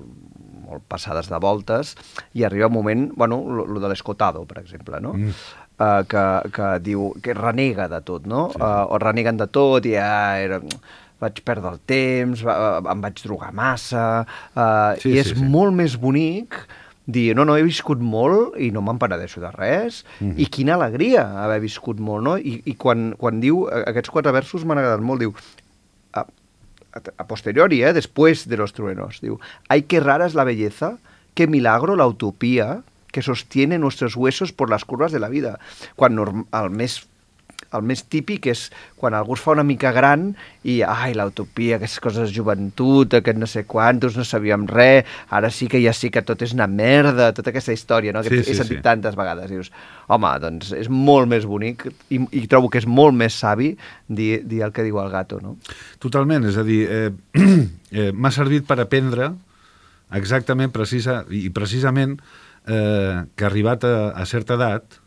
molt 0.66 0.84
passades 0.92 1.30
de 1.32 1.40
voltes, 1.40 1.94
i 2.36 2.44
arriba 2.44 2.68
un 2.68 2.76
moment, 2.76 3.08
bueno, 3.16 3.40
lo, 3.62 3.80
de 3.80 3.92
l'escotado, 3.92 4.44
per 4.44 4.60
exemple, 4.64 5.00
no? 5.00 5.16
Mm. 5.16 5.38
Uh, 5.76 6.00
que, 6.08 6.20
que 6.56 6.68
diu, 6.80 7.10
que 7.20 7.34
renega 7.36 7.84
de 7.92 7.98
tot, 8.00 8.24
no? 8.24 8.46
Sí. 8.54 8.62
Uh, 8.64 8.86
o 8.96 8.96
reneguen 8.96 9.36
de 9.36 9.44
tot 9.52 9.84
i 9.84 9.90
ja 9.92 10.38
era, 10.40 10.56
vaig 11.20 11.42
perdre 11.44 11.74
el 11.74 11.82
temps, 11.84 12.40
va, 12.48 12.54
em 12.80 13.02
vaig 13.04 13.20
drogar 13.20 13.50
massa, 13.52 14.06
uh, 14.56 14.96
Sí, 14.96 15.12
i 15.12 15.18
sí, 15.18 15.20
és 15.20 15.34
sí. 15.34 15.48
molt 15.52 15.76
més 15.76 15.98
bonic 16.00 16.56
dir, 17.06 17.34
no, 17.38 17.44
no, 17.46 17.56
he 17.56 17.62
viscut 17.62 18.02
molt 18.02 18.56
i 18.58 18.72
no 18.74 18.82
me'n 18.82 18.98
penedeixo 18.98 19.40
de 19.40 19.50
res, 19.54 20.04
mm 20.18 20.30
-hmm. 20.30 20.40
i 20.42 20.46
quina 20.46 20.74
alegria 20.74 21.44
haver 21.44 21.60
viscut 21.60 22.00
molt, 22.00 22.24
no? 22.24 22.36
I, 22.36 22.62
i 22.64 22.74
quan, 22.74 23.14
quan 23.18 23.40
diu, 23.40 23.68
eh, 23.70 23.84
aquests 23.86 24.10
quatre 24.10 24.32
versos 24.32 24.64
m'han 24.64 24.78
agradat 24.78 25.00
molt, 25.00 25.20
diu, 25.20 25.34
a, 26.12 26.20
a, 26.20 27.00
a 27.16 27.26
posteriori, 27.26 27.82
eh, 27.82 27.92
después 27.92 28.48
de 28.48 28.56
los 28.56 28.72
truenos, 28.72 29.20
diu, 29.20 29.38
ay, 29.68 29.82
qué 29.82 30.00
rara 30.00 30.26
es 30.26 30.34
la 30.34 30.44
belleza, 30.44 30.98
qué 31.34 31.46
milagro 31.46 31.96
la 31.96 32.06
utopía 32.06 32.82
que 33.12 33.22
sostiene 33.22 33.78
nuestros 33.78 34.16
huesos 34.16 34.52
por 34.52 34.68
las 34.68 34.84
curvas 34.84 35.12
de 35.12 35.20
la 35.20 35.28
vida. 35.28 35.58
Quan 35.96 36.14
norm, 36.14 36.46
el 36.52 36.70
més 36.70 37.06
el 37.74 37.82
més 37.86 38.04
típic 38.06 38.46
és 38.52 38.66
quan 38.98 39.14
algú 39.16 39.34
es 39.36 39.42
fa 39.42 39.54
una 39.56 39.64
mica 39.66 39.90
gran 39.94 40.28
i, 40.62 40.80
ai, 40.82 41.14
l'utopia, 41.16 41.76
aquestes 41.76 42.02
coses 42.04 42.28
de 42.28 42.36
joventut, 42.36 43.16
aquest 43.18 43.40
no 43.40 43.48
sé 43.50 43.64
quantos, 43.68 44.16
no 44.18 44.24
sabíem 44.26 44.66
res, 44.70 45.08
ara 45.30 45.50
sí 45.50 45.68
que 45.70 45.80
ja 45.82 45.94
sí 45.96 46.10
que 46.14 46.22
tot 46.26 46.42
és 46.46 46.54
una 46.56 46.68
merda, 46.70 47.32
tota 47.36 47.52
aquesta 47.52 47.74
història, 47.74 48.14
no? 48.14 48.22
que 48.22 48.30
Sí, 48.30 48.40
he 48.42 48.44
sí, 48.50 48.58
sentit 48.58 48.80
sí. 48.80 48.84
tantes 48.84 49.16
vegades. 49.18 49.50
Dius, 49.50 49.72
home, 50.12 50.32
doncs 50.42 50.72
és 50.76 50.90
molt 50.92 51.30
més 51.30 51.46
bonic 51.48 51.86
i, 52.10 52.20
i 52.20 52.46
trobo 52.50 52.70
que 52.72 52.82
és 52.82 52.88
molt 52.88 53.16
més 53.16 53.34
savi 53.34 53.72
dir, 54.08 54.42
dir 54.46 54.62
el 54.66 54.74
que 54.74 54.84
diu 54.86 55.00
el 55.02 55.10
gato, 55.12 55.40
no? 55.42 55.56
Totalment, 56.02 56.46
és 56.50 56.58
a 56.58 56.64
dir, 56.66 56.82
eh, 56.86 57.10
eh, 57.90 58.10
m'ha 58.12 58.32
servit 58.34 58.66
per 58.68 58.80
aprendre 58.82 59.32
exactament, 60.14 60.70
precisa, 60.74 61.24
i 61.34 61.48
precisament, 61.50 62.18
eh, 62.66 63.24
que 63.34 63.46
arribat 63.46 63.84
a, 63.86 63.96
a 64.14 64.26
certa 64.26 64.54
edat 64.54 65.00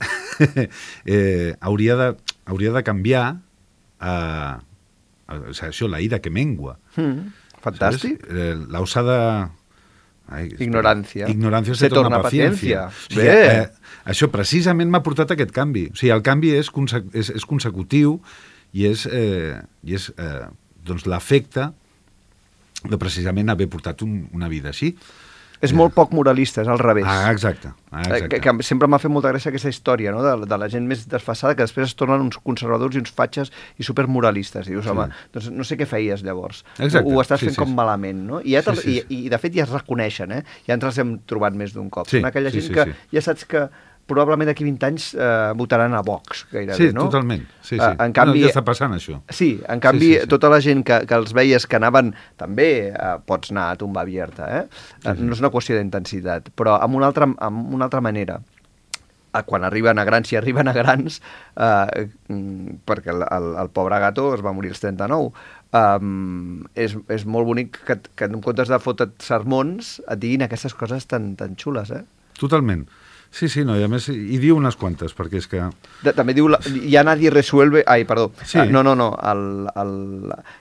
eh, 1.04 1.54
hauria, 1.60 1.96
de, 1.96 2.08
hauria 2.46 2.72
de 2.72 2.82
canviar 2.86 3.24
a, 4.00 4.14
a, 5.26 5.38
o 5.38 5.54
sigui, 5.54 5.70
això, 5.70 5.88
la 5.90 6.00
ira 6.04 6.20
que 6.24 6.32
mengua. 6.32 6.78
Mm, 6.96 7.32
fantàstic. 7.64 8.26
Eh, 8.30 8.54
la 8.70 8.82
usada... 8.84 9.16
Ai. 10.30 10.44
Ignorància. 10.62 11.26
Ignorància 11.26 11.74
Se 11.74 11.88
se, 11.88 11.88
torna, 11.90 12.20
torna 12.20 12.22
paciència. 12.22 12.86
paciència. 12.86 13.08
O 13.10 13.14
sigui, 13.16 13.26
Bé. 13.26 13.56
eh, 13.64 14.04
això 14.12 14.28
precisament 14.30 14.92
m'ha 14.92 15.02
portat 15.02 15.32
aquest 15.34 15.50
canvi. 15.56 15.88
O 15.90 15.98
sigui, 15.98 16.12
el 16.14 16.22
canvi 16.22 16.52
és, 16.54 16.70
conse 16.70 17.02
és, 17.10 17.32
és 17.34 17.46
consecutiu 17.50 18.20
i 18.72 18.86
és, 18.86 19.02
eh, 19.10 19.58
i 19.82 19.96
és 19.98 20.06
eh, 20.14 20.44
doncs 20.86 21.08
l'efecte 21.10 21.72
de 22.86 22.96
precisament 22.96 23.50
haver 23.50 23.66
portat 23.68 24.04
un, 24.06 24.28
una 24.32 24.48
vida 24.48 24.70
així. 24.70 24.92
És 25.60 25.74
molt 25.76 25.92
poc 25.92 26.12
moralista, 26.16 26.62
és 26.62 26.68
al 26.72 26.78
revés. 26.80 27.04
Ah, 27.06 27.30
exacte. 27.30 27.68
Ah, 27.90 28.00
Eh, 28.00 28.06
exacte. 28.16 28.40
Que, 28.40 28.52
que 28.56 28.62
sempre 28.64 28.88
m'ha 28.88 28.98
fet 29.02 29.10
molta 29.12 29.28
gràcia 29.32 29.50
aquesta 29.50 29.68
història, 29.68 30.12
no? 30.14 30.22
de, 30.24 30.46
de 30.48 30.56
la 30.58 30.68
gent 30.72 30.86
més 30.88 31.02
desfassada 31.10 31.54
que 31.54 31.66
després 31.66 31.88
es 31.90 31.94
tornen 31.98 32.22
uns 32.24 32.38
conservadors 32.38 32.96
i 32.96 33.02
uns 33.02 33.10
fatxes 33.12 33.50
i 33.76 33.82
supermoralistes. 33.84 34.68
I 34.70 34.76
dius, 34.76 34.86
home, 34.88 35.08
doncs 35.34 35.50
no 35.52 35.66
sé 35.68 35.76
què 35.76 35.86
feies 35.90 36.22
llavors. 36.24 36.62
Exacte, 36.78 37.04
Ho, 37.04 37.18
ho 37.18 37.20
estàs 37.20 37.42
sí, 37.42 37.50
fent 37.50 37.58
sí, 37.58 37.60
com 37.60 37.68
sí. 37.68 37.76
malament, 37.76 38.24
no? 38.30 38.40
I, 38.40 38.54
ja 38.56 38.62
Sí, 38.62 38.70
te'l- 38.70 38.82
sí, 38.82 38.96
i, 39.10 39.20
I, 39.26 39.28
de 39.28 39.38
fet 39.42 39.54
ja 39.58 39.66
es 39.68 39.74
reconeixen, 39.74 40.32
eh? 40.32 40.42
Ja 40.66 40.78
ens 40.78 40.84
els 40.88 40.98
hem 41.02 41.18
trobat 41.28 41.52
més 41.58 41.74
d'un 41.76 41.90
cop. 41.92 42.08
Sí, 42.08 42.20
Són 42.22 42.30
aquella 42.30 42.50
sí, 42.54 42.60
gent 42.62 42.70
sí, 42.70 42.74
que 42.78 42.84
sí. 42.88 43.16
ja 43.18 43.24
saps 43.28 43.44
que 43.50 43.66
probablement 44.10 44.50
d'aquí 44.50 44.66
20 44.66 44.86
anys 44.90 45.06
eh, 45.14 45.52
votaran 45.56 45.94
a 45.94 46.02
Vox, 46.06 46.44
gairebé, 46.50 46.76
Sí, 46.76 46.90
no? 46.96 47.06
totalment. 47.08 47.46
Sí, 47.62 47.76
sí. 47.76 47.80
Eh, 47.80 47.94
en 48.04 48.12
canvi, 48.16 48.42
no, 48.42 48.48
ja 48.48 48.52
està 48.52 48.64
passant, 48.66 48.92
això. 48.98 49.20
Sí, 49.30 49.52
en 49.70 49.80
canvi, 49.80 50.00
Sí, 50.10 50.12
sí, 50.12 50.20
sí, 50.20 50.26
sí. 50.26 50.32
tota 50.34 50.50
la 50.52 50.60
gent 50.64 50.84
que, 50.86 51.00
que 51.06 51.14
els 51.22 51.32
veies 51.36 51.66
que 51.70 51.78
anaven, 51.78 52.12
també 52.40 52.70
eh, 52.90 53.16
pots 53.26 53.54
anar 53.54 53.70
a 53.72 53.78
tomba 53.80 54.02
abierta, 54.02 54.50
eh? 54.60 54.64
Sí, 55.00 55.14
sí. 55.14 55.18
No 55.22 55.32
és 55.38 55.44
una 55.46 55.50
qüestió 55.54 55.78
d'intensitat, 55.78 56.50
però 56.58 56.76
amb 56.82 56.98
una 56.98 57.06
altra, 57.12 57.30
amb 57.38 57.74
una 57.78 57.86
altra 57.86 58.00
manera. 58.04 58.40
Eh, 59.32 59.44
Quan 59.46 59.62
arriben 59.62 59.98
a 60.02 60.04
grans, 60.04 60.26
si 60.26 60.34
arriben 60.34 60.66
a 60.66 60.72
grans, 60.74 61.20
eh, 61.54 62.08
mm, 62.28 62.80
perquè 62.88 63.12
el, 63.14 63.22
el, 63.30 63.52
el 63.62 63.68
pobre 63.70 64.00
gato 64.02 64.32
es 64.34 64.42
va 64.42 64.50
morir 64.56 64.72
als 64.74 64.80
39, 64.82 65.30
um, 65.70 66.64
és, 66.74 66.96
és 67.14 67.24
molt 67.30 67.46
bonic 67.46 67.78
que, 67.86 67.96
que 68.18 68.26
en 68.26 68.40
comptes 68.42 68.72
de 68.72 68.78
fotre't 68.82 69.14
sermons 69.22 70.00
et 70.10 70.18
diguin 70.22 70.42
aquestes 70.46 70.74
coses 70.74 71.06
tan, 71.06 71.36
tan 71.38 71.54
xules, 71.60 71.92
eh? 71.94 72.02
Totalment. 72.40 72.86
Sí, 73.30 73.48
sí, 73.48 73.62
no, 73.64 73.76
i 73.78 73.84
a 73.86 73.88
més, 73.88 74.08
hi 74.10 74.38
diu 74.42 74.56
unes 74.58 74.74
quantes, 74.76 75.14
perquè 75.14 75.38
és 75.38 75.46
que... 75.50 75.62
De, 76.02 76.12
també 76.16 76.34
diu, 76.34 76.48
la, 76.50 76.58
ja 76.90 77.04
nadie 77.06 77.30
resuelve... 77.30 77.84
Ai, 77.86 78.02
perdó. 78.08 78.32
Sí. 78.42 78.58
Ah, 78.58 78.66
no, 78.66 78.82
no, 78.82 78.96
no. 78.98 79.12
El, 79.30 79.44
el, 79.78 79.94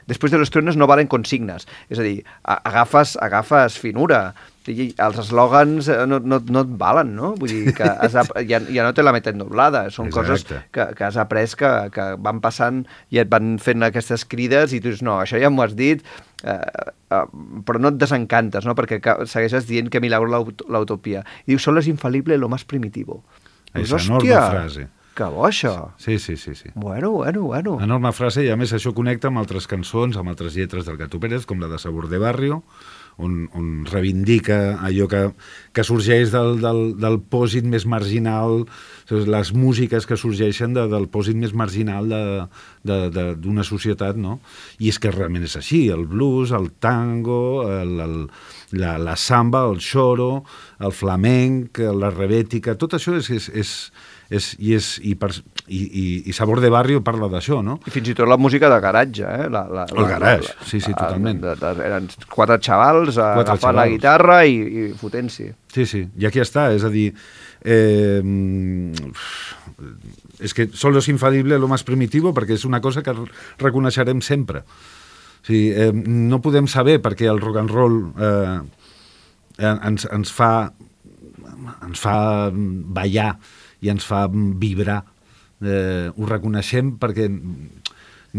després 0.09 0.31
de 0.31 0.37
los 0.37 0.53
truenos 0.53 0.77
no 0.77 0.87
valen 0.89 1.09
consignes. 1.09 1.65
És 1.89 1.97
a 1.97 2.05
dir, 2.05 2.21
agafes, 2.45 3.15
agafes 3.25 3.79
finura. 3.81 4.29
I 4.69 4.91
els 5.01 5.17
eslògans 5.17 5.87
eh, 5.89 6.03
no, 6.05 6.19
no, 6.21 6.37
no 6.45 6.61
et 6.61 6.73
valen, 6.77 7.15
no? 7.17 7.31
Vull 7.41 7.49
dir 7.55 7.73
que 7.73 7.89
has, 7.89 8.13
ja, 8.45 8.59
ja 8.61 8.85
no 8.85 8.93
te 8.93 9.01
la 9.01 9.15
meten 9.15 9.41
doblada. 9.41 9.87
Són 9.89 10.11
Exacte. 10.11 10.29
coses 10.29 10.69
que, 10.75 10.85
que 10.93 11.07
has 11.07 11.17
après 11.17 11.57
que, 11.57 11.71
que 11.95 12.09
van 12.21 12.37
passant 12.43 12.83
i 13.09 13.23
et 13.23 13.31
van 13.33 13.55
fent 13.57 13.87
aquestes 13.87 14.27
crides 14.29 14.77
i 14.77 14.83
tu 14.83 14.91
dius, 14.91 15.01
no, 15.01 15.17
això 15.23 15.41
ja 15.41 15.49
m'ho 15.49 15.65
has 15.65 15.73
dit, 15.79 16.05
eh, 16.43 16.91
eh, 17.11 17.23
però 17.65 17.79
no 17.79 17.89
et 17.93 17.97
desencantes, 18.01 18.65
no? 18.65 18.75
Perquè 18.75 18.99
segueixes 19.25 19.67
dient 19.67 19.89
que 19.89 19.99
milagro 20.01 20.29
la, 20.31 20.39
ut- 20.39 20.63
la 20.69 20.79
utopia. 20.83 21.25
I 21.45 21.53
diu, 21.55 21.59
solo 21.59 21.79
es 21.79 21.87
infalible 21.87 22.37
lo 22.37 22.49
más 22.49 22.65
primitivo. 22.65 23.23
Dius, 23.73 23.91
Esa 23.91 24.05
enorme 24.05 24.29
"Hòstia, 24.33 24.49
frase. 24.51 24.87
Que 25.19 25.25
bo, 25.25 25.43
això. 25.45 25.91
Sí, 25.97 26.17
sí, 26.17 26.37
sí, 26.37 26.55
sí. 26.55 26.69
Bueno, 26.75 27.11
bueno, 27.11 27.41
bueno. 27.43 27.77
Enorme 27.83 28.11
frase, 28.13 28.45
i 28.45 28.49
a 28.49 28.55
més 28.55 28.71
això 28.71 28.93
connecta 28.95 29.27
amb 29.27 29.37
altres 29.41 29.67
cançons, 29.67 30.15
amb 30.15 30.29
altres 30.31 30.55
lletres 30.55 30.85
del 30.87 30.95
Gato 30.97 31.19
Pérez, 31.19 31.45
com 31.45 31.59
la 31.59 31.67
de 31.67 31.77
Sabor 31.77 32.07
de 32.07 32.17
Barrio, 32.17 32.63
on, 33.19 33.35
on 33.57 33.69
reivindica 33.89 34.79
allò 34.85 35.07
que, 35.11 35.21
que 35.75 35.85
sorgeix 35.85 36.31
del, 36.33 36.57
del, 36.63 36.81
del 36.99 37.19
pòsit 37.31 37.67
més 37.67 37.85
marginal, 37.89 38.63
saps, 39.09 39.27
les 39.29 39.51
músiques 39.53 40.07
que 40.09 40.17
sorgeixen 40.19 40.75
de, 40.77 40.87
del 40.91 41.09
pòsit 41.11 41.37
més 41.39 41.53
marginal 41.53 42.09
d'una 42.83 43.65
societat, 43.67 44.19
no? 44.19 44.39
I 44.79 44.93
és 44.93 44.99
que 45.01 45.11
realment 45.13 45.45
és 45.47 45.57
així, 45.59 45.87
el 45.93 46.05
blues, 46.09 46.53
el 46.55 46.71
tango, 46.79 47.67
el, 47.67 47.97
el, 48.05 48.15
la, 48.79 48.95
la 49.01 49.17
samba, 49.19 49.65
el 49.69 49.83
xoro, 49.83 50.45
el 50.79 50.95
flamenc, 50.95 51.83
la 51.95 52.13
rebètica, 52.13 52.77
tot 52.79 52.95
això 52.97 53.17
és, 53.19 53.29
és, 53.35 53.49
és, 53.53 53.75
és, 54.29 54.51
i, 54.61 54.75
és, 54.77 54.87
i, 55.01 55.15
per, 55.17 55.31
i, 55.67 55.79
i, 55.79 56.03
i 56.29 56.33
Sabor 56.37 56.59
de 56.61 56.69
Barrio 56.69 57.01
parla 57.01 57.25
d'això, 57.31 57.63
no? 57.65 57.79
I 57.89 57.93
fins 57.93 58.11
i 58.11 58.13
tot 58.17 58.29
la 58.29 58.37
música 58.37 58.69
de 58.69 58.77
garatge, 58.83 59.23
eh? 59.25 59.47
La, 59.49 59.63
la, 59.73 59.87
El 59.89 60.05
garage, 60.05 60.53
sí, 60.69 60.77
sí, 60.79 60.91
la- 60.91 60.97
totalment. 60.99 61.41
De, 61.41 61.55
de, 61.57 61.71
eren 61.87 62.07
quatre 62.29 62.59
xavals 62.61 63.15
Quatre 63.17 63.41
agafant 63.41 63.73
la 63.75 63.87
xavals. 63.87 63.95
guitarra 63.95 64.39
i, 64.45 64.59
i 64.59 64.87
fotent-s'hi. 64.99 65.49
Sí, 65.73 65.85
sí, 65.89 66.03
i 66.21 66.29
aquí 66.29 66.41
està, 66.43 66.67
és 66.77 66.85
a 66.85 66.91
dir, 66.93 67.07
eh, 67.65 68.21
és 70.39 70.53
que 70.55 70.69
solo 70.73 70.99
es 70.99 71.07
infalible 71.09 71.57
lo 71.59 71.67
más 71.67 71.83
primitivo 71.83 72.33
perquè 72.33 72.55
és 72.55 72.65
una 72.65 72.79
cosa 72.81 73.01
que 73.03 73.13
re- 73.13 73.31
reconeixerem 73.59 74.21
sempre. 74.21 74.61
O 74.61 75.45
sigui, 75.47 75.71
eh, 75.73 75.91
no 75.93 76.41
podem 76.43 76.67
saber 76.67 76.99
perquè 77.01 77.27
el 77.31 77.41
rock 77.41 77.57
and 77.61 77.71
roll 77.73 77.97
eh, 78.19 78.59
ens, 79.59 80.05
ens 80.11 80.31
fa 80.31 80.51
ens 81.83 81.99
fa 81.99 82.15
ballar 82.53 83.33
i 83.81 83.89
ens 83.93 84.05
fa 84.05 84.25
vibrar. 84.31 85.03
Eh, 85.59 86.09
ho 86.15 86.25
reconeixem 86.29 86.93
perquè 86.99 87.27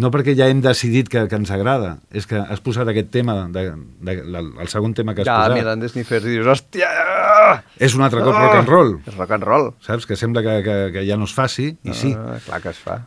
no 0.00 0.08
perquè 0.14 0.36
ja 0.38 0.46
hem 0.48 0.60
decidit 0.62 1.08
que, 1.10 1.24
que 1.28 1.34
ens 1.40 1.50
agrada, 1.50 1.96
és 2.14 2.24
que 2.30 2.38
has 2.38 2.60
posat 2.62 2.86
aquest 2.88 3.08
tema, 3.10 3.34
de, 3.50 3.64
de, 4.06 4.14
de, 4.22 4.42
el 4.62 4.68
segon 4.70 4.92
tema 4.94 5.16
que 5.16 5.24
has 5.24 5.28
Ja, 5.28 5.40
posat. 5.48 5.56
mirant 5.58 5.82
Sniffers 5.90 6.28
i 6.30 6.36
dius, 6.36 6.46
hòstia! 6.46 6.90
És 7.82 7.96
un 7.98 8.04
altre 8.06 8.22
cop 8.22 8.36
Ah! 8.38 8.44
rock 8.46 8.60
and 8.60 8.70
roll. 8.70 8.92
És 9.04 9.16
rock 9.18 9.34
and 9.34 9.44
roll. 9.48 9.70
Saps? 9.82 10.06
Que 10.06 10.14
sembla 10.16 10.44
que, 10.46 10.54
que, 10.62 10.76
que 10.94 11.02
ja 11.08 11.16
no 11.18 11.26
es 11.26 11.34
faci, 11.34 11.72
i 11.82 11.92
sí. 11.96 12.12
Ah, 12.14 12.38
clar 12.46 12.60
que 12.62 12.70
es 12.70 12.78
fa. 12.78 13.00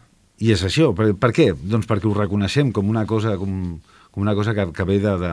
I 0.44 0.52
és 0.52 0.64
això. 0.68 0.90
Per, 0.98 1.14
per 1.16 1.32
què? 1.32 1.54
Doncs 1.56 1.88
perquè 1.88 2.10
ho 2.10 2.14
reconeixem 2.18 2.74
com 2.76 2.90
una 2.92 3.06
cosa, 3.08 3.38
com, 3.40 3.80
com 4.12 4.22
una 4.26 4.36
cosa 4.36 4.52
que, 4.54 4.68
que 4.76 4.84
ve 4.90 5.00
de, 5.00 5.16
de, 5.24 5.32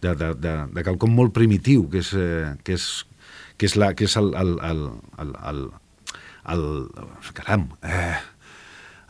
de, 0.00 0.14
de, 0.16 0.32
de, 0.40 0.56
de 0.72 0.84
quelcom 0.88 1.12
molt 1.12 1.34
primitiu, 1.36 1.84
que 1.92 2.00
és, 2.00 2.14
eh, 2.16 2.54
que 2.64 2.78
és, 2.80 2.88
que 3.60 3.68
és, 3.68 3.76
la, 3.76 3.92
que 3.92 4.08
és 4.08 4.16
el, 4.16 4.32
el, 4.40 4.56
el, 4.72 4.82
el, 5.20 5.36
el, 5.52 5.62
el, 6.48 6.88
caram, 7.34 7.68
eh, 7.82 8.16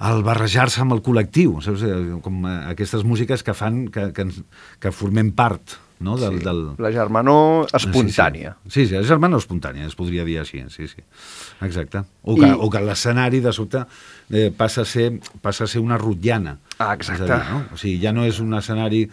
el 0.03 0.23
barrejar-se 0.27 0.81
amb 0.83 0.93
el 0.97 1.03
col·lectiu, 1.07 1.61
saps? 1.63 1.83
Eh, 1.87 1.95
Com 2.23 2.43
eh, 2.47 2.59
aquestes 2.73 3.05
músiques 3.07 3.43
que 3.47 3.55
fan 3.55 3.87
que, 3.89 4.11
que, 4.13 4.23
ens, 4.29 4.43
que 4.83 4.91
formem 4.93 5.31
part 5.33 5.77
no? 6.03 6.17
del, 6.19 6.41
Sí. 6.41 6.45
del, 6.45 6.63
La 6.83 6.91
germanor 6.91 7.69
espontània. 7.73 8.57
Sí, 8.67 8.83
sí, 8.83 8.87
sí 8.91 8.97
és 8.99 9.07
germana 9.07 9.39
espontània, 9.39 9.87
es 9.87 9.95
podria 9.95 10.25
dir 10.27 10.41
així, 10.41 10.65
sí, 10.75 10.89
sí. 10.91 11.05
Exacte. 11.63 12.03
O 12.27 12.35
que, 12.35 12.49
I- 12.49 12.57
o 12.59 12.69
que 12.69 12.81
l'escenari, 12.83 13.39
de 13.41 13.53
sobte, 13.55 13.85
eh, 14.31 14.51
passa, 14.57 14.83
a 14.83 14.85
ser, 14.85 15.21
passa 15.41 15.63
a 15.65 15.71
ser 15.71 15.81
una 15.81 15.97
rotllana. 15.99 16.57
Ah, 16.81 16.95
exacte. 16.95 17.23
Dir, 17.31 17.39
no? 17.53 17.63
O 17.73 17.79
sigui, 17.79 18.01
ja 18.03 18.11
no 18.13 18.25
és 18.27 18.41
un 18.43 18.53
escenari 18.59 19.05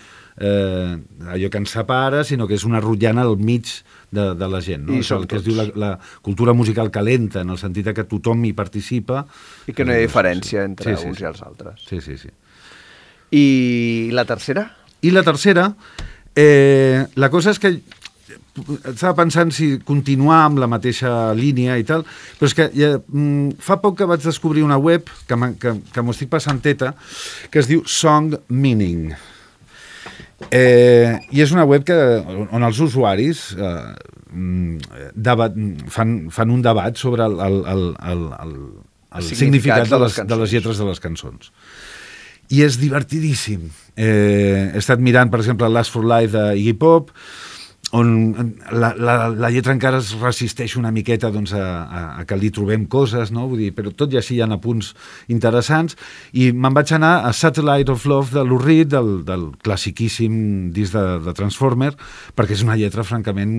eh, 0.42 0.98
allò 1.30 1.50
que 1.52 1.58
ens 1.62 1.70
separa, 1.78 2.24
sinó 2.24 2.48
que 2.48 2.56
és 2.58 2.64
una 2.66 2.82
rotllana 2.82 3.22
al 3.22 3.38
mig 3.38 3.70
de, 4.12 4.34
de 4.36 4.48
la 4.50 4.62
gent. 4.62 4.86
No? 4.88 4.94
I 4.96 5.00
És 5.04 5.12
el 5.12 5.20
som 5.22 5.28
que 5.28 5.38
es 5.38 5.44
tots. 5.44 5.48
diu 5.50 5.56
la, 5.60 5.68
la 5.76 5.92
cultura 6.26 6.54
musical 6.54 6.90
calenta, 6.92 7.42
en 7.42 7.50
el 7.54 7.58
sentit 7.62 7.92
que 7.94 8.04
tothom 8.10 8.44
hi 8.46 8.54
participa. 8.58 9.26
I 9.68 9.74
que 9.74 9.86
no 9.86 9.94
hi 9.94 10.00
ha 10.02 10.08
diferència 10.08 10.64
entre 10.66 10.96
sí, 10.96 11.02
sí, 11.04 11.08
uns 11.10 11.18
sí. 11.20 11.24
i 11.24 11.30
els 11.30 11.42
altres. 11.46 11.86
Sí, 11.88 12.02
sí, 12.02 12.18
sí. 12.18 12.30
I 13.32 14.10
la 14.18 14.26
tercera? 14.26 14.66
I 15.02 15.12
la 15.12 15.24
tercera, 15.24 15.70
eh, 16.36 17.06
la 17.16 17.30
cosa 17.30 17.52
és 17.54 17.60
que 17.62 17.76
estava 18.90 19.14
pensant 19.22 19.52
si 19.56 19.78
continuar 19.86 20.42
amb 20.48 20.60
la 20.62 20.68
mateixa 20.70 21.32
línia 21.38 21.78
i 21.80 21.86
tal, 21.88 22.04
però 22.40 22.50
és 22.50 22.56
que 22.58 22.68
ja, 22.76 22.90
mm, 23.00 23.56
fa 23.64 23.78
poc 23.82 23.98
que 24.02 24.08
vaig 24.10 24.22
descobrir 24.26 24.64
una 24.66 24.78
web 24.78 25.08
que, 25.28 25.36
m'ha- 25.40 25.54
que, 25.62 25.76
que 25.94 26.02
m'ho 26.04 26.12
estic 26.12 26.30
passant 26.30 26.60
teta, 26.62 26.92
que 27.50 27.60
es 27.62 27.70
diu 27.70 27.84
Song 27.86 28.36
Meaning. 28.50 29.14
Eh, 30.48 31.20
I 31.36 31.44
és 31.44 31.52
una 31.52 31.66
web 31.68 31.84
que, 31.88 31.98
on 32.56 32.64
els 32.64 32.80
usuaris 32.82 33.50
eh, 33.58 33.74
mm, 34.32 35.12
debat, 35.14 35.58
fan, 35.92 36.16
fan 36.34 36.54
un 36.56 36.64
debat 36.66 36.96
sobre 36.98 37.28
el, 37.28 37.36
el, 37.44 37.60
el, 37.74 37.84
el, 38.14 38.24
el, 38.40 38.56
el 39.20 39.28
significat 39.28 39.92
de 39.92 40.00
les, 40.06 40.22
de 40.32 40.40
les 40.40 40.56
lletres 40.56 40.80
de 40.80 40.88
les 40.88 41.04
cançons. 41.04 41.52
I 42.50 42.64
és 42.66 42.80
divertidíssim. 42.82 43.68
Eh, 43.94 44.72
he 44.74 44.80
estat 44.82 45.02
mirant, 45.04 45.30
per 45.30 45.44
exemple, 45.44 45.70
Last 45.70 45.94
for 45.94 46.08
Life 46.08 46.34
de 46.34 46.46
Iggy 46.58 46.74
Pop, 46.82 47.12
on 47.92 48.10
la, 48.72 48.92
la, 48.94 49.14
la 49.34 49.50
lletra 49.50 49.74
encara 49.74 49.98
es 49.98 50.12
resisteix 50.22 50.76
una 50.78 50.92
miqueta 50.94 51.32
doncs, 51.34 51.56
a, 51.58 51.64
a, 51.82 52.02
a 52.22 52.26
que 52.30 52.38
li 52.38 52.52
trobem 52.54 52.86
coses, 52.92 53.32
no? 53.34 53.48
Vull 53.50 53.64
dir, 53.64 53.70
però 53.74 53.90
tot 53.98 54.14
i 54.14 54.20
així 54.20 54.38
hi 54.38 54.42
ha 54.46 54.50
apunts 54.54 54.92
interessants, 55.34 55.98
i 56.38 56.52
me'n 56.54 56.76
vaig 56.78 56.94
anar 56.94 57.14
a 57.26 57.34
Satellite 57.34 57.92
of 57.94 58.06
Love 58.10 58.38
de 58.38 58.46
Lou 58.46 58.62
Reed, 58.62 58.92
del, 58.94 59.24
del 59.26 59.50
classiquíssim 59.66 60.70
disc 60.76 60.94
de, 60.94 61.06
de 61.26 61.34
Transformer, 61.38 61.96
perquè 62.38 62.58
és 62.58 62.66
una 62.66 62.78
lletra 62.78 63.06
francament 63.08 63.56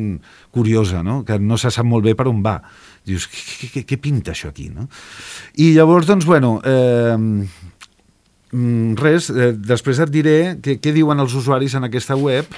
curiosa, 0.55 1.03
no? 1.07 1.25
que 1.27 1.41
no 1.43 1.59
se 1.59 1.73
sap 1.75 1.89
molt 1.89 2.07
bé 2.07 2.15
per 2.15 2.29
on 2.31 2.45
va. 2.47 2.61
Dius, 3.07 3.27
què, 3.33 3.73
què, 3.75 3.85
què 3.89 3.99
pinta 3.99 4.35
això 4.35 4.53
aquí? 4.53 4.69
No? 4.71 4.87
I 5.59 5.73
llavors, 5.75 6.07
doncs, 6.07 6.29
bueno, 6.29 6.59
eh, 6.63 7.19
res, 8.51 9.29
eh, 9.31 9.53
després 9.55 10.01
et 10.03 10.11
diré 10.11 10.37
què, 10.63 10.79
què 10.83 10.93
diuen 10.95 11.23
els 11.23 11.35
usuaris 11.39 11.77
en 11.79 11.87
aquesta 11.87 12.17
web, 12.19 12.49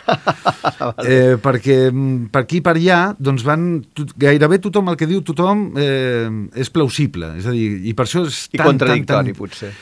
eh, 1.05 1.37
perquè 1.43 1.77
mm, 1.91 2.31
per 2.33 2.45
aquí 2.47 2.63
i 2.63 2.65
per 2.65 2.77
allà 2.79 3.01
doncs 3.19 3.45
van, 3.45 3.67
tot, 3.93 4.15
gairebé 4.17 4.59
tothom 4.65 4.89
el 4.93 4.97
que 5.01 5.09
diu 5.11 5.21
tothom 5.27 5.69
eh, 5.77 6.31
és 6.57 6.73
plausible, 6.73 7.35
és 7.37 7.49
a 7.49 7.53
dir, 7.53 7.69
i 7.85 7.93
per 7.99 8.09
això 8.09 8.25
és 8.29 8.47
I 8.53 8.57
tan, 8.63 8.73
contradictori, 8.73 9.05
tan, 9.05 9.37
tan... 9.37 9.39
potser. 9.39 9.73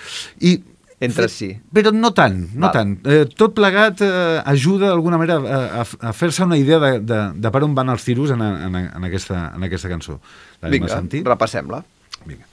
I, 0.43 0.59
Entre 1.01 1.31
si. 1.33 1.47
Però 1.73 1.95
no 1.97 2.11
tant, 2.13 2.43
no 2.53 2.67
Val. 2.67 2.75
tant. 2.75 2.91
Eh, 3.09 3.23
tot 3.33 3.55
plegat 3.57 4.03
eh, 4.05 4.43
ajuda 4.53 4.91
d'alguna 4.91 5.17
manera 5.17 5.39
a, 5.41 5.61
a, 5.81 5.85
a 6.11 6.13
fer-se 6.13 6.45
una 6.45 6.59
idea 6.61 6.77
de, 6.83 6.91
de, 7.01 7.21
de 7.41 7.53
per 7.55 7.63
on 7.65 7.73
van 7.79 7.89
els 7.95 8.05
tiros 8.05 8.35
en, 8.35 8.45
en, 8.45 8.77
en, 8.83 9.07
aquesta, 9.09 9.47
en 9.57 9.65
aquesta 9.65 9.89
cançó. 9.89 10.19
Vinga, 10.61 11.01
repassem-la. 11.31 11.81
Vinga. 12.27 12.45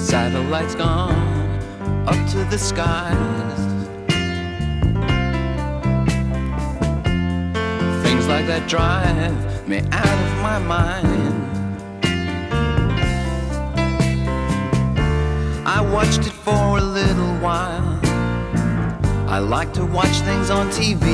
Satellites 0.00 0.74
gone 0.74 1.49
up 2.06 2.30
to 2.30 2.44
the 2.44 2.58
skies. 2.58 3.60
Things 8.02 8.26
like 8.26 8.46
that 8.46 8.66
drive 8.68 9.68
me 9.68 9.78
out 9.92 10.18
of 10.26 10.42
my 10.42 10.58
mind. 10.58 11.30
I 15.66 15.80
watched 15.80 16.26
it 16.26 16.32
for 16.32 16.78
a 16.78 16.80
little 16.80 17.34
while. 17.36 18.00
I 19.28 19.38
like 19.38 19.72
to 19.74 19.84
watch 19.84 20.16
things 20.20 20.50
on 20.50 20.68
TV. 20.70 21.04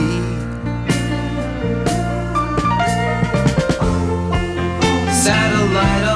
Satellite 5.12 6.15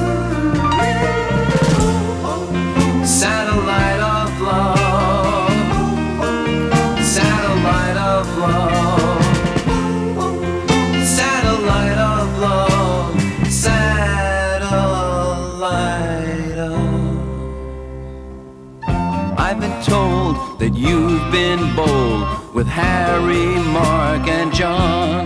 Been 21.41 21.75
bold 21.75 22.53
with 22.53 22.67
Harry, 22.67 23.47
Mark, 23.77 24.27
and 24.27 24.53
John. 24.53 25.21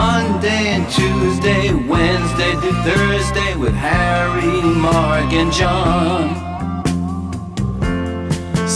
Monday 0.00 0.62
and 0.74 0.84
Tuesday, 0.98 1.64
Wednesday 1.92 2.52
through 2.60 2.78
Thursday 2.88 3.52
with 3.64 3.76
Harry, 3.90 4.60
Mark, 4.86 5.30
and 5.40 5.52
John. 5.60 6.22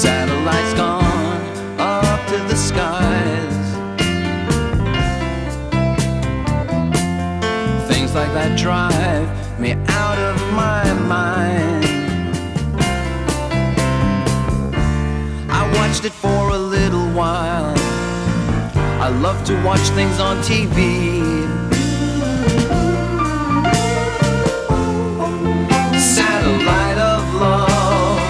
Satellites 0.04 0.74
gone 0.82 1.40
up 1.80 2.20
to 2.30 2.38
the 2.50 2.58
skies. 2.68 3.56
Things 7.90 8.14
like 8.14 8.32
that 8.38 8.52
drive 8.56 9.28
me 9.58 9.72
out 10.00 10.18
of 10.30 10.36
my 10.62 10.84
mind. 11.08 11.39
Watched 15.90 16.04
it 16.04 16.12
for 16.12 16.50
a 16.50 16.56
little 16.56 17.08
while. 17.08 17.74
I 19.02 19.08
love 19.08 19.42
to 19.46 19.60
watch 19.64 19.80
things 19.98 20.20
on 20.20 20.36
TV. 20.36 20.92
Satellite 25.98 26.98
of 26.98 27.34
love, 27.34 28.20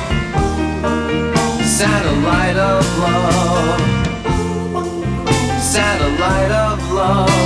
satellite 1.63 2.57
of 2.57 2.99
love, 2.99 3.81
satellite 5.61 6.53
of 6.53 6.93
love, 6.93 7.39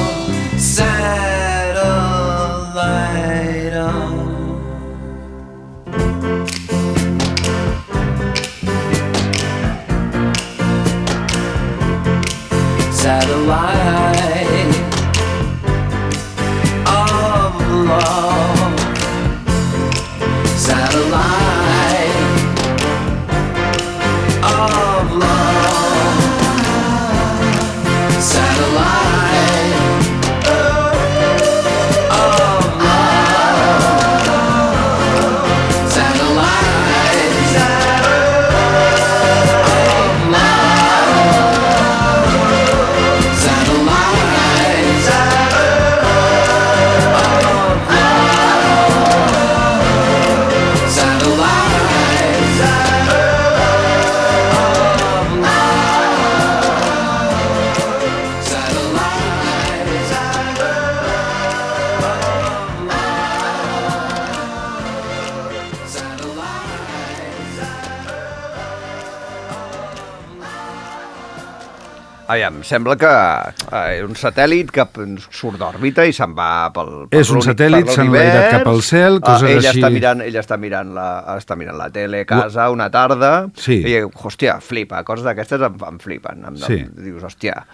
sembla 72.65 72.97
que 73.01 73.11
eh, 73.11 74.03
un 74.05 74.15
satèl·lit 74.19 74.71
que 74.75 74.87
surt 75.31 75.59
d'òrbita 75.61 76.05
i 76.09 76.13
se'n 76.17 76.33
va 76.37 76.71
pel, 76.75 76.93
pel 77.11 77.21
És 77.21 77.31
un 77.35 77.43
satèl·lit, 77.45 77.91
s'ha 77.93 78.03
enlairat 78.07 78.51
cap 78.59 78.67
al 78.73 78.83
cel, 78.83 79.21
Ah, 79.23 79.27
coses 79.35 79.51
ella 79.51 79.71
així. 79.71 79.81
Està 79.83 79.91
mirant, 79.95 80.23
ella 80.25 80.41
està 80.43 80.59
mirant, 80.61 80.95
la, 80.97 81.09
està 81.39 81.57
mirant 81.61 81.79
la 81.79 81.91
tele 81.95 82.23
a 82.25 82.29
casa 82.29 82.71
una 82.75 82.91
tarda 82.91 83.35
Sí. 83.57 83.81
i, 83.85 84.01
hòstia, 84.05 84.59
flipa, 84.65 85.05
coses 85.05 85.25
d'aquestes 85.25 85.61
em, 85.69 85.77
em 85.89 85.99
flipen. 86.03 86.45
Em, 86.49 86.57
Sí. 86.57 86.81
em, 86.83 86.91
dius, 87.05 87.23
hòstia, 87.23 87.65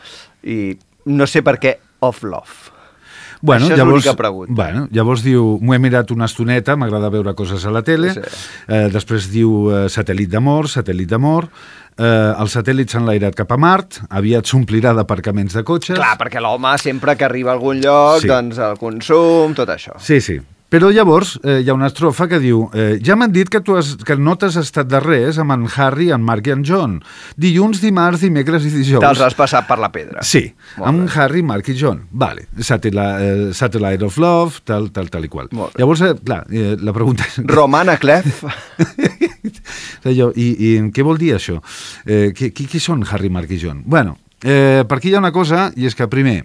i 0.45 0.76
no 1.07 1.26
sé 1.26 1.43
per 1.43 1.59
què 1.59 1.76
off 2.01 2.22
love. 2.22 2.76
Bueno, 3.43 3.64
Això 3.64 3.72
és 3.72 3.78
llavors, 3.78 4.05
l'única 4.05 4.16
pregunta. 4.18 4.53
Bueno, 4.53 4.82
llavors 4.93 5.22
diu, 5.24 5.59
m'ho 5.64 5.72
he 5.72 5.78
mirat 5.80 6.11
una 6.12 6.26
estoneta, 6.28 6.74
m'agrada 6.76 7.09
veure 7.09 7.32
coses 7.34 7.64
a 7.64 7.70
la 7.72 7.80
tele, 7.80 8.11
Sí. 8.12 8.20
eh, 8.68 8.88
després 8.93 9.30
diu 9.32 9.70
eh, 9.72 9.86
satèl·lit 9.88 10.28
d'amor, 10.28 10.66
satèl·lit 10.68 11.09
d'amor, 11.09 11.49
eh, 12.01 12.32
el 12.40 12.48
satèl·lit 12.53 12.90
s'ha 12.90 13.01
enlairat 13.03 13.36
cap 13.38 13.53
a 13.53 13.59
Mart, 13.61 14.01
aviat 14.11 14.48
s'omplirà 14.48 14.94
d'aparcaments 14.96 15.55
de 15.59 15.62
cotxes... 15.68 15.98
Clar, 16.01 16.16
perquè 16.20 16.40
l'home 16.42 16.72
sempre 16.80 17.14
que 17.20 17.26
arriba 17.28 17.53
a 17.53 17.59
algun 17.59 17.82
lloc, 17.84 18.22
Sí. 18.24 18.30
doncs 18.32 18.59
el 18.59 18.78
consum, 18.80 19.55
tot 19.59 19.68
això. 19.76 19.98
Sí, 20.01 20.20
sí. 20.24 20.38
Però 20.70 20.86
llavors 20.94 21.32
eh, 21.42 21.60
hi 21.64 21.70
ha 21.70 21.74
una 21.74 21.88
estrofa 21.90 22.28
que 22.30 22.38
diu 22.38 22.62
eh, 22.78 23.00
ja 23.02 23.16
m'han 23.18 23.32
dit 23.34 23.48
que, 23.50 23.58
tu 23.66 23.74
has, 23.74 23.96
que 24.06 24.14
no 24.14 24.36
t'has 24.38 24.54
estat 24.60 24.86
de 24.86 25.00
res 25.02 25.40
amb 25.42 25.50
en 25.56 25.64
Harry, 25.74 26.10
en 26.14 26.22
Mark 26.22 26.46
i 26.46 26.54
en 26.54 26.62
John. 26.66 27.00
Dilluns, 27.40 27.80
dimarts, 27.82 28.22
dimecres 28.22 28.68
i 28.68 28.70
dijous. 28.76 29.02
Te'ls 29.02 29.24
has 29.26 29.34
passat 29.34 29.66
per 29.66 29.80
la 29.82 29.90
pedra. 29.90 30.22
Sí, 30.22 30.44
Molt 30.76 30.86
amb 30.92 31.02
bé. 31.08 31.08
Harry, 31.16 31.42
Mark 31.46 31.72
i 31.72 31.74
John. 31.74 32.04
Vale, 32.12 32.46
Satellite, 32.62 33.26
eh, 33.26 33.50
Satellite 33.56 34.06
of 34.06 34.20
Love, 34.22 34.62
tal, 34.64 34.90
tal, 34.94 35.10
tal 35.10 35.26
i 35.26 35.32
qual. 35.32 35.50
Molt 35.50 35.74
bé. 35.74 35.82
Llavors, 35.82 36.04
eh, 36.06 36.14
clar, 36.22 36.44
eh, 36.54 36.76
la 36.78 36.94
pregunta 36.94 37.26
és... 37.26 37.40
Romana 37.50 37.98
Clef. 37.98 38.44
Allò, 40.10 40.30
i, 40.38 40.48
I 40.54 40.72
què 40.94 41.06
vol 41.06 41.18
dir 41.18 41.34
això? 41.34 41.58
Eh, 42.06 42.30
qui, 42.36 42.52
qui, 42.54 42.70
qui 42.70 42.78
són 42.78 43.02
Harry, 43.10 43.32
Mark 43.32 43.50
i 43.50 43.58
John? 43.58 43.82
Bueno, 43.90 44.20
eh, 44.44 44.86
per 44.86 45.00
aquí 45.00 45.10
hi 45.10 45.18
ha 45.18 45.24
una 45.24 45.34
cosa, 45.34 45.72
i 45.74 45.90
és 45.90 45.98
que 45.98 46.06
primer, 46.10 46.44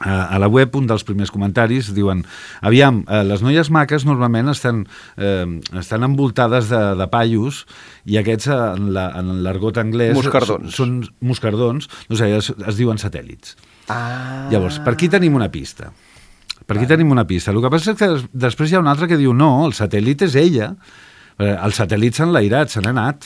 a 0.00 0.38
la 0.38 0.46
web, 0.48 0.74
un 0.76 0.86
dels 0.86 1.04
primers 1.04 1.30
comentaris, 1.32 1.92
diuen 1.96 2.24
aviam, 2.60 3.04
eh, 3.08 3.22
les 3.24 3.40
noies 3.42 3.70
maques 3.70 4.04
normalment 4.04 4.48
estan, 4.52 4.82
eh, 5.16 5.46
estan 5.78 6.04
envoltades 6.04 6.68
de, 6.68 6.80
de 7.00 7.06
paios 7.08 7.62
i 8.04 8.18
aquests 8.20 8.48
en 8.52 8.92
la- 8.92 9.12
en 9.18 9.42
l'argot 9.42 9.78
anglès 9.78 10.14
Moscardons. 10.14 10.74
són 10.74 10.98
moscardons, 11.20 11.88
no 12.08 12.16
sé, 12.16 12.28
es, 12.36 12.52
es 12.66 12.76
diuen 12.76 12.98
satèl·lits. 13.00 13.56
Ah. 13.88 14.48
Llavors, 14.50 14.80
per 14.80 14.92
aquí 14.94 15.08
tenim 15.08 15.34
una 15.34 15.48
pista. 15.50 15.92
Per 16.66 16.76
aquí 16.76 16.86
tenim 16.86 17.10
una 17.14 17.24
pista. 17.26 17.52
El 17.52 17.62
que 17.62 17.70
passa 17.70 17.92
és 17.92 17.96
que 17.98 18.08
des- 18.08 18.24
després 18.32 18.70
hi 18.72 18.74
ha 18.76 18.80
una 18.80 18.90
altra 18.90 19.06
que 19.06 19.16
diu 19.16 19.32
no, 19.32 19.64
el 19.66 19.72
satèl·lit 19.72 20.22
és 20.26 20.34
ella. 20.34 20.74
Eh, 21.38 21.52
El 21.62 21.72
satèl·lit 21.72 22.12
s'ha 22.16 22.24
enlairat, 22.24 22.68
se 22.68 22.80
n'ha 22.80 22.90
anat. 22.90 23.24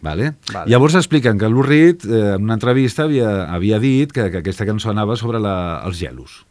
Vale? 0.00 0.34
Vale. 0.52 0.70
Llavors 0.70 0.96
expliquen 0.96 1.38
que 1.38 1.48
Lou 1.48 1.62
Reed, 1.62 2.06
eh, 2.08 2.36
en 2.36 2.46
una 2.48 2.56
entrevista, 2.56 3.04
havia, 3.04 3.44
havia 3.52 3.78
dit 3.78 4.12
que, 4.12 4.30
que 4.30 4.44
aquesta 4.44 4.68
cançó 4.68 4.90
anava 4.94 5.16
sobre 5.20 5.40
la, 5.42 5.82
els 5.84 6.00
gelos. 6.00 6.44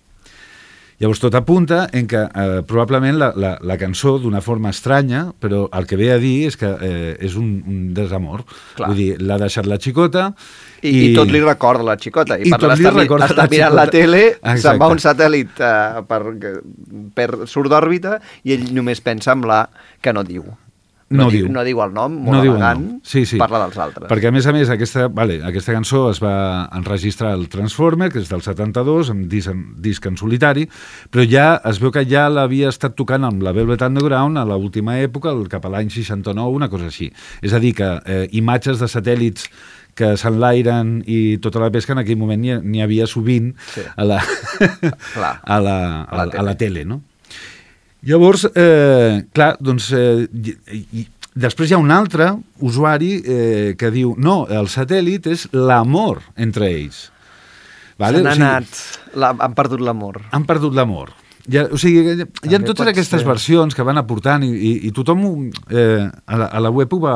Llavors 1.00 1.22
tot 1.24 1.36
apunta 1.38 1.86
en 1.96 2.10
que 2.12 2.20
eh, 2.20 2.62
probablement 2.68 3.16
la, 3.16 3.30
la, 3.40 3.54
la 3.64 3.78
cançó, 3.80 4.18
d'una 4.20 4.42
forma 4.44 4.74
estranya, 4.74 5.30
però 5.40 5.62
el 5.72 5.88
que 5.88 5.96
ve 5.96 6.10
a 6.12 6.18
dir 6.20 6.50
és 6.50 6.60
que 6.60 6.68
eh, 6.68 7.14
és 7.24 7.38
un, 7.40 7.54
un 7.64 7.78
desamor. 7.96 8.44
Clar. 8.76 8.90
Vull 8.92 9.00
dir, 9.00 9.14
l'ha 9.24 9.40
deixat 9.40 9.70
la 9.70 9.80
xicota... 9.80 10.34
I, 10.80 10.92
I 10.92 11.16
tot 11.16 11.32
li 11.32 11.40
recorda 11.44 11.88
la 11.88 11.96
xicota. 12.00 12.36
I, 12.36 12.48
I 12.48 12.52
per 12.52 12.60
tot 12.66 12.76
li 12.80 12.92
recorda 12.92 13.32
està 13.32 13.46
la 13.46 13.52
mirant 13.52 13.78
la 13.80 13.88
xicota. 13.88 13.96
tele, 13.96 14.24
Exacte. 14.36 14.62
se'n 14.66 14.84
va 14.84 14.92
un 14.92 15.02
satèl·lit 15.04 15.64
uh, 15.64 16.04
per, 16.08 16.22
per 17.16 17.30
surt 17.52 17.72
d'òrbita 17.72 18.20
i 18.44 18.56
ell 18.56 18.68
només 18.76 19.00
pensa 19.04 19.36
en 19.36 19.48
la 19.48 19.66
que 20.04 20.16
no 20.16 20.28
diu. 20.28 20.52
No 21.10 21.30
diu. 21.32 21.46
diu. 21.46 21.52
No 21.54 21.64
diu 21.66 21.80
el 21.82 21.94
nom, 21.94 22.14
molt 22.22 22.38
no 22.38 22.42
diu 22.44 22.52
elegant, 22.54 22.82
nom. 22.84 23.00
Sí, 23.04 23.24
sí. 23.26 23.38
parla 23.42 23.64
dels 23.64 23.78
altres. 23.82 24.06
Perquè, 24.12 24.28
a 24.30 24.32
més 24.32 24.46
a 24.46 24.54
més, 24.54 24.70
aquesta, 24.70 25.08
vale, 25.10 25.40
aquesta 25.44 25.74
cançó 25.74 26.04
es 26.12 26.20
va 26.22 26.70
enregistrar 26.78 27.32
al 27.34 27.48
Transformer, 27.50 28.12
que 28.14 28.20
és 28.22 28.30
del 28.30 28.44
72, 28.46 29.10
amb 29.10 29.26
disc, 29.32 29.50
en- 29.50 29.74
disc 29.82 30.06
en 30.06 30.18
solitari, 30.22 30.68
però 31.10 31.26
ja 31.30 31.48
es 31.66 31.80
veu 31.82 31.90
que 31.92 32.06
ja 32.06 32.28
l'havia 32.30 32.70
estat 32.70 32.94
tocant 32.96 33.26
amb 33.26 33.42
la 33.42 33.52
Velvet 33.58 33.82
Underground 33.82 34.38
a 34.38 34.46
l'última 34.46 35.00
època, 35.02 35.34
cap 35.50 35.66
a 35.66 35.70
l'any 35.74 35.90
69, 35.90 36.54
una 36.56 36.70
cosa 36.70 36.86
així. 36.92 37.12
És 37.42 37.54
a 37.54 37.60
dir, 37.60 37.74
que 37.74 37.90
eh, 38.06 38.28
imatges 38.38 38.78
de 38.80 38.86
satèl·lits 38.86 39.50
que 40.00 40.14
s'enlairen 40.16 41.00
i 41.08 41.38
tota 41.44 41.60
la 41.60 41.72
pesca 41.74 41.92
en 41.92 42.00
aquell 42.00 42.16
moment 42.22 42.40
n'hi 42.64 42.82
havia 42.86 43.08
sovint 43.10 43.56
Sí. 43.74 43.82
a, 43.98 44.06
la, 44.06 44.22
a, 44.64 45.20
la, 45.20 45.32
A 45.44 45.58
a, 45.58 45.60
la 45.60 46.26
la, 46.26 46.32
a 46.40 46.44
la 46.44 46.56
tele, 46.56 46.86
no? 46.86 47.02
Llavors, 48.08 48.46
eh, 48.56 49.26
clar, 49.36 49.58
doncs, 49.60 49.92
eh, 49.92 50.24
i, 50.32 50.84
i, 51.02 51.06
després 51.36 51.70
hi 51.70 51.76
ha 51.76 51.82
un 51.82 51.92
altre 51.92 52.32
usuari 52.64 53.18
eh, 53.20 53.76
que 53.80 53.92
diu 53.92 54.14
no, 54.18 54.46
el 54.48 54.70
satèl·lit 54.72 55.28
és 55.28 55.48
l'amor 55.52 56.22
entre 56.40 56.70
ells. 56.72 57.10
Vale? 58.00 58.22
O 58.22 58.24
S'han 58.24 58.38
sigui, 58.38 58.48
anat, 58.48 58.84
la, 59.20 59.34
han 59.36 59.58
perdut 59.58 59.84
l'amor. 59.84 60.22
han 60.32 60.46
perdut 60.48 60.78
l'amor. 60.78 61.12
Ja, 61.50 61.66
o 61.66 61.80
sigui, 61.82 62.14
hi 62.14 62.24
ha 62.24 62.60
També 62.60 62.68
totes 62.70 62.88
aquestes 62.92 63.24
ser. 63.24 63.28
versions 63.28 63.76
que 63.76 63.84
van 63.84 63.98
aportant 64.00 64.46
i, 64.46 64.52
i, 64.54 64.72
i 64.88 64.92
tothom 64.96 65.26
ho, 65.26 65.32
eh, 65.74 66.06
a, 66.08 66.38
la, 66.40 66.48
a 66.48 66.64
la 66.64 66.72
web 66.72 66.94
ho 66.94 67.02
va... 67.04 67.16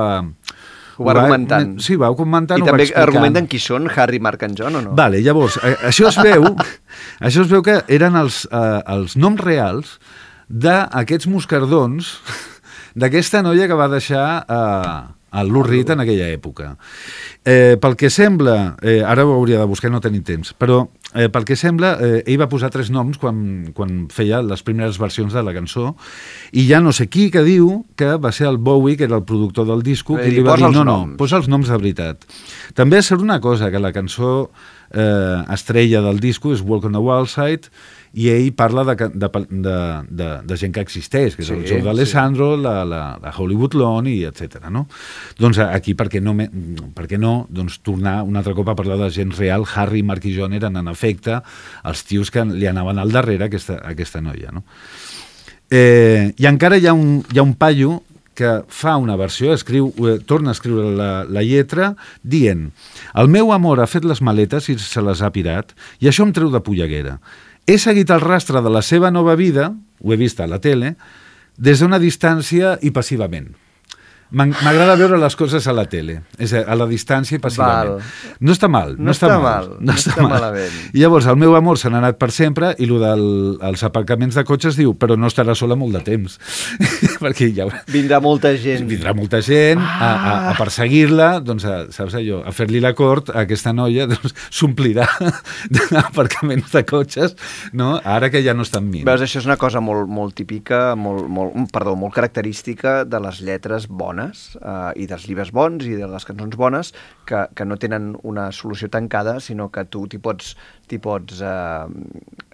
Ho 0.94 1.08
va 1.08 1.14
argumentant. 1.16 1.72
Sí, 1.82 1.96
va 1.98 2.12
comentant, 2.14 2.60
I 2.62 2.66
va 2.68 2.70
també 2.70 2.86
argumenten 3.02 3.48
qui 3.50 3.58
són 3.58 3.88
Harry, 3.90 4.20
Mark 4.22 4.44
and 4.46 4.60
John 4.60 4.76
o 4.78 4.82
no? 4.84 4.92
Vale, 4.98 5.24
llavors, 5.26 5.56
eh, 5.66 5.74
això 5.90 6.12
es 6.12 6.20
veu, 6.22 6.46
això 7.30 7.42
es 7.42 7.50
veu 7.50 7.64
que 7.66 7.80
eren 7.96 8.20
els, 8.20 8.44
eh, 8.52 8.82
els 8.94 9.16
noms 9.18 9.42
reals 9.42 9.96
d'aquests 10.54 11.28
moscardons 11.32 12.14
d'aquesta 13.00 13.42
noia 13.42 13.68
que 13.68 13.78
va 13.78 13.90
deixar 13.90 14.26
eh, 14.46 15.14
el 15.34 15.50
Lou 15.50 15.64
Reed 15.66 15.90
en 15.90 16.04
aquella 16.04 16.28
època. 16.30 16.76
Eh, 17.44 17.76
pel 17.82 17.96
que 17.98 18.12
sembla, 18.14 18.76
eh, 18.86 19.02
ara 19.02 19.26
ho 19.26 19.34
hauria 19.34 19.60
de 19.60 19.66
buscar, 19.66 19.90
no 19.92 20.02
tenim 20.04 20.22
temps, 20.24 20.54
però 20.54 20.84
eh, 21.14 21.28
pel 21.34 21.48
que 21.50 21.58
sembla, 21.58 21.96
eh, 21.98 22.22
ell 22.22 22.38
va 22.40 22.48
posar 22.52 22.70
tres 22.74 22.92
noms 22.94 23.18
quan, 23.22 23.74
quan 23.74 24.06
feia 24.14 24.44
les 24.46 24.62
primeres 24.64 25.00
versions 25.02 25.34
de 25.34 25.44
la 25.44 25.56
cançó 25.56 25.96
i 26.54 26.68
ja 26.70 26.80
no 26.86 26.94
sé 26.94 27.10
qui 27.10 27.30
que 27.34 27.44
diu 27.44 27.82
que 27.98 28.14
va 28.22 28.32
ser 28.32 28.48
el 28.52 28.62
Bowie, 28.62 28.98
que 28.98 29.10
era 29.10 29.18
el 29.18 29.26
productor 29.26 29.68
del 29.68 29.82
disco, 29.82 30.20
a 30.20 30.22
que 30.22 30.36
li 30.36 30.46
va 30.46 30.60
dir, 30.60 30.70
no, 30.70 30.84
no, 30.84 30.86
noms." 30.92 31.18
posa 31.18 31.42
els 31.42 31.50
noms 31.50 31.72
de 31.72 31.82
veritat. 31.82 32.30
També 32.78 33.02
és 33.02 33.10
cert 33.10 33.26
una 33.26 33.42
cosa, 33.42 33.72
que 33.74 33.82
la 33.82 33.94
cançó 33.96 34.52
eh, 34.94 35.42
estrella 35.54 36.06
del 36.06 36.22
disco 36.22 36.54
és 36.54 36.62
Walk 36.62 36.86
on 36.86 36.94
the 36.94 37.02
Wild 37.02 37.34
Side 37.34 37.74
i 38.14 38.28
ell 38.30 38.52
parla 38.54 38.84
de, 38.86 38.96
de, 39.10 39.30
de, 39.50 39.78
de, 40.10 40.28
de 40.46 40.58
gent 40.60 40.74
que 40.76 40.84
existeix, 40.86 41.34
que 41.34 41.42
és 41.42 41.50
el 41.50 41.64
Sí, 41.64 41.72
Joe 41.72 41.82
d'Alessandro, 41.86 42.52
la, 42.62 42.76
la, 42.86 43.02
la 43.22 43.34
Hollywood 43.34 43.74
Lawn 43.80 44.10
i 44.12 44.20
etc. 44.28 44.68
No? 44.74 44.86
Doncs 45.40 45.58
aquí, 45.66 45.96
per 45.98 46.10
què 46.14 46.22
no, 46.22 46.36
me, 46.38 46.46
per 46.94 47.08
què 47.10 47.18
no 47.18 47.48
doncs, 47.50 47.80
tornar 47.82 48.20
un 48.28 48.38
altre 48.38 48.54
cop 48.58 48.70
a 48.70 48.78
parlar 48.78 49.00
de 49.02 49.10
gent 49.14 49.34
real? 49.40 49.66
Harry, 49.74 50.04
Mark 50.06 50.26
i 50.30 50.36
John 50.38 50.54
eren, 50.54 50.78
en 50.78 50.92
efecte, 50.94 51.42
els 51.90 52.06
tios 52.06 52.30
que 52.34 52.46
li 52.46 52.70
anaven 52.70 53.02
al 53.02 53.14
darrere 53.14 53.50
aquesta, 53.50 53.80
aquesta 53.90 54.22
noia. 54.22 54.54
No? 54.54 54.62
Eh, 55.74 56.34
I 56.38 56.50
encara 56.52 56.78
hi 56.78 56.86
ha 56.86 56.94
un, 56.94 57.24
hi 57.34 57.42
ha 57.42 57.46
un 57.48 57.56
paio 57.58 58.04
que 58.38 58.52
fa 58.70 58.98
una 58.98 59.16
versió, 59.16 59.54
escriu, 59.54 59.90
eh, 60.06 60.20
torna 60.26 60.52
a 60.52 60.58
escriure 60.58 60.92
la, 60.98 61.10
la 61.30 61.44
lletra 61.46 61.94
dient 62.22 62.68
el 63.18 63.30
meu 63.30 63.54
amor 63.54 63.82
ha 63.82 63.90
fet 63.90 64.06
les 64.10 64.22
maletes 64.26 64.70
i 64.74 64.78
se 64.82 65.02
les 65.06 65.22
ha 65.22 65.32
pirat 65.34 65.74
i 66.02 66.10
això 66.10 66.26
em 66.26 66.34
treu 66.34 66.50
de 66.54 66.62
polleguera. 66.66 67.20
He 67.66 67.78
seguit 67.80 68.10
el 68.12 68.20
rastre 68.20 68.60
de 68.62 68.72
la 68.72 68.82
seva 68.84 69.12
nova 69.12 69.38
vida, 69.40 69.70
ho 70.04 70.14
he 70.14 70.20
vist 70.20 70.42
a 70.44 70.48
la 70.52 70.60
tele, 70.60 70.96
des 71.56 71.80
d'una 71.80 72.00
distància 72.02 72.78
i 72.82 72.92
passivament. 72.92 73.54
M'agrada 74.34 74.96
veure 74.98 75.20
les 75.22 75.36
coses 75.38 75.68
a 75.70 75.74
la 75.78 75.84
tele, 75.86 76.16
és 76.42 76.50
a, 76.58 76.64
a 76.66 76.74
la 76.74 76.88
distància 76.90 77.38
i 77.38 77.42
passivament. 77.42 78.00
Val. 78.00 78.38
No 78.42 78.54
està 78.56 78.66
mal, 78.72 78.96
no, 78.98 79.12
No 79.12 79.14
està, 79.14 79.28
està 79.30 79.36
mal, 79.38 79.68
mal, 79.70 79.84
no 79.86 79.94
està 79.94 80.16
malament. 80.26 80.78
I 80.90 81.04
llavors 81.04 81.28
el 81.30 81.38
meu 81.38 81.54
amor 81.54 81.78
se 81.78 81.92
n'ha 81.94 82.00
anat 82.02 82.18
per 82.18 82.32
sempre 82.34 82.72
i 82.82 82.88
el 82.90 82.98
dels 83.62 83.84
aparcaments 83.86 84.34
de 84.40 84.44
cotxes 84.48 84.80
diu 84.80 84.96
però 84.98 85.14
no 85.20 85.30
estarà 85.30 85.54
sola 85.54 85.78
molt 85.78 85.94
de 86.00 86.02
temps. 86.08 86.40
Perquè 87.24 87.52
ja 87.54 87.68
Vindrà 87.94 88.18
molta 88.24 88.56
gent. 88.58 88.88
vindrà 88.90 89.14
molta 89.14 89.44
gent 89.46 89.78
a, 89.84 90.10
a, 90.10 90.34
a 90.50 90.56
perseguir-la, 90.58 91.30
doncs, 91.46 91.68
a, 91.70 91.78
saps 91.94 92.18
allò, 92.18 92.42
a 92.42 92.56
fer-li 92.56 92.82
la 92.82 92.96
cort 92.98 93.30
a 93.30 93.44
aquesta 93.46 93.74
noia, 93.76 94.08
doncs 94.12 94.34
s'omplirà 94.50 95.06
d'aparcaments 95.70 96.74
de 96.74 96.84
cotxes, 96.90 97.38
no? 97.78 98.00
ara 98.04 98.32
que 98.34 98.42
ja 98.46 98.58
no 98.58 98.66
estan 98.66 98.90
mint. 98.90 99.06
Veus, 99.06 99.22
això 99.26 99.44
és 99.44 99.50
una 99.50 99.60
cosa 99.62 99.82
molt, 99.84 100.10
molt 100.10 100.34
típica, 100.38 100.96
molt, 100.98 101.30
molt, 101.30 101.70
perdó, 101.74 101.96
molt 102.00 102.16
característica 102.18 103.04
de 103.06 103.22
les 103.24 103.42
lletres 103.46 103.86
bones 103.88 104.23
eh, 104.32 104.92
i 105.04 105.08
dels 105.10 105.26
llibres 105.30 105.52
bons 105.56 105.86
i 105.88 105.96
de 106.00 106.08
les 106.10 106.26
cançons 106.28 106.56
bones 106.60 106.94
que, 107.30 107.46
que 107.56 107.66
no 107.68 107.78
tenen 107.82 108.14
una 108.24 108.50
solució 108.56 108.90
tancada, 108.94 109.40
sinó 109.44 109.70
que 109.74 109.86
tu 109.86 110.06
t'hi 110.08 110.20
pots, 110.24 110.54
pots 111.04 111.40
eh, 111.42 111.88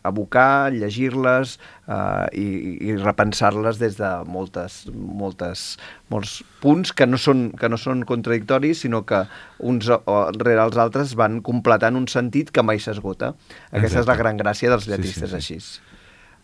abocar, 0.07 0.71
llegir-les 0.71 1.57
eh, 1.87 2.25
i, 2.39 2.47
i 2.89 2.95
repensar-les 2.99 3.81
des 3.81 3.97
de 3.99 4.11
moltes, 4.29 4.81
moltes, 4.93 5.65
molts 6.13 6.39
punts 6.63 6.93
que 6.95 7.07
no 7.09 7.19
són, 7.19 7.49
que 7.59 7.69
no 7.71 7.79
són 7.79 8.05
contradictoris, 8.07 8.85
sinó 8.85 9.03
que 9.09 9.25
uns 9.59 9.89
o, 9.91 9.99
o, 10.05 10.19
rere 10.39 10.63
els 10.63 10.79
altres 10.79 11.15
van 11.19 11.41
completant 11.45 11.99
un 11.99 12.07
sentit 12.11 12.53
que 12.55 12.63
mai 12.63 12.79
s'esgota. 12.79 13.33
Aquesta 13.71 13.99
és 14.03 14.07
la 14.07 14.15
Exacte. 14.15 14.21
gran 14.23 14.39
gràcia 14.41 14.71
dels 14.71 14.87
Sí, 14.87 14.91
sí, 14.91 14.95
lletristes 14.95 15.29
sí. 15.29 15.39
així. 15.41 15.88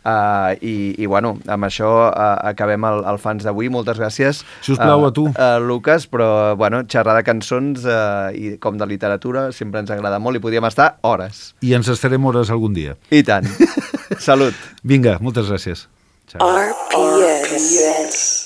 Uh, 0.06 0.54
i, 0.62 0.94
I, 1.02 1.08
bueno, 1.10 1.34
amb 1.50 1.66
això 1.66 1.90
uh, 2.12 2.38
acabem 2.46 2.86
el, 2.86 3.02
el 3.10 3.18
fans 3.22 3.46
d'avui. 3.48 3.72
Moltes 3.74 3.98
gràcies. 3.98 4.44
Si 4.62 4.76
us 4.76 4.82
plau, 4.82 5.02
uh, 5.02 5.10
a 5.10 5.16
tu. 5.16 5.26
Uh, 5.34 5.58
Lucas, 5.66 6.06
però, 6.12 6.30
bueno, 6.60 6.84
xerrar 6.86 7.18
de 7.18 7.26
cançons 7.26 7.88
uh, 7.90 8.30
i 8.38 8.56
com 8.62 8.78
de 8.78 8.86
literatura 8.90 9.50
sempre 9.56 9.82
ens 9.82 9.90
agrada 9.96 10.22
molt 10.22 10.38
i 10.38 10.44
podíem 10.44 10.70
estar 10.70 10.96
hores. 11.02 11.56
I 11.66 11.74
ens 11.80 11.90
estarem 11.90 12.30
hores 12.30 12.54
algun 12.54 12.78
dia. 12.78 12.94
I 13.10 13.26
tant. 13.26 13.50
Salut. 14.30 14.54
Vinga, 14.86 15.18
moltes 15.26 15.50
gràcies. 15.50 15.88
Ciao. 16.30 16.46
RPS. 16.94 18.45